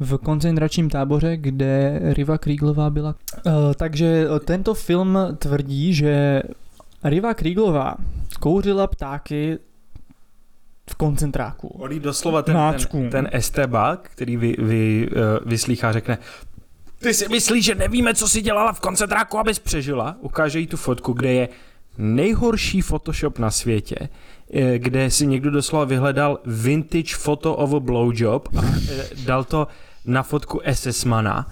v 0.00 0.16
koncentračním 0.18 0.90
táboře, 0.90 1.36
kde 1.36 2.00
Riva 2.02 2.38
Kríglová 2.38 2.90
byla. 2.90 3.14
Uh, 3.46 3.52
takže 3.74 4.26
tento 4.44 4.74
film 4.74 5.18
tvrdí, 5.38 5.94
že 5.94 6.42
Riva 7.04 7.34
Kríglová 7.34 7.94
kouřila 8.40 8.86
ptáky 8.86 9.58
v 10.90 10.94
koncentráku. 10.94 11.68
Olí 11.68 12.00
doslova 12.00 12.42
ten, 12.42 12.56
ten, 12.90 13.10
ten 13.10 13.28
estebák, 13.32 14.10
který 14.12 14.36
vy, 14.36 14.56
vy, 14.58 15.08
uh, 15.10 15.48
vyslýchá, 15.48 15.92
řekne 15.92 16.18
ty 17.00 17.14
si 17.14 17.28
myslíš, 17.28 17.64
že 17.64 17.74
nevíme, 17.74 18.14
co 18.14 18.28
si 18.28 18.42
dělala 18.42 18.72
v 18.72 18.80
koncentráku, 18.80 19.38
abys 19.38 19.58
přežila? 19.58 20.16
Ukáže 20.20 20.60
jí 20.60 20.66
tu 20.66 20.76
fotku, 20.76 21.12
kde 21.12 21.32
je 21.32 21.48
nejhorší 21.98 22.80
Photoshop 22.80 23.38
na 23.38 23.50
světě, 23.50 23.96
eh, 24.54 24.78
kde 24.78 25.10
si 25.10 25.26
někdo 25.26 25.50
doslova 25.50 25.84
vyhledal 25.84 26.38
vintage 26.46 27.16
photo 27.16 27.56
of 27.56 27.74
a 27.74 27.80
blowjob 27.80 28.48
a 28.56 28.62
eh, 28.90 29.08
dal 29.24 29.44
to 29.44 29.66
na 30.08 30.22
fotku 30.22 30.60
SS-mana. 30.72 31.46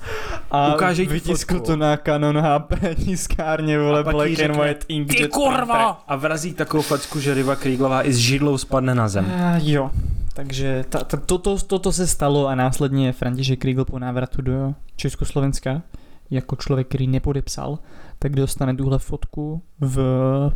A 0.51 0.75
Ukáže 0.75 1.07
ti 1.07 1.13
vytiskl 1.13 1.55
fotku. 1.55 1.67
to 1.67 1.77
na 1.77 1.97
Canon 1.97 2.39
HP 2.39 2.73
tiskárně, 3.05 3.79
vole, 3.79 4.03
black 4.05 4.41
and 4.41 4.57
white 4.57 4.85
inkjet. 4.89 5.23
Ty 5.23 5.29
kurva! 5.29 5.91
A 6.09 6.17
vrazí 6.17 6.55
takovou 6.55 6.83
facku, 6.83 7.21
že 7.21 7.35
Riva 7.35 7.57
Kríglová 7.57 8.03
i 8.07 8.13
s 8.13 8.17
židlou 8.17 8.59
spadne 8.59 8.95
na 8.95 9.09
zem. 9.09 9.25
A 9.45 9.57
jo, 9.63 9.91
takže 10.35 10.85
ta, 10.89 11.05
ta, 11.05 11.17
toto, 11.17 11.59
toto 11.59 11.93
se 11.93 12.07
stalo 12.07 12.47
a 12.47 12.55
následně 12.55 13.13
František 13.13 13.61
Kriegel 13.61 13.85
po 13.85 13.99
návratu 13.99 14.43
do 14.43 14.75
Československa 14.97 15.83
jako 16.31 16.57
člověk, 16.57 16.89
který 16.89 17.07
nepodepsal, 17.07 17.79
tak 18.19 18.33
dostane 18.33 18.75
tuhle 18.77 18.99
fotku 18.99 19.63
v 19.81 19.99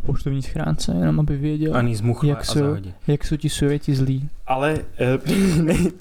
poštovní 0.05 0.41
schránce, 0.41 0.91
jenom 0.99 1.19
aby 1.19 1.37
věděl, 1.37 1.75
Ani 1.77 1.95
zmuchle 1.95 2.29
Jak 2.29 2.45
jsou- 2.45 2.75
jak 3.07 3.23
jsou 3.25 3.35
ti 3.35 3.49
Sověti 3.49 3.95
zlí. 3.95 4.29
Ale 4.47 4.77
eh, 4.99 5.17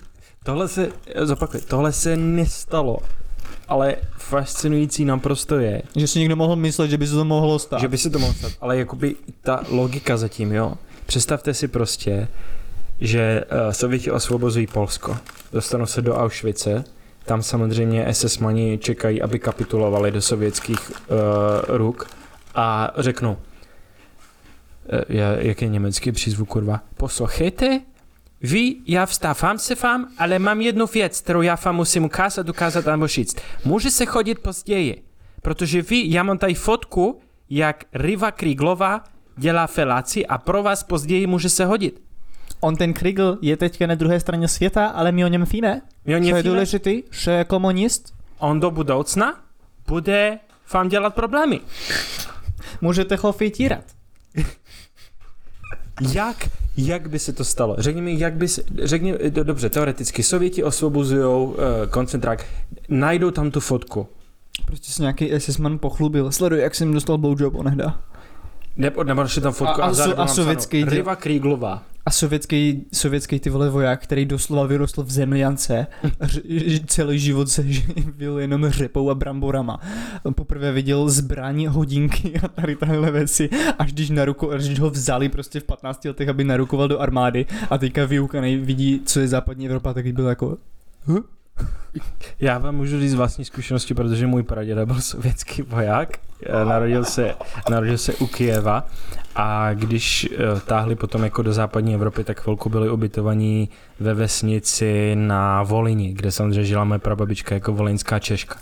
tohle 0.44 0.68
se, 0.68 0.88
eh, 1.06 1.26
zopakuj, 1.26 1.60
tohle 1.60 1.92
se 1.92 2.16
nestalo. 2.16 2.98
Ale 3.68 3.96
fascinující 4.18 5.04
naprosto 5.04 5.58
je, 5.58 5.82
Že 5.96 6.06
si 6.06 6.18
někdo 6.18 6.36
mohl 6.36 6.56
myslet, 6.56 6.90
že 6.90 6.98
by 6.98 7.06
se 7.06 7.14
to 7.14 7.24
mohlo 7.24 7.58
stát. 7.58 7.80
že 7.80 7.88
by 7.88 7.98
se 7.98 8.10
to 8.10 8.18
mohlo 8.18 8.34
stát, 8.34 8.52
ale 8.60 8.78
jakoby 8.78 9.16
ta 9.42 9.64
logika 9.68 10.16
zatím, 10.16 10.52
jo. 10.52 10.74
Představte 11.06 11.54
si 11.54 11.68
prostě, 11.68 12.28
že 13.00 13.44
uh, 13.44 13.72
Sověti 13.72 14.10
osvobozují 14.10 14.66
Polsko, 14.66 15.16
dostanou 15.52 15.86
se 15.86 16.02
do 16.02 16.16
Auschwitze, 16.16 16.84
tam 17.24 17.42
samozřejmě 17.42 18.06
SS-mani 18.10 18.78
čekají, 18.78 19.22
aby 19.22 19.38
kapitulovali 19.38 20.10
do 20.10 20.22
sovětských 20.22 20.90
uh, 20.90 20.96
ruk 21.68 22.10
a 22.54 22.92
řeknou, 22.98 23.32
uh, 23.32 23.38
jak 25.38 25.62
je 25.62 25.68
německý 25.68 26.12
přízvuk, 26.12 26.48
kurva, 26.48 26.80
poslouchejte, 26.96 27.80
já 28.86 29.06
vstávám 29.06 29.58
se 29.58 29.74
vám, 29.74 30.08
ale 30.18 30.38
mám 30.38 30.60
jednu 30.60 30.86
věc, 30.86 31.20
kterou 31.20 31.42
já 31.42 31.58
vám 31.64 31.76
musím 31.76 32.04
ukázat, 32.04 32.48
ukázat 32.48 32.86
nebo 32.86 33.06
říct. 33.06 33.36
Může 33.64 33.90
se 33.90 34.06
chodit 34.06 34.38
později. 34.38 35.02
Protože 35.42 35.82
vy, 35.82 36.12
já 36.12 36.22
mám 36.22 36.38
tady 36.38 36.54
fotku, 36.54 37.20
jak 37.50 37.84
Riva 37.94 38.30
Kriglova 38.30 39.04
dělá 39.36 39.66
felaci 39.66 40.26
a 40.26 40.38
pro 40.38 40.62
vás 40.62 40.82
později 40.82 41.26
může 41.26 41.48
se 41.48 41.64
hodit. 41.64 42.02
On 42.60 42.76
ten 42.76 42.92
Krigl 42.92 43.38
je 43.42 43.56
teďka 43.56 43.86
na 43.86 43.94
druhé 43.94 44.20
straně 44.20 44.48
světa, 44.48 44.86
ale 44.86 45.12
my 45.12 45.24
o 45.24 45.28
něm 45.28 45.44
víme. 45.44 45.82
My 46.04 46.14
o 46.14 46.18
Co 46.18 46.24
něm 46.24 46.36
je 46.36 46.42
důležitý, 46.42 47.02
že 47.10 47.30
je 47.30 47.44
komunist, 47.44 48.14
on 48.38 48.60
do 48.60 48.70
budoucna 48.70 49.44
bude 49.88 50.38
vám 50.72 50.88
dělat 50.88 51.14
problémy. 51.14 51.60
můžete 52.80 53.16
ho 53.16 53.32
týrat. 53.32 53.84
Jak, 56.12 56.48
jak 56.76 57.10
by 57.10 57.18
se 57.18 57.32
to 57.32 57.44
stalo? 57.44 57.76
Řekni 57.78 58.02
mi, 58.02 58.20
jak 58.20 58.34
by 58.34 58.48
se, 58.48 58.62
řekni, 58.82 59.14
do- 59.28 59.44
dobře, 59.44 59.70
teoreticky, 59.70 60.22
Sověti 60.22 60.64
osvobozují 60.64 61.24
uh, 61.24 61.54
koncentrák, 61.90 62.46
najdou 62.88 63.30
tam 63.30 63.50
tu 63.50 63.60
fotku. 63.60 64.06
Prostě 64.66 64.92
se 64.92 65.02
nějaký 65.02 65.30
SS-man 65.38 65.78
pochlubil. 65.78 66.32
Sleduj, 66.32 66.60
jak 66.60 66.74
jsem 66.74 66.92
dostal 66.92 67.18
blowjob 67.18 67.54
onehda. 67.54 68.00
Nebo, 68.76 69.04
nebo 69.04 69.20
našli 69.20 69.42
tam 69.42 69.52
fotku 69.52 69.82
A- 69.82 69.86
a, 69.86 70.22
a 70.22 70.26
sovětský 70.26 70.84
Riva 70.84 71.16
Kriglová. 71.16 71.82
A 72.06 72.10
sovětský, 72.10 72.86
sovětský 72.92 73.40
ty 73.40 73.50
vole 73.50 73.70
voják, 73.70 74.02
který 74.02 74.24
doslova 74.26 74.66
vyrostl 74.66 75.02
v 75.02 75.10
zemljance, 75.10 75.86
celý 76.86 77.18
život 77.18 77.48
se 77.48 77.62
živil 77.72 78.38
jenom 78.38 78.68
řepou 78.68 79.10
a 79.10 79.14
bramborama. 79.14 79.80
Poprvé 80.34 80.72
viděl 80.72 81.08
zbraní, 81.08 81.66
hodinky 81.66 82.40
a 82.44 82.48
tady 82.48 82.76
tahle 82.76 83.10
věci, 83.10 83.50
až 83.78 83.92
když, 83.92 84.10
naruko, 84.10 84.50
až 84.50 84.66
když 84.66 84.80
ho 84.80 84.90
vzali 84.90 85.28
prostě 85.28 85.60
v 85.60 85.64
15 85.64 86.04
letech, 86.04 86.28
aby 86.28 86.44
narukoval 86.44 86.88
do 86.88 87.00
armády 87.00 87.46
a 87.70 87.78
teďka 87.78 88.04
vyukanej 88.04 88.56
vidí, 88.56 89.00
co 89.04 89.20
je 89.20 89.28
západní 89.28 89.66
Evropa, 89.66 89.94
tak 89.94 90.12
byl 90.12 90.26
jako 90.26 90.56
huh? 91.04 91.20
Já 92.40 92.58
vám 92.58 92.76
můžu 92.76 93.00
říct 93.00 93.14
vlastní 93.14 93.44
zkušenosti, 93.44 93.94
protože 93.94 94.26
můj 94.26 94.42
praděda 94.42 94.86
byl 94.86 95.00
sovětský 95.00 95.62
voják, 95.62 96.18
eh, 96.46 96.64
narodil 96.64 97.04
se, 97.04 97.34
narodil 97.70 97.98
se 97.98 98.14
u 98.14 98.26
Kijeva 98.26 98.86
a 99.34 99.74
když 99.74 100.28
eh, 100.32 100.60
táhli 100.60 100.94
potom 100.94 101.24
jako 101.24 101.42
do 101.42 101.52
západní 101.52 101.94
Evropy, 101.94 102.24
tak 102.24 102.40
chvilku 102.40 102.68
byli 102.68 102.90
ubytovaní 102.90 103.68
ve 104.00 104.14
vesnici 104.14 105.12
na 105.14 105.62
Volini, 105.62 106.12
kde 106.12 106.30
samozřejmě 106.30 106.64
žila 106.64 106.84
moje 106.84 106.98
prababička 106.98 107.54
jako 107.54 107.72
volinská 107.72 108.18
Češka. 108.18 108.56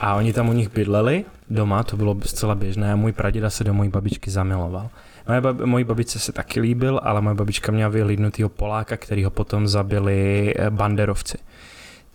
A 0.00 0.14
oni 0.14 0.32
tam 0.32 0.48
u 0.48 0.52
nich 0.52 0.72
bydleli 0.72 1.24
doma, 1.50 1.82
to 1.82 1.96
bylo 1.96 2.16
zcela 2.24 2.54
běžné 2.54 2.92
a 2.92 2.96
můj 2.96 3.12
praděda 3.12 3.50
se 3.50 3.64
do 3.64 3.74
mojí 3.74 3.90
babičky 3.90 4.30
zamiloval. 4.30 4.88
Moje 5.28 5.40
bab, 5.40 5.60
mojí 5.60 5.84
babičce 5.84 6.18
se 6.18 6.32
taky 6.32 6.60
líbil, 6.60 7.00
ale 7.02 7.20
moje 7.20 7.34
babička 7.34 7.72
měla 7.72 7.90
vyhlídnutýho 7.90 8.48
Poláka, 8.48 8.96
který 8.96 9.24
ho 9.24 9.30
potom 9.30 9.68
zabili 9.68 10.54
eh, 10.56 10.70
banderovci. 10.70 11.38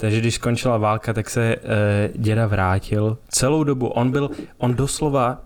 Takže 0.02 0.20
když 0.20 0.36
skončila 0.36 0.78
válka, 0.78 1.14
tak 1.14 1.30
se 1.30 1.56
eh, 1.56 2.10
děda 2.16 2.47
vrátil. 2.47 3.18
Celou 3.30 3.64
dobu 3.64 3.88
on 3.88 4.12
byl, 4.12 4.30
on 4.58 4.74
doslova, 4.76 5.43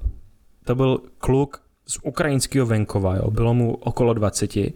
to 0.63 0.75
byl 0.75 1.01
kluk 1.17 1.61
z 1.87 1.99
ukrajinského 2.03 2.65
venkova, 2.65 3.15
jo? 3.15 3.31
bylo 3.31 3.53
mu 3.53 3.73
okolo 3.73 4.13
20. 4.13 4.57
Eh, 4.57 4.71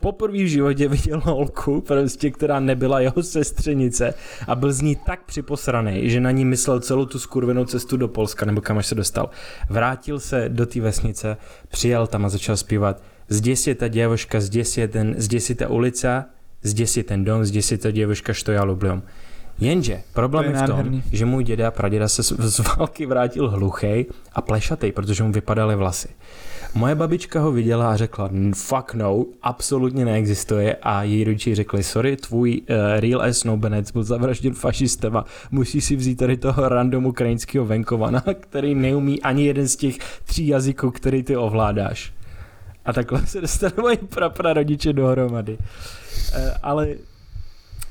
poprvé 0.00 0.38
v 0.38 0.46
životě 0.46 0.88
viděl 0.88 1.20
holku, 1.24 1.80
prostě, 1.80 2.30
která 2.30 2.60
nebyla 2.60 3.00
jeho 3.00 3.22
sestřenice 3.22 4.14
a 4.46 4.54
byl 4.54 4.72
z 4.72 4.80
ní 4.80 4.96
tak 4.96 5.24
připosraný, 5.24 6.10
že 6.10 6.20
na 6.20 6.30
ní 6.30 6.44
myslel 6.44 6.80
celou 6.80 7.06
tu 7.06 7.18
skurvenou 7.18 7.64
cestu 7.64 7.96
do 7.96 8.08
Polska, 8.08 8.46
nebo 8.46 8.60
kam 8.60 8.78
až 8.78 8.86
se 8.86 8.94
dostal. 8.94 9.30
Vrátil 9.68 10.20
se 10.20 10.48
do 10.48 10.66
té 10.66 10.80
vesnice, 10.80 11.36
přijel 11.68 12.06
tam 12.06 12.24
a 12.24 12.28
začal 12.28 12.56
zpívat 12.56 13.02
Zděs 13.32 13.66
je 13.66 13.74
ta 13.74 13.88
děvoška, 13.88 14.40
zděs 14.40 14.78
je 14.78 14.88
ten, 14.88 15.14
zděs 15.18 15.50
je 15.50 15.56
ta 15.56 15.68
ulica, 15.68 16.26
zde 16.62 16.86
si 16.86 17.02
ten 17.02 17.24
dom, 17.24 17.44
zde 17.44 17.62
si 17.62 17.78
ta 17.78 17.90
děvoška, 17.90 18.32
što 18.32 18.52
já 18.52 18.64
lublím. 18.64 19.02
Jenže 19.60 20.02
problém 20.12 20.44
to 20.44 20.50
je, 20.50 20.56
je 20.56 20.62
v 20.62 20.66
tom, 20.66 20.76
nádherný. 20.76 21.02
že 21.12 21.26
můj 21.26 21.44
děda 21.44 21.68
a 21.68 21.70
praděda 21.70 22.08
se 22.08 22.22
z 22.22 22.58
války 22.58 23.06
vrátil 23.06 23.50
hluchej 23.50 24.06
a 24.32 24.40
plešatej, 24.40 24.92
protože 24.92 25.22
mu 25.22 25.32
vypadaly 25.32 25.76
vlasy. 25.76 26.08
Moje 26.74 26.94
babička 26.94 27.40
ho 27.40 27.52
viděla 27.52 27.90
a 27.92 27.96
řekla, 27.96 28.30
fuck 28.54 28.94
no, 28.94 29.24
absolutně 29.42 30.04
neexistuje 30.04 30.76
a 30.82 31.02
její 31.02 31.24
rodiči 31.24 31.54
řekli, 31.54 31.82
sorry, 31.82 32.16
tvůj 32.16 32.60
uh, 32.60 32.76
real 33.00 33.22
ass 33.22 33.44
nobenec 33.44 33.90
byl 33.90 34.02
zavražděn 34.02 34.54
fašistema, 34.54 35.24
musíš 35.50 35.84
si 35.84 35.96
vzít 35.96 36.16
tady 36.16 36.36
toho 36.36 36.68
random 36.68 37.06
ukrajinského 37.06 37.66
venkovana, 37.66 38.24
který 38.40 38.74
neumí 38.74 39.22
ani 39.22 39.46
jeden 39.46 39.68
z 39.68 39.76
těch 39.76 39.98
tří 40.24 40.46
jazyků, 40.46 40.90
který 40.90 41.22
ty 41.22 41.36
ovládáš. 41.36 42.12
A 42.90 42.92
takhle 42.92 43.26
se 43.26 43.40
dostali 43.40 43.72
moji 43.80 43.96
praprarodiče 43.96 44.92
dohromady. 44.92 45.58
Eh, 46.34 46.54
ale 46.62 46.88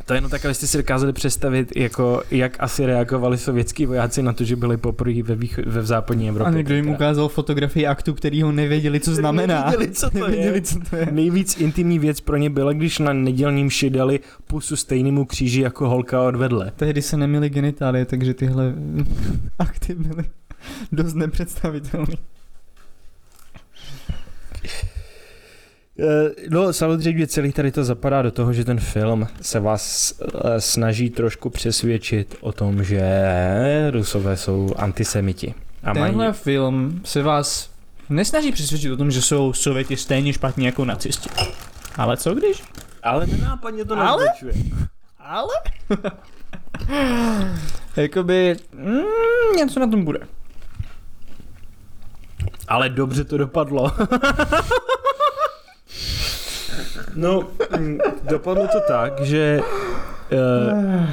to 0.06 0.14
je 0.14 0.18
jenom 0.18 0.32
tak, 0.32 0.45
abyste 0.45 0.68
si 0.68 0.78
dokázali 0.78 1.14
představit, 1.14 1.76
jako, 1.76 2.24
jak 2.32 2.56
asi 2.60 2.86
reagovali 2.86 3.38
sovětský 3.38 3.86
vojáci 3.86 4.24
na 4.24 4.34
to, 4.34 4.43
že 4.43 4.56
byli 4.56 4.78
poprvé 4.78 5.24
ve, 5.24 5.36
vých- 5.36 5.60
ve 5.66 5.84
západní 5.84 6.30
Evropě. 6.30 6.54
A 6.54 6.58
někdo 6.58 6.76
jim 6.76 6.89
ukázal 6.89 7.30
fotografii 7.30 7.88
aktu, 7.88 8.14
který 8.14 8.41
ho 8.41 8.52
nevěděli, 8.52 9.00
co 9.00 9.16
znamená. 9.16 9.66
Nevěděli, 9.66 9.91
co 9.91 10.10
to 10.10 10.18
je. 10.18 10.24
Nevěděli, 10.24 10.62
co 10.62 10.80
to 10.89 10.95
je. 10.95 11.08
Nejvíc 11.12 11.58
intimní 11.58 12.00
věc 12.00 12.22
pro 12.22 12.38
ně 12.38 12.50
byla, 12.50 12.74
když 12.74 13.00
na 13.00 13.14
nedělním 13.14 13.70
ši 13.70 13.89
dali 13.89 14.20
pusu 14.47 14.76
stejnému 14.76 15.26
kříži 15.26 15.62
jako 15.62 15.89
holka 15.89 16.22
odvedle. 16.24 16.72
Tehdy 16.76 17.02
se 17.02 17.18
neměly 17.18 17.50
genitálie, 17.50 18.06
takže 18.06 18.34
tyhle 18.34 18.74
akty 19.60 19.95
byly 19.95 20.24
dost 20.91 21.14
nepředstavitelné. 21.14 22.16
Eh, 26.01 26.32
No 26.49 26.74
samozřejmě 26.74 27.28
celý 27.28 27.51
tady 27.51 27.72
to 27.72 27.84
zapadá 27.84 28.22
do 28.22 28.32
toho, 28.32 28.53
že 28.53 28.66
ten 28.66 28.80
film 28.80 29.28
se 29.41 29.60
vás 29.60 30.14
eh, 30.22 30.62
snaží 30.62 31.10
trošku 31.10 31.49
přesvědčit 31.49 32.36
o 32.41 32.51
tom, 32.51 32.84
že 32.84 33.01
Rusové 33.91 34.38
jsou 34.38 34.70
antisemiti. 34.78 35.53
A 35.84 35.93
Tenhle 35.93 36.12
mají, 36.12 36.34
film 36.34 37.01
se 37.05 37.24
vás 37.24 37.70
nesnaží 38.10 38.51
přesvědčit 38.51 38.91
o 38.91 38.97
tom, 38.97 39.12
že 39.12 39.22
jsou 39.22 39.53
Sověti 39.53 39.97
stejně 39.97 40.34
špatní 40.34 40.66
jako 40.66 40.86
nacisti. 40.86 41.30
Ale 41.95 42.18
co 42.18 42.36
když? 42.36 42.64
ale 43.03 43.28
nenápadně 43.28 43.86
to 43.86 43.93
Ale? 43.93 44.05
naznačuje. 44.05 44.53
Ale? 45.20 45.53
Jakoby, 47.95 48.55
mm, 48.74 49.55
něco 49.57 49.80
na 49.80 49.88
tom 49.88 50.05
bude. 50.05 50.20
Ale 52.70 52.89
dobře 52.89 53.24
to 53.24 53.38
dopadlo. 53.38 53.91
no, 57.15 57.47
mm, 57.78 57.97
dopadlo 58.24 58.67
to 58.67 58.80
tak, 58.88 59.22
že 59.22 59.61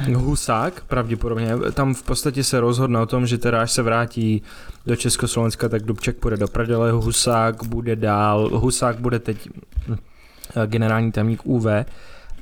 uh, 0.09 0.15
Husák, 0.15 0.81
pravděpodobně, 0.81 1.51
tam 1.73 1.93
v 1.93 2.03
podstatě 2.03 2.43
se 2.43 2.59
rozhodne 2.59 2.99
o 2.99 3.05
tom, 3.05 3.27
že 3.27 3.37
teda 3.37 3.61
až 3.61 3.71
se 3.71 3.81
vrátí 3.81 4.41
do 4.85 4.95
Československa, 4.95 5.69
tak 5.69 5.83
Dubček 5.83 6.17
půjde 6.17 6.37
do 6.37 6.47
prdele, 6.47 6.91
Husák 6.91 7.63
bude 7.63 7.95
dál, 7.95 8.49
Husák 8.49 8.99
bude 8.99 9.19
teď 9.19 9.49
eh, 9.89 10.67
generální 10.67 11.11
tajemník 11.11 11.41
UV 11.43 11.65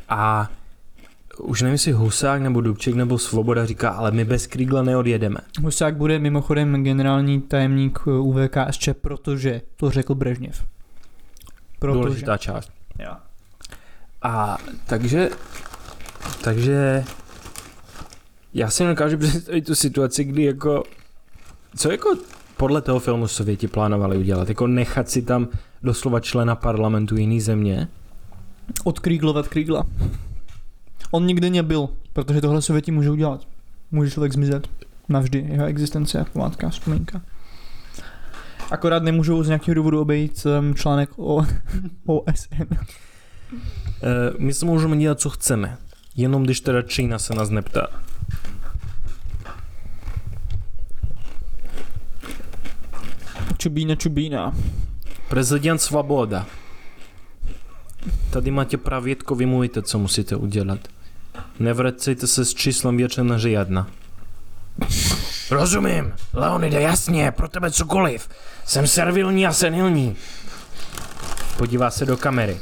a 0.09 0.49
už 1.40 1.62
nevím, 1.62 1.74
jestli 1.74 1.92
Husák 1.92 2.42
nebo 2.42 2.62
Dubček 2.62 2.96
nebo 2.96 3.18
Svoboda 3.18 3.66
říká, 3.66 3.90
ale 3.90 4.12
my 4.12 4.26
bez 4.26 4.48
Kriegla 4.48 4.84
neodjedeme. 4.84 5.38
Husák 5.62 5.96
bude 5.96 6.20
mimochodem 6.20 6.84
generální 6.84 7.42
tajemník 7.42 8.00
eh, 8.08 8.12
UVKSČ, 8.12 8.90
protože 9.02 9.62
to 9.76 9.92
řekl 9.92 10.16
Brežněv. 10.16 10.66
Protože. 11.80 12.00
Důležitá 12.00 12.38
část. 12.38 12.72
Jo. 13.00 13.12
A 14.22 14.58
takže, 14.86 15.30
takže 16.44 17.04
já 18.54 18.70
si 18.70 18.84
nedokážu 18.84 19.18
představit 19.20 19.66
tu 19.66 19.76
situaci, 19.76 20.24
kdy 20.24 20.44
jako, 20.44 20.84
co 21.76 21.92
jako 21.92 22.18
podle 22.58 22.82
toho 22.82 23.00
filmu 23.00 23.28
Sověti 23.28 23.68
plánovali 23.68 24.18
udělat, 24.18 24.50
jako 24.50 24.68
nechat 24.68 25.10
si 25.10 25.22
tam 25.22 25.48
doslova 25.84 26.20
člena 26.20 26.56
parlamentu 26.56 27.16
jiný 27.16 27.42
země, 27.42 27.88
Odkríglovat 28.84 29.48
Krígla. 29.48 29.86
On 31.16 31.26
nikdy 31.26 31.49
nebyl, 31.49 31.89
protože 32.13 32.41
tohle 32.41 32.61
Sověti 32.61 32.91
můžou 32.91 33.11
udělat. 33.11 33.47
Může 33.91 34.11
člověk 34.11 34.34
zmizet. 34.34 34.68
Navždy 35.09 35.45
jeho 35.49 35.66
existence, 35.66 36.26
památka, 36.34 36.70
vzpomínka. 36.70 37.22
Akorát 38.72 39.03
nemůžou 39.03 39.43
z 39.43 39.47
nějakého 39.47 39.76
důvodu 39.76 40.01
obejít 40.01 40.45
um, 40.45 40.76
článek 40.76 41.09
o 41.18 41.45
OSN. 42.05 42.61
e, 42.61 42.78
my 44.38 44.53
se 44.53 44.66
můžeme 44.66 44.97
dělat, 44.97 45.20
co 45.20 45.30
chceme, 45.30 45.78
jenom 46.16 46.43
když 46.43 46.61
teda 46.61 46.82
Čína 46.82 47.20
se 47.20 47.34
nás 47.34 47.49
neptá. 47.49 47.88
Čubína, 53.57 53.95
čubína. 53.95 54.55
Prezident 55.30 55.78
Svoboda. 55.78 56.45
Tady 58.30 58.51
máte 58.51 58.78
pravětko, 58.78 59.36
vy 59.36 59.45
mluvíte, 59.45 59.82
co 59.82 59.99
musíte 59.99 60.36
udělat. 60.36 60.95
Nevracejte 61.60 62.28
se 62.28 62.46
s 62.46 62.54
číslem 62.54 62.98
většina 62.98 63.38
jedna. 63.46 63.88
Rozumím, 65.52 66.14
Leonide, 66.34 66.82
jasně, 66.82 67.32
pro 67.32 67.48
tebe 67.48 67.72
cokoliv. 67.72 68.30
Jsem 68.66 68.88
servilní 68.88 69.48
a 69.48 69.54
senilní. 69.54 70.16
Podívá 71.58 71.92
se 71.92 72.06
do 72.06 72.18
kamery. 72.18 72.60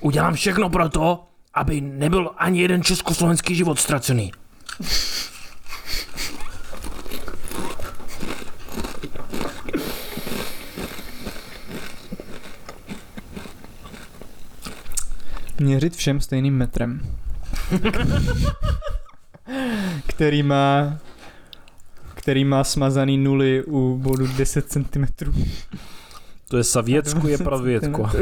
Udělám 0.00 0.34
všechno 0.34 0.70
pro 0.70 0.88
to, 0.88 1.24
aby 1.54 1.80
nebyl 1.80 2.30
ani 2.36 2.62
jeden 2.62 2.82
československý 2.82 3.54
život 3.54 3.78
ztracený. 3.78 4.32
Měřit 15.60 15.96
všem 15.96 16.20
stejným 16.20 16.56
metrem. 16.56 17.00
který 20.06 20.42
má 20.42 20.98
který 22.14 22.44
má 22.44 22.64
smazaný 22.64 23.18
nuly 23.18 23.64
u 23.64 23.98
bodu 24.02 24.26
10 24.26 24.72
cm. 24.72 25.04
To 26.48 26.56
je 26.56 26.64
Savěcku, 26.64 27.28
je 27.28 27.38
pravětko. 27.38 28.10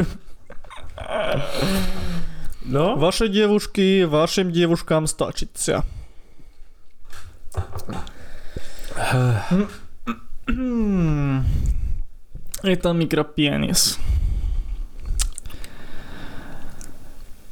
No, 2.66 2.96
Vaše 2.96 3.28
děvušky, 3.28 4.04
vašim 4.04 4.50
děvuškám 4.50 5.06
stačí 5.06 5.46
třeba. 5.46 5.82
Je 12.64 12.76
tam 12.76 12.96
mikropienis. 12.96 13.98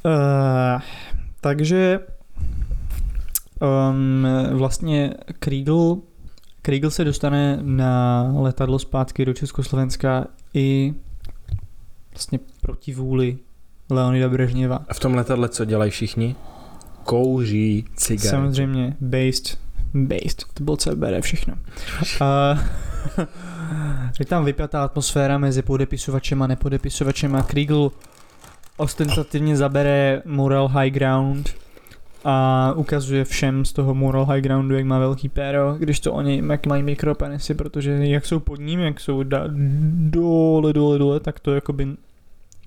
Uh, 0.04 0.80
takže 1.40 2.00
um, 3.60 4.26
vlastně 4.52 5.14
Kriegel, 5.38 5.98
Kriegel 6.62 6.90
se 6.90 7.04
dostane 7.04 7.58
na 7.62 8.22
letadlo 8.36 8.78
zpátky 8.78 9.24
do 9.24 9.34
Československa 9.34 10.26
i 10.54 10.94
vlastně 12.12 12.38
proti 12.60 12.94
vůli 12.94 13.38
Leonida 13.90 14.28
Brežněva. 14.28 14.84
a 14.88 14.94
v 14.94 15.00
tom 15.00 15.14
letadle 15.14 15.48
co 15.48 15.64
dělají 15.64 15.90
všichni? 15.90 16.36
Kouří 17.04 17.84
cigarety. 17.96 18.28
Samozřejmě 18.28 18.96
based, 19.00 19.58
based, 19.94 20.44
to 20.54 20.64
byl 20.64 20.76
CBD 20.76 21.20
všechno. 21.20 21.54
A 22.20 22.58
je 24.20 24.26
tam 24.26 24.44
vypjatá 24.44 24.84
atmosféra 24.84 25.38
mezi 25.38 25.62
podepisovačem 25.62 26.42
a 26.42 26.46
nepodepisovačem 26.46 27.36
a 27.36 27.42
Kriegel 27.42 27.90
ostentativně 28.76 29.56
zabere 29.56 30.22
moral 30.24 30.68
high 30.68 30.90
ground 30.90 31.54
a 32.24 32.72
ukazuje 32.76 33.24
všem 33.24 33.64
z 33.64 33.72
toho 33.72 33.94
moral 33.94 34.24
high 34.24 34.40
groundu, 34.40 34.76
jak 34.76 34.84
má 34.84 34.98
velký 34.98 35.28
péro, 35.28 35.74
když 35.78 36.00
to 36.00 36.12
oni 36.12 36.42
jak 36.50 36.66
mají 36.66 36.82
mikropenisy, 36.82 37.54
protože 37.54 37.90
jak 37.90 38.26
jsou 38.26 38.40
pod 38.40 38.60
ním, 38.60 38.80
jak 38.80 39.00
jsou 39.00 39.22
da- 39.22 39.50
dole, 40.10 40.72
dole, 40.72 40.98
dole, 40.98 41.20
tak 41.20 41.40
to 41.40 41.54
jakoby 41.54 41.88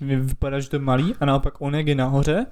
vypadá, 0.00 0.60
že 0.60 0.70
to 0.70 0.76
je 0.76 0.80
malý 0.80 1.14
a 1.20 1.24
naopak 1.24 1.54
on 1.58 1.74
jak 1.74 1.86
je 1.86 1.94
nahoře, 1.94 2.46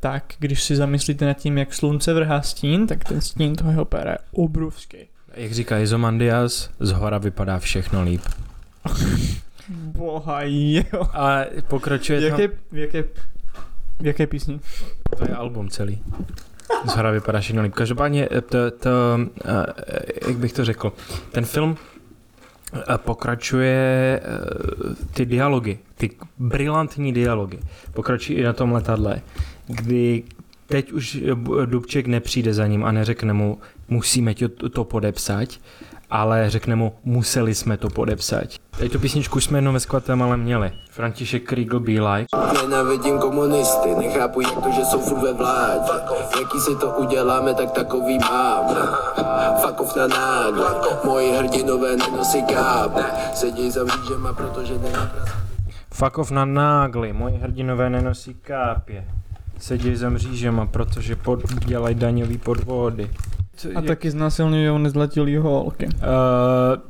tak 0.00 0.24
když 0.38 0.62
si 0.62 0.76
zamyslíte 0.76 1.26
nad 1.26 1.34
tím, 1.34 1.58
jak 1.58 1.74
slunce 1.74 2.14
vrhá 2.14 2.42
stín, 2.42 2.86
tak 2.86 3.04
ten 3.04 3.20
stín 3.20 3.56
toho 3.56 3.70
jeho 3.70 3.84
péra 3.84 4.10
je 4.10 4.18
obrovský. 4.32 4.98
Jak 5.34 5.52
říká 5.52 5.78
Izomandias, 5.78 6.70
z 6.80 6.92
hora 6.92 7.18
vypadá 7.18 7.58
všechno 7.58 8.02
líp. 8.02 8.22
Boha 9.70 10.40
jo. 10.42 11.02
A 11.12 11.38
pokračuje 11.68 12.20
V 12.20 12.30
tam... 12.30 12.40
jaké, 12.40 12.56
jaké, 12.72 13.02
v 14.00 14.06
jaké 14.06 14.26
písni? 14.26 14.60
To 15.18 15.24
je 15.24 15.34
album 15.34 15.68
celý. 15.68 16.02
Z 16.88 16.94
hora 16.96 17.10
vypadá 17.10 17.40
všechno 17.40 17.62
líp. 17.62 17.74
Každopádně 17.74 18.28
eh, 18.30 18.40
to, 18.40 18.70
to 18.70 18.90
eh, 19.44 19.66
jak 20.28 20.36
bych 20.36 20.52
to 20.52 20.64
řekl, 20.64 20.92
ten 21.32 21.44
film 21.44 21.76
eh, 22.74 22.98
pokračuje 22.98 24.20
eh, 24.22 25.04
ty 25.14 25.26
dialogy, 25.26 25.78
ty 25.94 26.10
brilantní 26.38 27.12
dialogy. 27.12 27.58
Pokračují 27.92 28.38
i 28.38 28.42
na 28.42 28.52
tom 28.52 28.72
letadle, 28.72 29.20
kdy 29.66 30.22
teď 30.66 30.92
už 30.92 31.14
eh, 31.14 31.66
Dubček 31.66 32.06
nepřijde 32.06 32.54
za 32.54 32.66
ním 32.66 32.84
a 32.84 32.92
neřekne 32.92 33.32
mu, 33.32 33.58
musíme 33.88 34.34
ti 34.34 34.48
to 34.48 34.84
podepsat, 34.84 35.48
ale 36.10 36.50
řekne 36.50 36.76
mu, 36.76 36.92
museli 37.04 37.54
jsme 37.54 37.76
to 37.76 37.90
podepsat. 37.90 38.48
Teď 38.78 38.92
tu 38.92 38.98
písničku 38.98 39.40
jsme 39.40 39.58
jenom 39.58 39.74
ve 39.74 39.80
ale 40.22 40.36
měli. 40.36 40.72
František 40.90 41.44
Kriegel 41.44 41.80
Be 41.80 41.92
Like. 41.92 42.26
Nenávidím 42.62 43.18
komunisty, 43.18 43.94
nechápu 43.94 44.40
jak 44.40 44.54
to, 44.54 44.70
že 44.72 44.84
jsou 44.84 45.00
furt 45.00 45.22
ve 45.22 45.32
vládě 45.32 45.92
Jaký 46.40 46.60
si 46.60 46.76
to 46.76 46.86
uděláme, 46.86 47.54
tak 47.54 47.70
takový 47.70 48.18
mám 48.18 48.76
off 49.80 49.96
na 49.96 50.06
nágle, 50.06 50.74
moji 51.04 51.32
hrdinové 51.32 51.96
nenosí 51.96 52.42
kápu 52.42 53.00
Sedí 53.34 53.70
za 53.70 53.84
mřížema, 53.84 54.32
protože 54.32 54.78
nemá 54.78 55.10
off 56.18 56.30
na 56.30 56.44
nágly, 56.44 57.12
moji 57.12 57.36
hrdinové 57.36 57.90
nenosí 57.90 58.34
kápě. 58.34 59.04
Sedí 59.58 59.96
za 59.96 60.08
mřížema, 60.08 60.66
protože 60.66 61.16
pod, 61.16 61.52
dělají 61.64 61.94
daňový 61.94 62.38
podvody. 62.38 63.10
A 63.74 63.80
taky 63.82 64.10
znásilňují 64.10 64.82
nezletilý 64.82 65.36
holky. 65.36 65.86
Uh, 65.86 65.92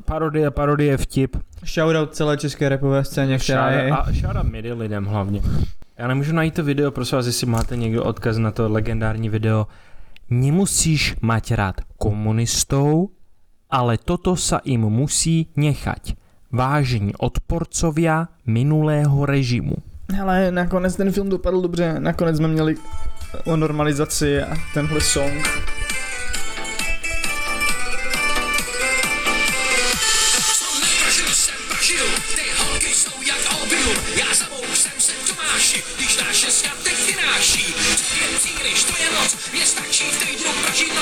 parodie, 0.05 0.51
parodie, 0.51 0.97
vtip. 0.97 1.37
Shoutout 1.65 2.15
celé 2.15 2.37
české 2.37 2.69
repové 2.69 3.05
scéně, 3.05 3.39
která 3.39 3.71
je... 3.71 3.91
A 3.91 4.13
shoutout 4.13 4.53
midi 4.53 4.73
lidem 4.73 5.05
hlavně. 5.05 5.43
Já 5.99 6.09
nemůžu 6.09 6.33
najít 6.33 6.55
to 6.55 6.65
video, 6.65 6.91
prosím 6.91 7.17
vás, 7.17 7.27
jestli 7.27 7.47
máte 7.47 7.77
někdo 7.77 8.05
odkaz 8.05 8.39
na 8.39 8.51
to 8.51 8.69
legendární 8.69 9.29
video. 9.29 9.67
Nemusíš 10.31 11.17
mať 11.21 11.53
rád 11.53 11.77
komunistou, 11.99 13.11
ale 13.71 13.99
toto 13.99 14.39
sa 14.39 14.63
im 14.63 14.87
musí 14.87 15.51
nechať. 15.57 16.15
Vážení 16.51 17.15
odporcovia 17.19 18.31
minulého 18.47 19.27
režimu. 19.27 19.75
Hele, 20.11 20.51
nakonec 20.51 20.97
ten 20.97 21.13
film 21.13 21.29
dopadl 21.29 21.61
dobře. 21.61 21.99
Nakonec 21.99 22.37
jsme 22.37 22.49
měli 22.49 22.75
o 23.45 23.57
normalizaci 23.57 24.43
a 24.43 24.55
tenhle 24.75 25.01
song. 25.01 25.47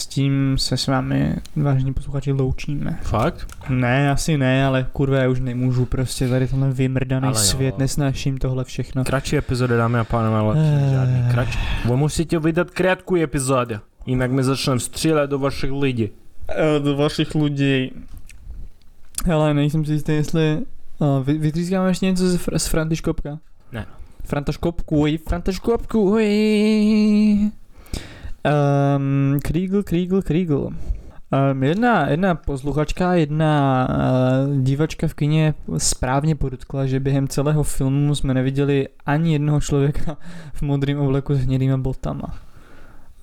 s 0.00 0.06
tím 0.06 0.58
se 0.58 0.76
s 0.76 0.86
vámi, 0.86 1.34
vážení 1.56 1.94
posluchači, 1.94 2.32
loučíme. 2.32 2.98
Fakt? 3.02 3.46
Ne, 3.68 4.10
asi 4.10 4.38
ne, 4.38 4.64
ale 4.66 4.86
kurva, 4.92 5.16
já 5.16 5.28
už 5.28 5.40
nemůžu 5.40 5.84
prostě 5.84 6.28
tady 6.28 6.48
tenhle 6.48 6.70
vymrdaný 6.70 7.26
Ale 7.26 7.36
jo. 7.36 7.40
svět, 7.42 7.78
nesnáším 7.78 8.38
tohle 8.38 8.64
všechno. 8.64 9.04
Kratší 9.04 9.36
epizoda, 9.36 9.76
dámy 9.76 9.98
a 9.98 10.04
pánové, 10.04 10.38
ale 10.38 10.54
Eh. 10.58 10.90
žádný 10.94 11.30
kratší. 11.30 11.58
Vy 11.84 11.96
musíte 11.96 12.38
vydat 12.38 12.70
krátkou 12.70 13.16
epizodu, 13.16 13.74
jinak 14.06 14.30
my 14.30 14.44
začneme 14.44 14.80
střílet 14.80 15.30
do 15.30 15.38
vašich 15.38 15.72
lidí. 15.72 16.08
Eh, 16.48 16.80
Do 16.80 16.96
vašich 16.96 17.34
lidí. 17.34 17.92
Hele, 19.26 19.54
nejsem 19.54 19.84
si 19.84 19.92
jistý, 19.92 20.12
jestli... 20.12 20.58
Uh, 20.98 21.24
vy, 21.24 21.38
vytřískáme 21.38 21.88
ještě 21.90 22.06
něco 22.06 22.28
z, 22.28 22.36
Fr- 22.36 22.58
z 22.58 22.66
Františkopka? 22.66 23.38
Ne. 23.72 23.86
Františkopku, 24.24 25.06
Františkopku, 25.28 26.16
um, 28.44 29.38
Kriegel, 29.42 29.82
Kriegel, 29.82 30.22
Kriegel. 30.22 30.70
Um, 31.52 31.62
jedna, 31.62 32.08
jedna 32.08 32.34
posluchačka, 32.34 33.14
jedna 33.14 33.88
uh, 33.90 34.62
divačka 34.62 35.08
v 35.08 35.14
kině 35.14 35.54
správně 35.78 36.34
podotkla, 36.34 36.86
že 36.86 37.00
během 37.00 37.28
celého 37.28 37.62
filmu 37.62 38.14
jsme 38.14 38.34
neviděli 38.34 38.88
ani 39.06 39.32
jednoho 39.32 39.60
člověka 39.60 40.16
v 40.52 40.62
modrém 40.62 40.98
obleku 40.98 41.34
s 41.34 41.38
hnědýma 41.38 41.76
botama. 41.76 42.34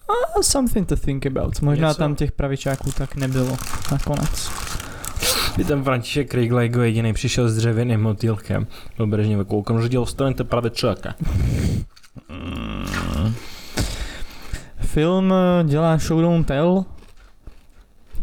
Uh, 0.09 0.41
something 0.41 0.87
to 0.87 0.95
think 0.95 1.25
about. 1.25 1.61
Možná 1.61 1.87
Něco. 1.87 1.99
tam 1.99 2.15
těch 2.15 2.31
pravičáků 2.31 2.91
tak 2.91 3.15
nebylo 3.15 3.57
nakonec. 3.91 4.51
Kdy 5.55 5.63
ten 5.65 5.83
František 5.83 6.29
Kriegel 6.29 6.59
jako 6.59 6.81
jediný 6.81 7.13
přišel 7.13 7.49
s 7.49 7.55
dřevěným 7.55 8.01
motýlkem. 8.01 8.67
Byl 8.97 9.07
Brežněv 9.07 9.47
koukám, 9.47 9.81
že 9.81 9.89
dělal 9.89 10.05
stojíte 10.05 10.43
právě 10.43 10.71
čaka. 10.71 11.15
Film 14.97 15.33
eh, 15.33 15.63
dělá 15.63 15.97
show 15.97 16.21
don't 16.21 16.47
tell, 16.47 16.85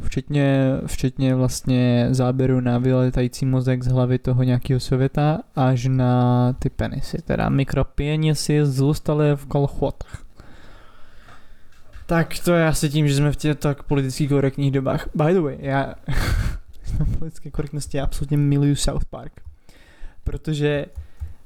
včetně, 0.05 0.77
včetně 0.87 1.35
vlastně 1.35 2.09
záběru 2.11 2.61
na 2.61 2.79
vyletající 2.79 3.47
mozek 3.47 3.83
z 3.83 3.87
hlavy 3.87 4.19
toho 4.19 4.43
nějakého 4.43 4.81
sověta 4.81 5.39
až 5.57 5.87
na 5.91 6.53
ty 6.53 6.71
penisy, 6.71 7.23
teda 7.23 7.49
mikropěnisy 7.49 8.67
zůstaly 8.67 9.37
v 9.37 9.47
kalchotách. 9.47 10.25
Tak 12.07 12.39
to 12.45 12.55
je 12.55 12.67
asi 12.67 12.89
tím, 12.89 13.09
že 13.09 13.17
jsme 13.17 13.33
v 13.33 13.37
těch 13.37 13.59
tak 13.59 13.83
politicky 13.83 14.29
korektních 14.29 14.71
dobách. 14.71 15.09
By 15.15 15.33
the 15.33 15.41
way, 15.41 15.57
já 15.61 15.95
na 17.01 17.07
politické 17.19 17.51
korektnosti 17.51 18.01
absolutně 18.01 18.37
miluju 18.37 18.75
South 18.75 19.05
Park. 19.05 19.33
Protože 20.25 20.87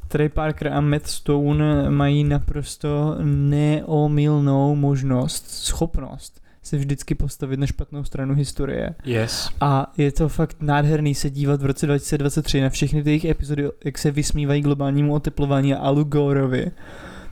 Trey 0.08 0.28
Parker 0.28 0.72
a 0.72 0.80
Matt 0.80 1.06
Stone 1.06 1.90
mají 1.90 2.24
naprosto 2.24 3.16
neomylnou 3.22 4.74
možnost, 4.74 5.50
schopnost 5.50 6.40
se 6.68 6.76
vždycky 6.76 7.14
postavit 7.14 7.60
na 7.60 7.66
špatnou 7.66 8.04
stranu 8.04 8.34
historie. 8.34 8.94
Yes. 9.04 9.50
A 9.60 9.92
je 9.96 10.12
to 10.12 10.28
fakt 10.28 10.56
nádherný 10.60 11.14
se 11.14 11.30
dívat 11.30 11.62
v 11.62 11.66
roce 11.66 11.86
2023 11.86 12.60
na 12.60 12.70
všechny 12.70 13.02
ty 13.02 13.10
jejich 13.10 13.24
epizody, 13.24 13.68
jak 13.84 13.98
se 13.98 14.10
vysmívají 14.10 14.62
globálnímu 14.62 15.14
oteplování 15.14 15.74
a 15.74 15.78
Alu 15.78 16.04
Goreovi. 16.04 16.70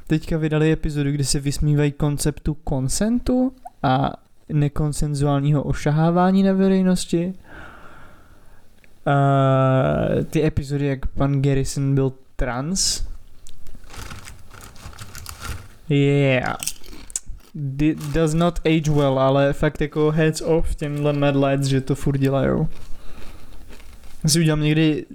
Teďka 0.07 0.37
vydali 0.37 0.73
epizodu, 0.73 1.11
kde 1.11 1.25
se 1.25 1.41
vysmívají 1.41 1.93
konceptu 1.93 2.55
konsentu 2.55 3.53
a 3.83 4.13
nekonsenzuálního 4.49 5.63
ošahávání 5.63 6.43
na 6.43 6.53
veřejnosti. 6.53 7.35
Uh, 9.07 10.25
ty 10.25 10.45
epizody, 10.45 10.87
jak 10.87 11.07
pan 11.07 11.43
Garrison 11.43 11.95
byl 11.95 12.13
trans. 12.37 13.03
Yeah. 15.89 16.57
D- 17.55 17.95
does 18.13 18.35
not 18.35 18.61
age 18.67 18.91
well, 18.91 19.19
ale 19.19 19.53
fakt 19.53 19.81
jako 19.81 20.11
heads 20.11 20.41
off 20.41 20.75
těmhle 20.75 21.13
Mad 21.13 21.37
Lights, 21.37 21.67
že 21.67 21.81
to 21.81 21.95
furt 21.95 22.19
dělajou. 22.19 22.69
Já 24.25 24.31
si 24.31 24.41
udělám 24.41 24.61
někdy, 24.61 25.07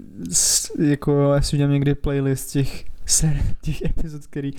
jako, 0.79 1.33
já 1.33 1.41
si 1.41 1.55
udělám 1.55 1.73
někdy 1.73 1.95
playlist 1.95 2.51
těch, 2.51 2.85
ser, 3.05 3.37
těch 3.61 3.81
epizod, 3.81 4.25
který 4.25 4.51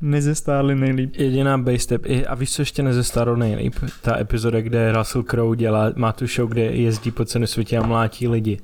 nezestárly 0.00 0.74
nejlíp. 0.74 1.14
Jediná 1.16 1.58
base 1.58 1.78
step. 1.78 2.02
A 2.28 2.34
víš, 2.34 2.52
co 2.52 2.62
ještě 2.62 2.82
nezestarlo 2.82 3.36
nejlíp? 3.36 3.74
Ta 4.02 4.18
epizoda, 4.18 4.60
kde 4.60 4.92
Russell 4.92 5.22
Crowe 5.22 5.56
dělá, 5.56 5.92
má 5.96 6.12
tu 6.12 6.26
show, 6.26 6.48
kde 6.48 6.62
jezdí 6.62 7.10
po 7.10 7.24
celém 7.24 7.46
světě 7.46 7.78
a 7.78 7.86
mlátí 7.86 8.28
lidi. 8.28 8.58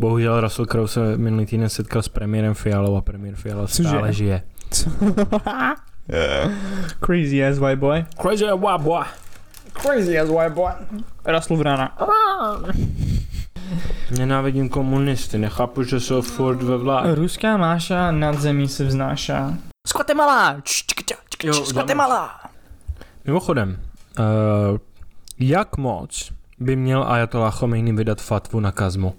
Bohužel 0.00 0.40
Russell 0.40 0.66
Crowe 0.66 0.88
se 0.88 1.16
minulý 1.16 1.46
týden 1.46 1.68
setkal 1.68 2.02
s 2.02 2.08
premiérem 2.08 2.54
Fialou 2.54 2.96
a 2.96 3.00
premiér 3.00 3.34
Fiala 3.36 3.66
Cože? 3.66 3.88
stále 3.88 4.12
žije. 4.12 4.42
Co? 4.70 4.90
Crazy 7.00 7.44
ass 7.44 7.58
white 7.58 7.78
boy. 7.78 8.04
Crazy 8.22 8.44
wow, 8.44 8.82
boy. 8.82 9.04
Crazy 9.72 10.18
ass 10.18 10.30
white 10.30 10.54
boy. 10.54 10.72
Russell 11.24 11.56
Vrana. 11.56 11.96
Nenávidím 14.18 14.68
komunisty, 14.68 15.38
nechápu, 15.38 15.82
že 15.82 16.00
jsou 16.00 16.22
furt 16.22 16.62
ve 16.62 16.76
vládě. 16.76 17.14
Ruská 17.14 17.56
máša 17.56 18.10
nad 18.10 18.40
zemí 18.40 18.68
se 18.68 18.84
vznáša. 18.84 19.54
Z 19.86 19.92
Guatemala! 19.92 20.56
Jo, 21.44 21.52
Z 21.52 21.72
Guatemala! 21.72 22.40
Mimochodem, 23.24 23.78
uh, 24.18 24.24
jak 25.38 25.76
moc 25.76 26.32
by 26.58 26.76
měl 26.76 27.04
Ayatollah 27.08 27.58
Khomeini 27.58 27.92
vydat 27.92 28.20
fatvu 28.20 28.60
na 28.60 28.72
kazmu? 28.72 29.14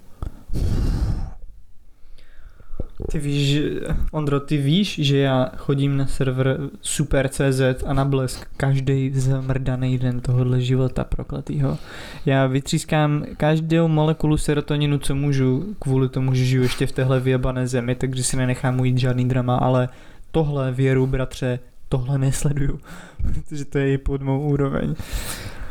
Ty 3.10 3.18
víš, 3.18 3.48
že- 3.48 3.70
Ondro, 4.12 4.40
ty 4.40 4.56
víš, 4.56 4.98
že 5.02 5.18
já 5.18 5.50
chodím 5.56 5.96
na 5.96 6.06
server 6.06 6.58
Super.cz 6.80 7.60
a 7.86 7.92
na 7.92 8.04
blesk 8.04 8.46
každý 8.56 9.10
zamrdaný 9.14 9.98
den 9.98 10.20
tohohle 10.20 10.60
života 10.60 11.04
prokletýho. 11.04 11.78
Já 12.26 12.46
vytřískám 12.46 13.24
každou 13.36 13.88
molekulu 13.88 14.36
serotoninu, 14.36 14.98
co 14.98 15.14
můžu, 15.14 15.74
kvůli 15.78 16.08
tomu, 16.08 16.34
že 16.34 16.44
žiju 16.44 16.62
ještě 16.62 16.86
v 16.86 16.92
téhle 16.92 17.20
vyjebané 17.20 17.66
zemi, 17.68 17.94
takže 17.94 18.22
si 18.24 18.36
nenechám 18.36 18.80
ujít 18.80 18.98
žádný 18.98 19.28
drama, 19.28 19.56
ale 19.56 19.88
tohle 20.30 20.72
věru, 20.72 21.06
bratře, 21.06 21.58
tohle 21.88 22.18
nesleduju, 22.18 22.80
protože 23.22 23.64
to 23.64 23.78
je 23.78 23.92
i 23.92 23.98
pod 23.98 24.22
mou 24.22 24.40
úroveň. 24.40 24.94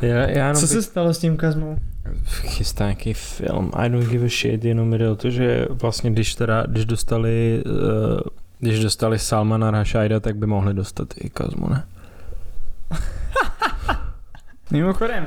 Já, 0.01 0.15
já 0.17 0.47
jenom 0.47 0.55
Co 0.61 0.67
se 0.67 0.81
stalo 0.81 1.13
s 1.13 1.19
tím 1.19 1.37
kazmou? 1.37 1.77
chystá 2.29 2.83
nějaký 2.83 3.13
film, 3.13 3.71
I 3.73 3.89
don't 3.89 4.09
give 4.09 4.25
a 4.25 4.29
shit, 4.29 4.65
jenom 4.65 4.93
jde 4.93 5.09
o 5.09 5.15
to, 5.15 5.29
že 5.29 5.67
vlastně 5.69 6.11
když 6.11 6.35
teda, 6.35 6.63
když 6.67 6.85
dostali, 6.85 7.63
uh, 7.65 8.19
když 8.59 8.79
dostali 8.79 9.19
Salmana 9.19 9.71
Rashida, 9.71 10.19
tak 10.19 10.35
by 10.35 10.47
mohli 10.47 10.73
dostat 10.73 11.07
i 11.17 11.29
Kazmu, 11.29 11.69
ne? 11.69 11.83
Mimochodem, 14.71 15.25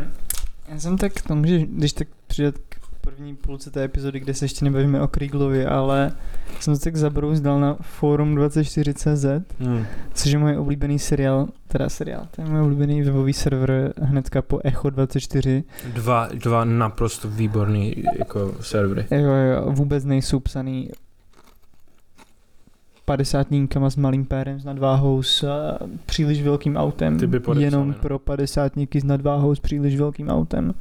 já 0.69 0.81
jsem 0.81 0.99
tak, 0.99 1.13
to 1.23 1.35
může, 1.37 1.59
když 1.59 1.93
tak 1.93 2.09
přidat 2.27 2.55
k 2.59 2.64
první 3.05 3.37
půlce 3.37 3.71
té 3.71 3.85
epizody, 3.85 4.21
kde 4.21 4.35
se 4.35 4.45
ještě 4.45 4.65
nebavíme 4.65 5.01
o 5.01 5.09
Krieglovi, 5.09 5.67
ale 5.67 6.13
jsem 6.61 6.77
se 6.77 6.83
tak 6.83 6.97
zabrouzdal 6.97 7.61
na 7.61 7.77
forum 7.81 8.35
24CZ, 8.37 9.43
Hmm. 9.61 9.85
což 10.15 10.33
je 10.33 10.39
můj 10.39 10.59
oblíbený 10.59 10.99
seriál, 10.99 11.49
teda 11.69 11.89
seriál, 11.89 12.29
to 12.37 12.43
je 12.43 12.49
můj 12.49 12.61
oblíbený 12.61 13.03
webový 13.03 13.33
server 13.33 13.93
hnedka 14.03 14.43
po 14.43 14.61
Echo 14.65 14.91
24. 14.91 15.65
Dva, 15.95 16.29
dva 16.35 16.65
naprosto 16.65 17.29
výborný 17.29 17.95
jako 18.19 18.55
servery. 18.61 19.07
Jo, 19.11 19.31
jo, 19.33 19.73
vůbec 19.73 20.05
nejsou 20.05 20.41
psaný 20.41 20.91
padesátníkama 23.05 23.91
s 23.91 23.97
malým 23.97 24.25
pérem 24.25 24.61
s 24.61 24.65
nadváhou 24.65 25.23
s 25.23 25.43
uh, 25.43 25.89
příliš 26.07 26.43
velkým 26.43 26.77
autem, 26.77 27.19
Ty 27.19 27.27
by 27.27 27.41
podepsal, 27.41 27.65
jenom 27.65 27.89
no. 27.89 27.95
pro 27.95 28.19
padesátníky 28.19 29.01
s 29.01 29.05
nadváhou 29.05 29.55
s 29.55 29.61
příliš 29.61 29.97
velkým 29.97 30.29
autem. 30.29 30.75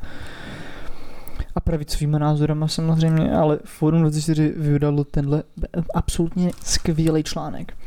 A 1.55 1.59
pravicovýma 1.59 2.19
názorama 2.19 2.67
samozřejmě, 2.67 3.31
ale 3.31 3.59
Forum 3.63 4.01
24 4.01 4.53
vydalo 4.57 5.03
tenhle 5.03 5.43
absolutně 5.93 6.51
skvělý 6.63 7.23
článek. 7.23 7.77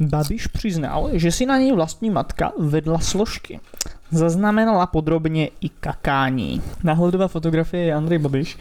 Babiš 0.00 0.46
přiznal, 0.46 1.10
že 1.12 1.32
si 1.32 1.46
na 1.46 1.58
něj 1.58 1.72
vlastní 1.72 2.10
matka 2.10 2.52
vedla 2.58 2.98
složky. 2.98 3.60
Zaznamenala 4.10 4.86
podrobně 4.86 5.48
i 5.60 5.68
kakání. 5.68 6.62
Náhledová 6.84 7.28
fotografie 7.28 7.84
je 7.84 7.94
Andrej 7.94 8.18
Babiš, 8.18 8.58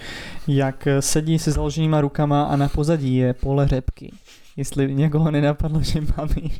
jak 0.47 0.87
sedí 0.99 1.39
se 1.39 1.51
založenýma 1.51 2.01
rukama 2.01 2.43
a 2.43 2.55
na 2.55 2.69
pozadí 2.69 3.15
je 3.15 3.33
pole 3.33 3.67
řepky. 3.67 4.11
Jestli 4.57 4.95
někoho 4.95 5.31
nenapadlo, 5.31 5.81
že 5.81 6.01
mami 6.17 6.51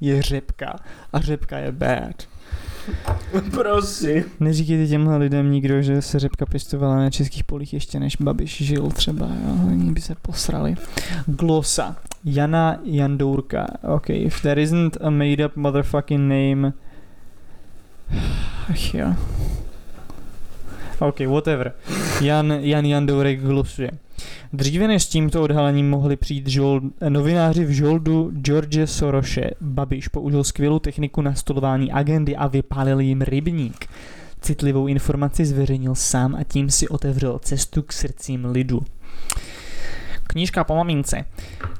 je 0.00 0.22
řepka 0.22 0.76
a 1.12 1.20
řepka 1.20 1.58
je 1.58 1.72
bad. 1.72 2.28
Prosím. 3.50 4.24
Neříkejte 4.40 4.86
těmhle 4.86 5.16
lidem 5.16 5.50
nikdo, 5.50 5.82
že 5.82 6.02
se 6.02 6.18
řepka 6.18 6.46
pěstovala 6.46 6.96
na 6.96 7.10
českých 7.10 7.44
polích 7.44 7.72
ještě 7.72 8.00
než 8.00 8.16
Babiš 8.16 8.56
žil 8.62 8.90
třeba, 8.90 9.26
jo, 9.26 9.66
oni 9.66 9.92
by 9.92 10.00
se 10.00 10.14
posrali. 10.22 10.76
Glosa. 11.26 11.96
Jana 12.24 12.78
Jandourka. 12.84 13.66
Ok, 13.82 14.10
if 14.10 14.42
there 14.42 14.62
isn't 14.62 14.96
a 15.00 15.10
made 15.10 15.46
up 15.46 15.56
motherfucking 15.56 16.20
name... 16.20 16.72
Ach 18.70 18.94
jo. 18.94 19.14
Ok, 20.98 21.20
whatever. 21.26 21.72
Jan, 22.20 22.52
Jan 22.60 22.84
Jandourek 22.84 23.40
glosuje. 23.40 23.90
Dříve 24.52 24.88
než 24.88 25.02
s 25.02 25.08
tímto 25.08 25.42
odhalením 25.42 25.90
mohli 25.90 26.16
přijít 26.16 26.46
žol, 26.46 26.80
novináři 27.08 27.64
v 27.64 27.70
žoldu 27.70 28.30
George 28.34 28.78
Soroše, 28.84 29.50
Babiš 29.60 30.08
použil 30.08 30.44
skvělou 30.44 30.78
techniku 30.78 31.20
nastolování 31.20 31.92
agendy 31.92 32.36
a 32.36 32.46
vypálil 32.46 33.00
jim 33.00 33.22
rybník. 33.22 33.86
Citlivou 34.40 34.86
informaci 34.86 35.44
zveřejnil 35.44 35.94
sám 35.94 36.34
a 36.34 36.44
tím 36.44 36.70
si 36.70 36.88
otevřel 36.88 37.38
cestu 37.38 37.82
k 37.82 37.92
srdcím 37.92 38.44
lidu. 38.44 38.80
Knížka 40.22 40.64
po 40.64 40.74
mamince. 40.76 41.24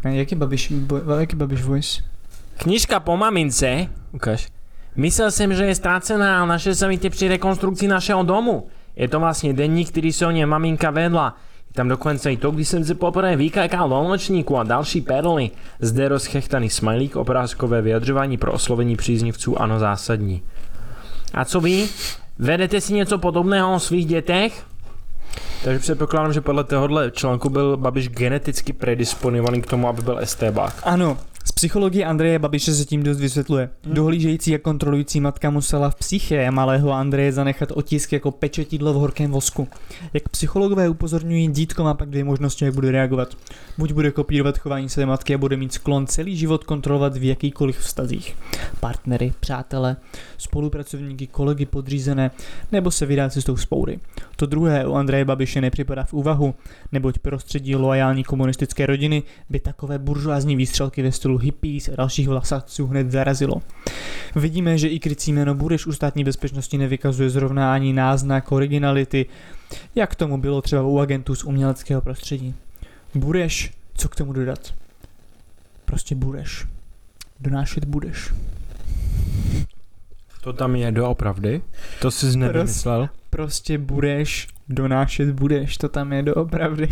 Jak 0.04 0.30
je 0.30 0.36
Babiš, 0.36 0.72
bo, 0.72 0.96
jak 0.96 1.32
je 1.32 1.38
Babiš 1.38 1.62
voice? 1.62 2.02
Knižka 2.56 3.00
po 3.00 3.16
mamince, 3.16 3.86
ukáž. 4.12 4.48
Myslel 4.96 5.30
jsem, 5.30 5.54
že 5.54 5.64
je 5.64 5.74
ztracená, 5.74 6.38
ale 6.38 6.48
našel 6.48 6.74
jsem 6.74 6.90
ji 6.90 7.10
při 7.10 7.28
rekonstrukci 7.28 7.88
našeho 7.88 8.22
domu. 8.22 8.66
Je 8.96 9.08
to 9.08 9.20
vlastně 9.20 9.52
denník, 9.52 9.88
který 9.88 10.12
se 10.12 10.26
o 10.26 10.30
něm 10.30 10.48
maminka 10.48 10.90
vedla. 10.90 11.36
Tam 11.72 11.88
dokonce 11.88 12.32
i 12.32 12.36
to, 12.36 12.50
když 12.50 12.68
jsem 12.68 12.84
se 12.84 12.94
poprvé 12.94 13.36
vykajkal 13.36 13.88
do 13.88 14.02
nočníku 14.02 14.56
a 14.56 14.62
další 14.62 15.00
perly. 15.00 15.50
Zde 15.80 16.08
rozchechtaný 16.08 16.70
smajlík, 16.70 17.16
obrázkové 17.16 17.82
vyjadřování 17.82 18.36
pro 18.36 18.52
oslovení 18.52 18.96
příznivců, 18.96 19.62
ano 19.62 19.78
zásadní. 19.78 20.42
A 21.34 21.44
co 21.44 21.60
vy? 21.60 21.88
Vedete 22.38 22.80
si 22.80 22.92
něco 22.92 23.18
podobného 23.18 23.74
o 23.74 23.80
svých 23.80 24.06
dětech? 24.06 24.64
Takže 25.64 25.78
předpokládám, 25.78 26.32
že 26.32 26.40
podle 26.40 26.64
tohohle 26.64 27.10
článku 27.10 27.50
byl 27.50 27.76
Babiš 27.76 28.08
geneticky 28.08 28.72
predisponovaný 28.72 29.62
k 29.62 29.66
tomu, 29.66 29.88
aby 29.88 30.02
byl 30.02 30.20
STBák. 30.24 30.74
Ano, 30.82 31.18
z 31.50 31.52
psychologie 31.52 32.04
Andreje 32.04 32.38
Babiše 32.38 32.74
se 32.74 32.84
tím 32.84 33.02
dost 33.02 33.20
vysvětluje. 33.20 33.70
Dohlížející 33.84 34.54
a 34.54 34.58
kontrolující 34.58 35.20
matka 35.20 35.50
musela 35.50 35.90
v 35.90 35.94
psyché 35.94 36.50
malého 36.50 36.92
Andreje 36.92 37.32
zanechat 37.32 37.72
otisk 37.72 38.12
jako 38.12 38.30
pečetidlo 38.30 38.92
v 38.92 38.96
horkém 38.96 39.30
vosku. 39.30 39.68
Jak 40.14 40.28
psychologové 40.28 40.88
upozorňují, 40.88 41.48
dítko 41.48 41.84
má 41.84 41.94
pak 41.94 42.10
dvě 42.10 42.24
možnosti, 42.24 42.64
jak 42.64 42.74
bude 42.74 42.90
reagovat. 42.90 43.36
Buď 43.78 43.92
bude 43.92 44.10
kopírovat 44.10 44.58
chování 44.58 44.88
své 44.88 45.06
matky 45.06 45.34
a 45.34 45.38
bude 45.38 45.56
mít 45.56 45.72
sklon 45.72 46.06
celý 46.06 46.36
život 46.36 46.64
kontrolovat 46.64 47.16
v 47.16 47.24
jakýkoliv 47.24 47.78
vztazích. 47.78 48.36
Partnery, 48.80 49.32
přátele, 49.40 49.96
spolupracovníky, 50.38 51.26
kolegy 51.26 51.66
podřízené, 51.66 52.30
nebo 52.72 52.90
se 52.90 53.06
vydá 53.06 53.30
cestou 53.30 53.56
spoury. 53.56 53.98
To 54.36 54.46
druhé 54.46 54.86
u 54.86 54.92
Andreje 54.92 55.24
Babiše 55.24 55.60
nepřipadá 55.60 56.04
v 56.04 56.12
úvahu, 56.12 56.54
neboť 56.92 57.18
prostředí 57.18 57.76
loajální 57.76 58.24
komunistické 58.24 58.86
rodiny 58.86 59.22
by 59.48 59.60
takové 59.60 59.98
buržoázní 59.98 60.56
výstřelky 60.56 61.02
ve 61.02 61.12
stylu 61.12 61.39
hippies 61.40 61.88
a 61.88 61.96
dalších 61.96 62.28
vlasatců 62.28 62.86
hned 62.86 63.10
zarazilo. 63.10 63.62
Vidíme, 64.36 64.78
že 64.78 64.88
i 64.88 64.98
krycí 64.98 65.32
jméno 65.32 65.54
Bureš 65.54 65.86
u 65.86 65.92
státní 65.92 66.24
bezpečnosti 66.24 66.78
nevykazuje 66.78 67.30
zrovna 67.30 67.74
ani 67.74 67.92
náznak 67.92 68.52
originality, 68.52 69.26
jak 69.94 70.14
tomu 70.14 70.38
bylo 70.38 70.62
třeba 70.62 70.82
u 70.82 70.98
agentů 70.98 71.34
z 71.34 71.44
uměleckého 71.44 72.00
prostředí. 72.00 72.54
Bureš, 73.14 73.72
co 73.94 74.08
k 74.08 74.16
tomu 74.16 74.32
dodat? 74.32 74.74
Prostě 75.84 76.14
Bureš. 76.14 76.66
Donášet 77.40 77.84
budeš. 77.84 78.32
To 80.40 80.52
tam 80.52 80.76
je 80.76 80.92
doopravdy? 80.92 81.62
To 82.00 82.10
jsi 82.10 82.38
nevymyslel? 82.38 83.08
Prostě 83.30 83.78
budeš, 83.78 84.48
donášet 84.68 85.30
budeš, 85.30 85.76
to 85.76 85.88
tam 85.88 86.12
je 86.12 86.22
doopravdy. 86.22 86.88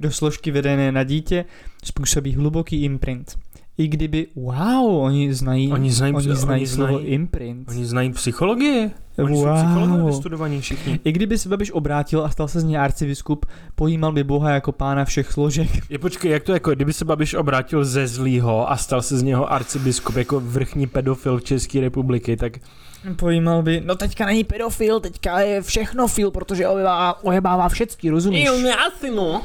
Do 0.00 0.10
složky 0.10 0.50
vedené 0.50 0.92
na 0.92 1.04
dítě 1.04 1.44
způsobí 1.84 2.34
hluboký 2.34 2.82
imprint. 2.84 3.36
I 3.78 3.88
kdyby, 3.88 4.26
wow, 4.36 5.02
oni 5.02 5.34
znají, 5.34 5.72
Oni 5.72 5.92
znají, 5.92 6.14
oni 6.14 6.36
znají 6.36 6.60
oni 6.60 6.66
slovo 6.66 6.92
znají, 6.92 7.06
imprint. 7.06 7.68
oni 7.68 7.84
znají 7.84 8.12
psychologii. 8.12 8.90
Oni 9.18 9.36
jsou 9.36 9.54
psychologové 9.54 9.98
wow. 9.98 10.06
vystudovaní 10.06 10.60
všichni. 10.60 11.00
I 11.04 11.12
kdyby 11.12 11.38
se 11.38 11.48
Babiš 11.48 11.70
obrátil 11.70 12.24
a 12.24 12.30
stal 12.30 12.48
se 12.48 12.60
z 12.60 12.64
něj 12.64 12.78
arcibiskup, 12.78 13.46
pojímal 13.74 14.12
by 14.12 14.24
Boha 14.24 14.50
jako 14.50 14.72
pána 14.72 15.04
všech 15.04 15.32
složek. 15.32 15.68
Je 15.90 15.98
počkej, 15.98 16.30
jak 16.30 16.42
to 16.42 16.52
jako, 16.52 16.70
kdyby 16.70 16.92
se 16.92 17.04
Babiš 17.04 17.34
obrátil 17.34 17.84
ze 17.84 18.06
zlýho 18.06 18.70
a 18.70 18.76
stal 18.76 19.02
se 19.02 19.18
z 19.18 19.22
něho 19.22 19.52
arcibiskup 19.52 20.16
jako 20.16 20.40
vrchní 20.40 20.86
pedofil 20.86 21.40
České 21.40 21.80
republiky, 21.80 22.36
tak 22.36 22.58
Pojímal 23.16 23.62
by, 23.62 23.80
no 23.84 23.94
teďka 23.94 24.26
není 24.26 24.44
pedofil, 24.44 25.00
teďka 25.00 25.40
je 25.40 25.62
všechno 25.62 26.08
fil, 26.08 26.30
protože 26.30 26.68
ojebává, 26.68 27.24
ojebává 27.24 27.68
všecky, 27.68 28.10
rozumíš? 28.10 28.48
asi 28.86 29.10
no. 29.10 29.42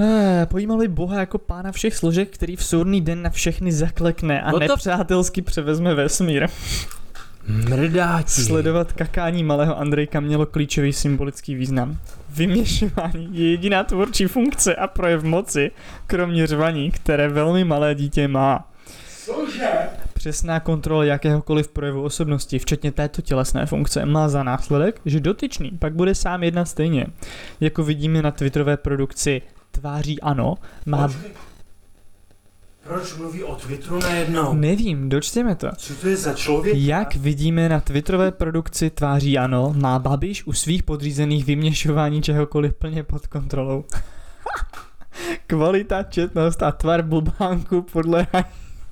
Eh, 0.00 0.46
Pojímal 0.50 0.78
by 0.78 0.88
Boha 0.88 1.20
jako 1.20 1.38
pána 1.38 1.72
všech 1.72 1.96
složek, 1.96 2.34
který 2.34 2.56
v 2.56 2.64
soudný 2.64 3.00
den 3.00 3.22
na 3.22 3.30
všechny 3.30 3.72
zaklekne 3.72 4.42
a 4.42 4.46
No 4.52 4.60
to- 4.60 4.66
nepřátelsky 4.66 5.42
převezme 5.42 5.94
vesmír. 5.94 6.48
Mrdáti. 7.48 8.30
Sledovat 8.42 8.92
kakání 8.92 9.44
malého 9.44 9.78
Andrejka 9.78 10.20
mělo 10.20 10.46
klíčový 10.46 10.92
symbolický 10.92 11.54
význam. 11.54 11.96
Vyměšování 12.30 13.28
je 13.32 13.50
jediná 13.50 13.84
tvůrčí 13.84 14.24
funkce 14.26 14.74
a 14.74 14.86
projev 14.86 15.22
moci, 15.22 15.70
kromě 16.06 16.46
řvaní, 16.46 16.90
které 16.90 17.28
velmi 17.28 17.64
malé 17.64 17.94
dítě 17.94 18.28
má. 18.28 18.70
Cože? 19.24 19.68
Přesná 20.16 20.60
kontrola 20.60 21.04
jakéhokoliv 21.04 21.68
projevu 21.68 22.02
osobnosti, 22.02 22.58
včetně 22.58 22.92
této 22.92 23.22
tělesné 23.22 23.66
funkce, 23.66 24.06
má 24.06 24.28
za 24.28 24.42
následek, 24.42 25.00
že 25.04 25.20
dotyčný 25.20 25.70
pak 25.70 25.94
bude 25.94 26.14
sám 26.14 26.42
jednat 26.42 26.64
stejně. 26.64 27.06
Jako 27.60 27.84
vidíme 27.84 28.22
na 28.22 28.30
twitterové 28.30 28.76
produkci 28.76 29.42
Tváří 29.70 30.20
ano, 30.20 30.54
má... 30.86 31.08
Proč 32.82 33.14
mluví 33.14 33.44
o 33.44 33.54
Twitteru 33.54 33.98
najednou? 33.98 34.54
Nevím, 34.54 35.08
dočtěme 35.08 35.54
to. 35.54 35.68
Co 35.76 35.94
to 35.94 36.08
je 36.08 36.16
za 36.16 36.34
člověk? 36.34 36.76
Jak 36.78 37.16
vidíme 37.16 37.68
na 37.68 37.80
twitterové 37.80 38.30
produkci 38.30 38.90
Tváří 38.90 39.38
ano, 39.38 39.74
má 39.76 39.98
Babiš 39.98 40.46
u 40.46 40.52
svých 40.52 40.82
podřízených 40.82 41.44
vyměšování 41.44 42.22
čehokoliv 42.22 42.74
plně 42.74 43.02
pod 43.02 43.26
kontrolou. 43.26 43.84
Kvalita, 45.46 46.02
četnost 46.02 46.62
a 46.62 46.72
tvar 46.72 47.02
blbánku 47.02 47.82
podléhají 47.82 48.44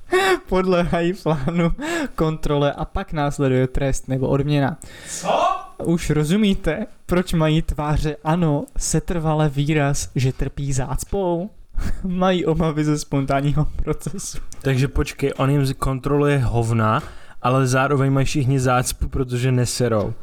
podléhají 0.49 1.13
plánu, 1.13 1.71
kontrole 2.15 2.73
a 2.73 2.85
pak 2.85 3.13
následuje 3.13 3.67
trest 3.67 4.07
nebo 4.07 4.27
odměna. 4.27 4.77
Co? 5.09 5.45
Už 5.83 6.09
rozumíte, 6.09 6.85
proč 7.05 7.33
mají 7.33 7.61
tváře 7.61 8.15
ano 8.23 8.65
setrvale 8.77 9.49
výraz, 9.49 10.09
že 10.15 10.33
trpí 10.33 10.73
zácpou? 10.73 11.49
mají 12.03 12.45
obavy 12.45 12.83
ze 12.83 12.99
spontánního 12.99 13.67
procesu. 13.75 14.37
Takže 14.61 14.87
počkej, 14.87 15.33
on 15.37 15.49
jim 15.49 15.73
kontroluje 15.73 16.37
hovna, 16.37 17.03
ale 17.41 17.67
zároveň 17.67 18.13
mají 18.13 18.25
všichni 18.25 18.59
zácpu, 18.59 19.07
protože 19.07 19.51
neserou. 19.51 20.13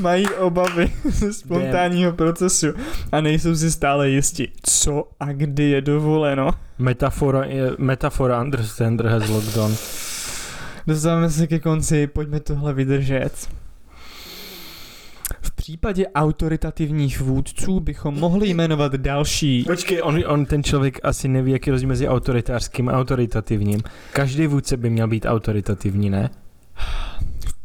Mají 0.00 0.28
obavy 0.28 0.92
ze 1.04 1.32
spontánního 1.32 2.12
procesu 2.12 2.66
a 3.12 3.20
nejsou 3.20 3.54
si 3.54 3.70
stále 3.70 4.10
jisti, 4.10 4.48
co 4.62 5.08
a 5.20 5.32
kdy 5.32 5.64
je 5.64 5.80
dovoleno. 5.80 6.50
Metafora, 6.78 7.44
je, 7.44 7.70
metafora 7.78 8.40
understander 8.40 9.06
has 9.06 9.28
lockdown. 9.28 9.76
Dostáváme 10.86 11.30
se 11.30 11.46
ke 11.46 11.58
konci, 11.58 12.06
pojďme 12.06 12.40
tohle 12.40 12.74
vydržet. 12.74 13.48
V 15.42 15.50
případě 15.50 16.06
autoritativních 16.14 17.20
vůdců 17.20 17.80
bychom 17.80 18.14
mohli 18.14 18.48
jmenovat 18.48 18.94
další. 18.94 19.64
Počkej, 19.64 20.00
on, 20.02 20.24
on 20.26 20.46
ten 20.46 20.62
člověk 20.62 21.00
asi 21.02 21.28
neví, 21.28 21.52
jaký 21.52 21.70
rozdíl 21.70 21.88
mezi 21.88 22.08
autoritářským 22.08 22.88
a 22.88 22.92
autoritativním. 22.92 23.80
Každý 24.12 24.46
vůdce 24.46 24.76
by 24.76 24.90
měl 24.90 25.08
být 25.08 25.26
autoritativní, 25.28 26.10
ne? 26.10 26.30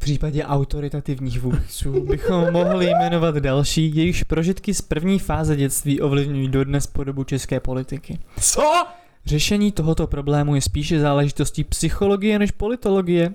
V 0.05 0.07
případě 0.07 0.43
autoritativních 0.43 1.41
vůdců 1.41 1.91
bychom 1.91 2.51
mohli 2.51 2.85
jmenovat 2.85 3.35
další, 3.35 3.95
jejichž 3.95 4.23
prožitky 4.23 4.73
z 4.73 4.81
první 4.81 5.19
fáze 5.19 5.55
dětství 5.55 6.01
ovlivňují 6.01 6.47
dodnes 6.47 6.87
podobu 6.87 7.23
české 7.23 7.59
politiky. 7.59 8.19
Co? 8.41 8.85
Řešení 9.25 9.71
tohoto 9.71 10.07
problému 10.07 10.55
je 10.55 10.61
spíše 10.61 10.99
záležitostí 10.99 11.63
psychologie 11.63 12.39
než 12.39 12.51
politologie. 12.51 13.33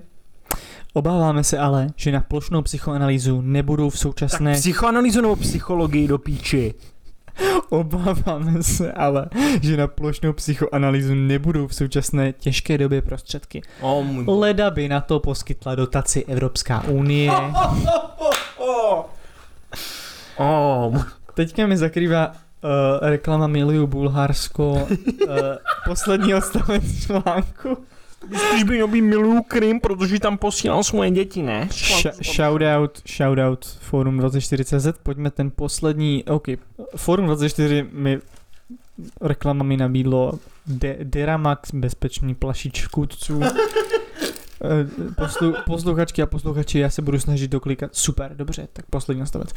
Obáváme 0.93 1.43
se 1.43 1.57
ale, 1.57 1.87
že 1.95 2.11
na 2.11 2.21
plošnou 2.21 2.61
psychoanalýzu 2.61 3.41
nebudou 3.41 3.89
v 3.89 3.99
současné... 3.99 4.51
Tak 4.51 4.59
psychoanalýzu 4.59 5.21
nebo 5.21 5.35
psychologii 5.35 6.07
do 6.07 6.17
píči? 6.17 6.73
Obáváme 7.69 8.63
se 8.63 8.91
ale, 8.91 9.25
že 9.61 9.77
na 9.77 9.87
plošnou 9.87 10.33
psychoanalýzu 10.33 11.15
nebudou 11.15 11.67
v 11.67 11.75
současné 11.75 12.33
těžké 12.33 12.77
době 12.77 13.01
prostředky. 13.01 13.61
Oh, 13.81 14.05
Leda 14.27 14.69
by 14.71 14.89
na 14.89 15.01
to 15.01 15.19
poskytla 15.19 15.75
dotaci 15.75 16.25
Evropská 16.25 16.83
unie. 16.87 17.31
Oh, 20.37 21.03
Teďka 21.33 21.67
mi 21.67 21.77
zakrývá 21.77 22.27
uh, 22.27 23.09
reklama 23.09 23.47
Miliu 23.47 23.87
Bulharsko 23.87 24.71
uh, 24.71 24.89
poslední 25.85 26.35
odstavec 26.35 26.83
článku. 27.05 27.77
Spíš 28.49 28.63
by 28.63 28.73
měl 28.73 28.87
být 28.87 29.01
miluju 29.01 29.41
Krym, 29.43 29.79
protože 29.79 30.19
tam 30.19 30.37
posílal 30.37 30.83
svoje 30.83 31.11
děti, 31.11 31.41
ne? 31.41 31.67
Sh- 31.71 32.33
shoutout, 32.33 33.01
shoutout 33.07 33.65
Forum 33.65 34.19
24CZ, 34.19 34.93
pojďme 35.03 35.31
ten 35.31 35.51
poslední, 35.55 36.23
ok, 36.23 36.47
Forum 36.95 37.25
24 37.25 37.85
mi 37.91 38.19
reklama 39.21 39.63
mi 39.63 39.77
nabídlo 39.77 40.31
De- 40.67 40.97
Deramax, 41.03 41.73
bezpečný 41.73 42.35
plašič 42.35 42.77
škůdců. 42.77 43.39
Eh, 44.63 45.11
Poslu, 45.15 45.53
posluchačky 45.65 46.21
a 46.21 46.25
posluchači, 46.25 46.79
já 46.79 46.89
se 46.89 47.01
budu 47.01 47.19
snažit 47.19 47.51
doklikat. 47.51 47.95
Super, 47.95 48.31
dobře, 48.35 48.67
tak 48.73 48.85
poslední 48.89 49.19
nastavec. 49.19 49.49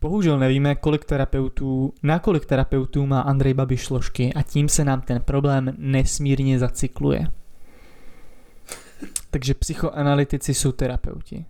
Bohužel 0.00 0.38
nevíme, 0.38 0.74
kolik 0.74 1.04
terapeutů, 1.04 1.92
na 2.02 2.18
kolik 2.18 2.46
terapeutů 2.46 3.06
má 3.06 3.20
Andrej 3.20 3.54
Babiš 3.54 3.84
složky 3.84 4.32
a 4.34 4.42
tím 4.42 4.68
se 4.68 4.84
nám 4.84 5.00
ten 5.00 5.20
problém 5.22 5.74
nesmírně 5.78 6.58
zacykluje. 6.58 7.26
Takže 9.32 9.54
psychoanalytici 9.54 10.54
jsou 10.54 10.72
terapeuti. 10.72 11.44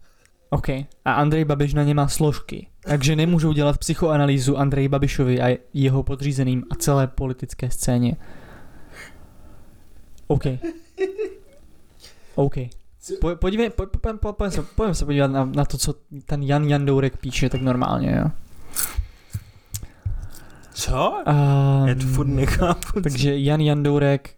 OK. 0.50 0.68
A 1.04 1.12
Andrej 1.12 1.44
Babiš 1.44 1.74
na 1.74 1.82
ně 1.82 1.94
má 1.94 2.08
složky. 2.08 2.66
Takže 2.80 3.16
nemůžou 3.16 3.52
dělat 3.52 3.78
psychoanalýzu 3.78 4.58
Andrej 4.58 4.88
Babišovi 4.88 5.40
a 5.40 5.58
jeho 5.74 6.02
podřízeným 6.02 6.64
a 6.70 6.74
celé 6.74 7.06
politické 7.06 7.70
scéně. 7.70 8.16
OK. 10.26 10.42
OK. 12.34 12.54
Po, 13.20 13.36
podívej, 13.36 13.70
po, 13.70 13.86
po, 13.86 13.98
po, 13.98 14.12
po, 14.18 14.32
pojďme 14.32 14.50
se, 14.50 14.62
pojďme 14.62 14.94
se 14.94 15.04
podívat 15.04 15.26
na, 15.30 15.44
na 15.44 15.64
to, 15.64 15.78
co 15.78 15.94
ten 16.26 16.42
Jan 16.42 16.64
Jandourek 16.64 17.16
píše 17.16 17.48
tak 17.48 17.62
normálně, 17.62 18.16
jo. 18.22 18.30
Co? 20.74 21.22
Um, 21.26 21.88
Já 21.88 21.94
to 21.94 22.06
furt 22.06 22.26
nechápu. 22.26 23.00
takže 23.02 23.38
Jan 23.38 23.60
Jandourek, 23.60 24.30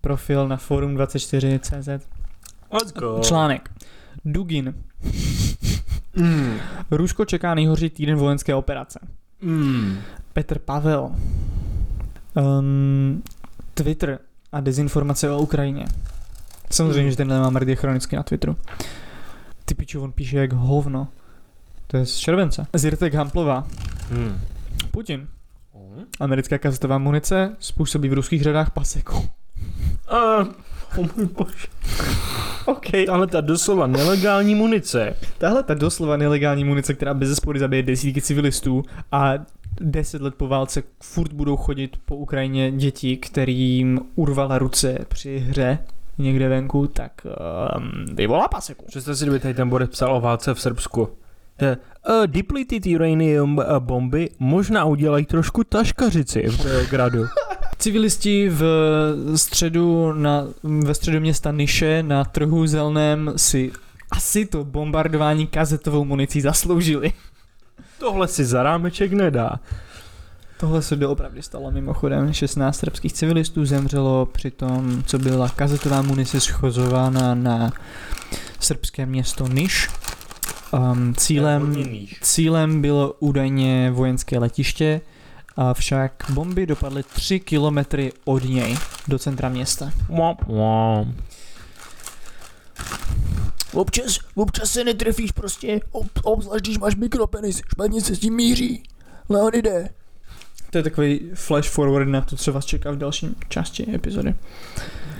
profil 0.00 0.48
na 0.48 0.56
forum 0.56 0.96
24.cz. 0.96 2.13
Let's 2.74 2.92
go. 2.92 3.20
Článek. 3.22 3.70
Dugin. 4.24 4.74
Mm. 6.16 6.58
Rusko 6.90 7.24
čeká 7.24 7.54
nejhorší 7.54 7.90
týden 7.90 8.16
vojenské 8.18 8.54
operace. 8.54 8.98
Mm. 9.42 9.98
Petr 10.32 10.58
Pavel. 10.58 11.10
Um, 12.34 13.22
Twitter 13.74 14.18
a 14.52 14.60
dezinformace 14.60 15.30
o 15.30 15.38
Ukrajině. 15.38 15.84
Samozřejmě, 16.70 17.02
Hmm. 17.02 17.10
že 17.10 17.16
tenhle 17.16 17.40
mám 17.40 17.56
je 17.56 17.76
chronicky 17.76 18.16
na 18.16 18.22
Twitteru. 18.22 18.56
Ty 19.64 19.74
piču, 19.74 20.02
on 20.02 20.12
píše 20.12 20.38
jak 20.38 20.52
hovno. 20.52 21.08
To 21.86 21.96
je 21.96 22.06
z 22.06 22.16
července. 22.16 22.66
Zirtek 22.74 23.14
Hamplová. 23.14 23.66
Mm. 24.10 24.40
Putin. 24.90 25.28
Americká 26.20 26.58
kazetová 26.58 26.98
munice 26.98 27.56
způsobí 27.58 28.08
v 28.08 28.12
ruských 28.12 28.42
řadách 28.42 28.70
paseku. 28.70 29.16
Uh, 29.16 30.46
oh 30.98 31.06
můj 31.16 31.26
bože. 31.26 31.66
OK. 32.64 32.86
Tahle 33.06 33.26
ta 33.26 33.40
doslova 33.40 33.86
nelegální 33.86 34.54
munice. 34.54 35.16
Tahle 35.38 35.62
ta 35.62 35.74
doslova 35.74 36.16
nelegální 36.16 36.64
munice, 36.64 36.94
která 36.94 37.14
bez 37.14 37.28
zespory 37.28 37.58
zabije 37.58 37.82
desítky 37.82 38.22
civilistů 38.22 38.82
a 39.12 39.32
deset 39.80 40.22
let 40.22 40.34
po 40.34 40.48
válce 40.48 40.82
furt 41.02 41.32
budou 41.32 41.56
chodit 41.56 41.96
po 42.04 42.16
Ukrajině 42.16 42.70
děti, 42.70 43.16
kterým 43.16 44.00
urvala 44.14 44.58
ruce 44.58 44.98
při 45.08 45.38
hře 45.38 45.78
někde 46.18 46.48
venku, 46.48 46.86
tak 46.86 47.12
um, 47.26 48.16
vyvolá 48.16 48.48
paseku. 48.48 48.86
Představ 48.86 49.16
si, 49.16 49.24
kdyby 49.24 49.40
tady 49.40 49.54
ten 49.54 49.68
Borec 49.68 49.90
psal 49.90 50.16
o 50.16 50.20
válce 50.20 50.54
v 50.54 50.60
Srbsku. 50.60 51.02
Uh, 51.02 52.26
depleted 52.26 52.86
uranium 52.86 53.58
uh, 53.58 53.78
bomby 53.78 54.30
možná 54.38 54.84
udělají 54.84 55.26
trošku 55.26 55.64
taškařici 55.64 56.48
v 56.48 56.64
Beogradu. 56.64 57.24
Civilisti 57.84 58.48
v 58.48 58.62
středu 59.36 60.12
na, 60.12 60.46
ve 60.62 60.94
středu 60.94 61.20
města 61.20 61.52
Niše 61.52 62.02
na 62.02 62.24
trhu 62.24 62.66
zelném 62.66 63.32
si 63.36 63.72
asi 64.10 64.46
to 64.46 64.64
bombardování 64.64 65.46
kazetovou 65.46 66.04
municí 66.04 66.40
zasloužili. 66.40 67.12
Tohle 67.98 68.28
si 68.28 68.44
za 68.44 68.62
rámeček 68.62 69.12
nedá. 69.12 69.60
Tohle 70.60 70.82
se 70.82 70.96
doopravdy 70.96 71.42
stalo 71.42 71.70
mimochodem. 71.70 72.32
16 72.32 72.76
srbských 72.76 73.12
civilistů 73.12 73.64
zemřelo 73.64 74.26
při 74.26 74.50
tom, 74.50 75.02
co 75.06 75.18
byla 75.18 75.48
kazetová 75.48 76.02
munice 76.02 76.40
schozována 76.40 77.34
na 77.34 77.72
srbské 78.60 79.06
město 79.06 79.48
Niš. 79.48 79.88
Um, 80.72 81.14
cílem, 81.14 81.76
cílem 82.20 82.80
bylo 82.82 83.14
údajně 83.18 83.90
vojenské 83.90 84.38
letiště, 84.38 85.00
avšak 85.56 86.24
bomby 86.30 86.66
dopadly 86.66 87.02
3 87.02 87.40
kilometry 87.40 88.12
od 88.24 88.44
něj 88.44 88.76
do 89.08 89.18
centra 89.18 89.48
města. 89.48 89.92
Občas, 93.72 94.18
občas 94.34 94.70
se 94.70 94.84
netrefíš 94.84 95.32
prostě, 95.32 95.80
ob, 95.90 96.06
obzvlášť 96.22 96.64
když 96.64 96.78
máš 96.78 96.94
mikropenis, 96.94 97.62
špatně 97.68 98.00
se 98.00 98.16
s 98.16 98.18
tím 98.18 98.34
míří. 98.34 98.82
Leonide, 99.28 99.88
To 100.70 100.78
je 100.78 100.82
takový 100.82 101.30
flash 101.34 101.68
forward 101.68 102.08
na 102.08 102.20
to, 102.20 102.36
co 102.36 102.52
vás 102.52 102.64
čeká 102.64 102.90
v 102.90 102.96
dalším 102.96 103.34
části 103.48 103.94
epizody. 103.94 104.34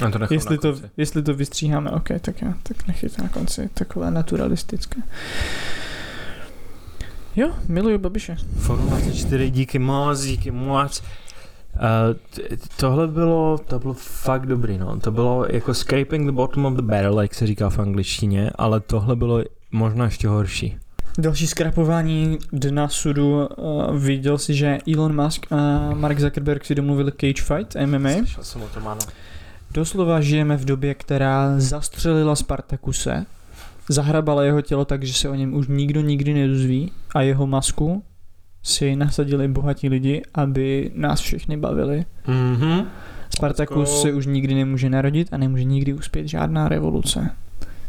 A 0.06 0.10
to 0.10 0.34
Jestli 0.34 0.58
to, 0.58 0.80
jestli 0.96 1.22
to 1.22 1.34
vystříháme, 1.34 1.90
ok, 1.90 2.08
tak 2.20 2.42
já, 2.42 2.54
tak 2.62 2.86
nechyt 2.86 3.18
na 3.18 3.28
konci, 3.28 3.70
takové 3.74 4.10
naturalistické. 4.10 5.00
Jo, 7.36 7.50
miluju 7.68 7.98
Babiše. 7.98 8.36
Formulace 8.58 9.12
4, 9.12 9.50
díky 9.50 9.78
moc, 9.78 10.20
díky 10.22 10.50
moc. 10.50 11.02
Uh, 11.74 11.80
t- 12.30 12.42
tohle 12.76 13.08
bylo, 13.08 13.58
to 13.58 13.78
bylo 13.78 13.94
fakt 13.94 14.46
dobrý, 14.46 14.78
no. 14.78 15.00
To 15.00 15.10
bylo 15.12 15.46
jako 15.50 15.74
scraping 15.74 16.26
the 16.26 16.32
bottom 16.32 16.66
of 16.66 16.74
the 16.74 16.82
barrel, 16.82 17.20
jak 17.20 17.34
se 17.34 17.46
říká 17.46 17.70
v 17.70 17.78
angličtině, 17.78 18.50
ale 18.54 18.80
tohle 18.80 19.16
bylo 19.16 19.42
možná 19.72 20.04
ještě 20.04 20.28
horší. 20.28 20.78
Další 21.18 21.46
skrapování 21.46 22.38
dna 22.52 22.88
sudu. 22.88 23.46
Uh, 23.46 23.98
viděl 23.98 24.38
si, 24.38 24.54
že 24.54 24.78
Elon 24.94 25.22
Musk 25.24 25.52
a 25.52 25.56
Mark 25.94 26.18
Zuckerberg 26.20 26.64
si 26.64 26.74
domluvili 26.74 27.12
cage 27.12 27.42
fight 27.42 27.76
MMA. 27.86 28.10
Slyšel 28.12 28.44
jsem 28.44 28.62
o 28.62 28.68
tom, 28.68 28.88
ano. 28.88 29.00
Doslova 29.70 30.20
žijeme 30.20 30.56
v 30.56 30.64
době, 30.64 30.94
která 30.94 31.54
zastřelila 31.60 32.36
Spartakuse, 32.36 33.26
zahrabala 33.88 34.42
jeho 34.44 34.62
tělo 34.62 34.84
tak, 34.84 35.02
že 35.02 35.12
se 35.12 35.28
o 35.28 35.34
něm 35.34 35.54
už 35.54 35.68
nikdo 35.68 36.00
nikdy 36.00 36.34
nedozví 36.34 36.92
a 37.14 37.22
jeho 37.22 37.46
masku 37.46 38.02
si 38.62 38.96
nasadili 38.96 39.48
bohatí 39.48 39.88
lidi, 39.88 40.22
aby 40.34 40.90
nás 40.94 41.20
všechny 41.20 41.56
bavili. 41.56 42.04
Mhm. 42.26 42.86
Spartakus 43.30 44.02
se 44.02 44.12
už 44.12 44.26
nikdy 44.26 44.54
nemůže 44.54 44.90
narodit 44.90 45.28
a 45.32 45.36
nemůže 45.36 45.64
nikdy 45.64 45.92
uspět 45.92 46.28
žádná 46.28 46.68
revoluce. 46.68 47.30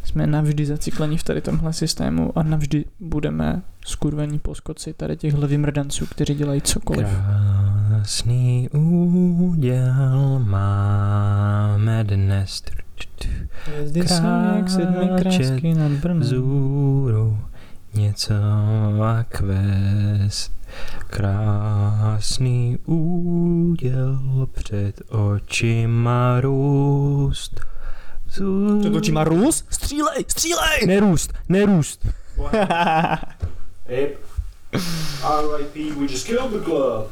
Jsme 0.04 0.28
navždy 0.28 0.66
zacikleni 0.66 1.18
v 1.18 1.24
tady 1.24 1.42
tomhle 1.42 1.74
systému 1.74 2.38
a 2.38 2.44
navždy 2.44 2.86
budeme 3.00 3.62
skurvení 3.86 4.40
poskoci 4.40 4.94
tady 4.94 5.18
těchhle 5.18 5.48
vymrdanců, 5.48 6.06
kteří 6.06 6.36
dělají 6.36 6.62
cokoliv. 6.62 7.08
Krásný 7.90 8.70
úděl 8.70 10.40
máme 10.40 12.04
dnes. 12.04 12.64
Hvězdy 13.66 14.02
Krák 14.02 14.70
sedmi 14.70 15.74
nad 15.74 15.92
Brnem. 15.92 16.24
Něco 17.94 18.34
a 19.04 19.24
kvest. 19.30 20.52
Krásný 21.08 22.78
úděl 22.86 24.20
před 24.54 25.02
očima 25.10 26.42
růst. 26.42 27.60
Před 28.80 28.96
očima 28.96 29.24
růst? 29.24 29.66
Střílej, 29.70 30.26
střílej! 30.28 30.88
Nerůst, 30.88 31.34
nerůst. 31.50 32.08
Yep. 33.90 34.20
R.I.P. 35.24 35.92
We 35.92 36.08
just 36.08 36.28
killed 36.28 36.52
the 36.52 36.60
club. 36.60 37.12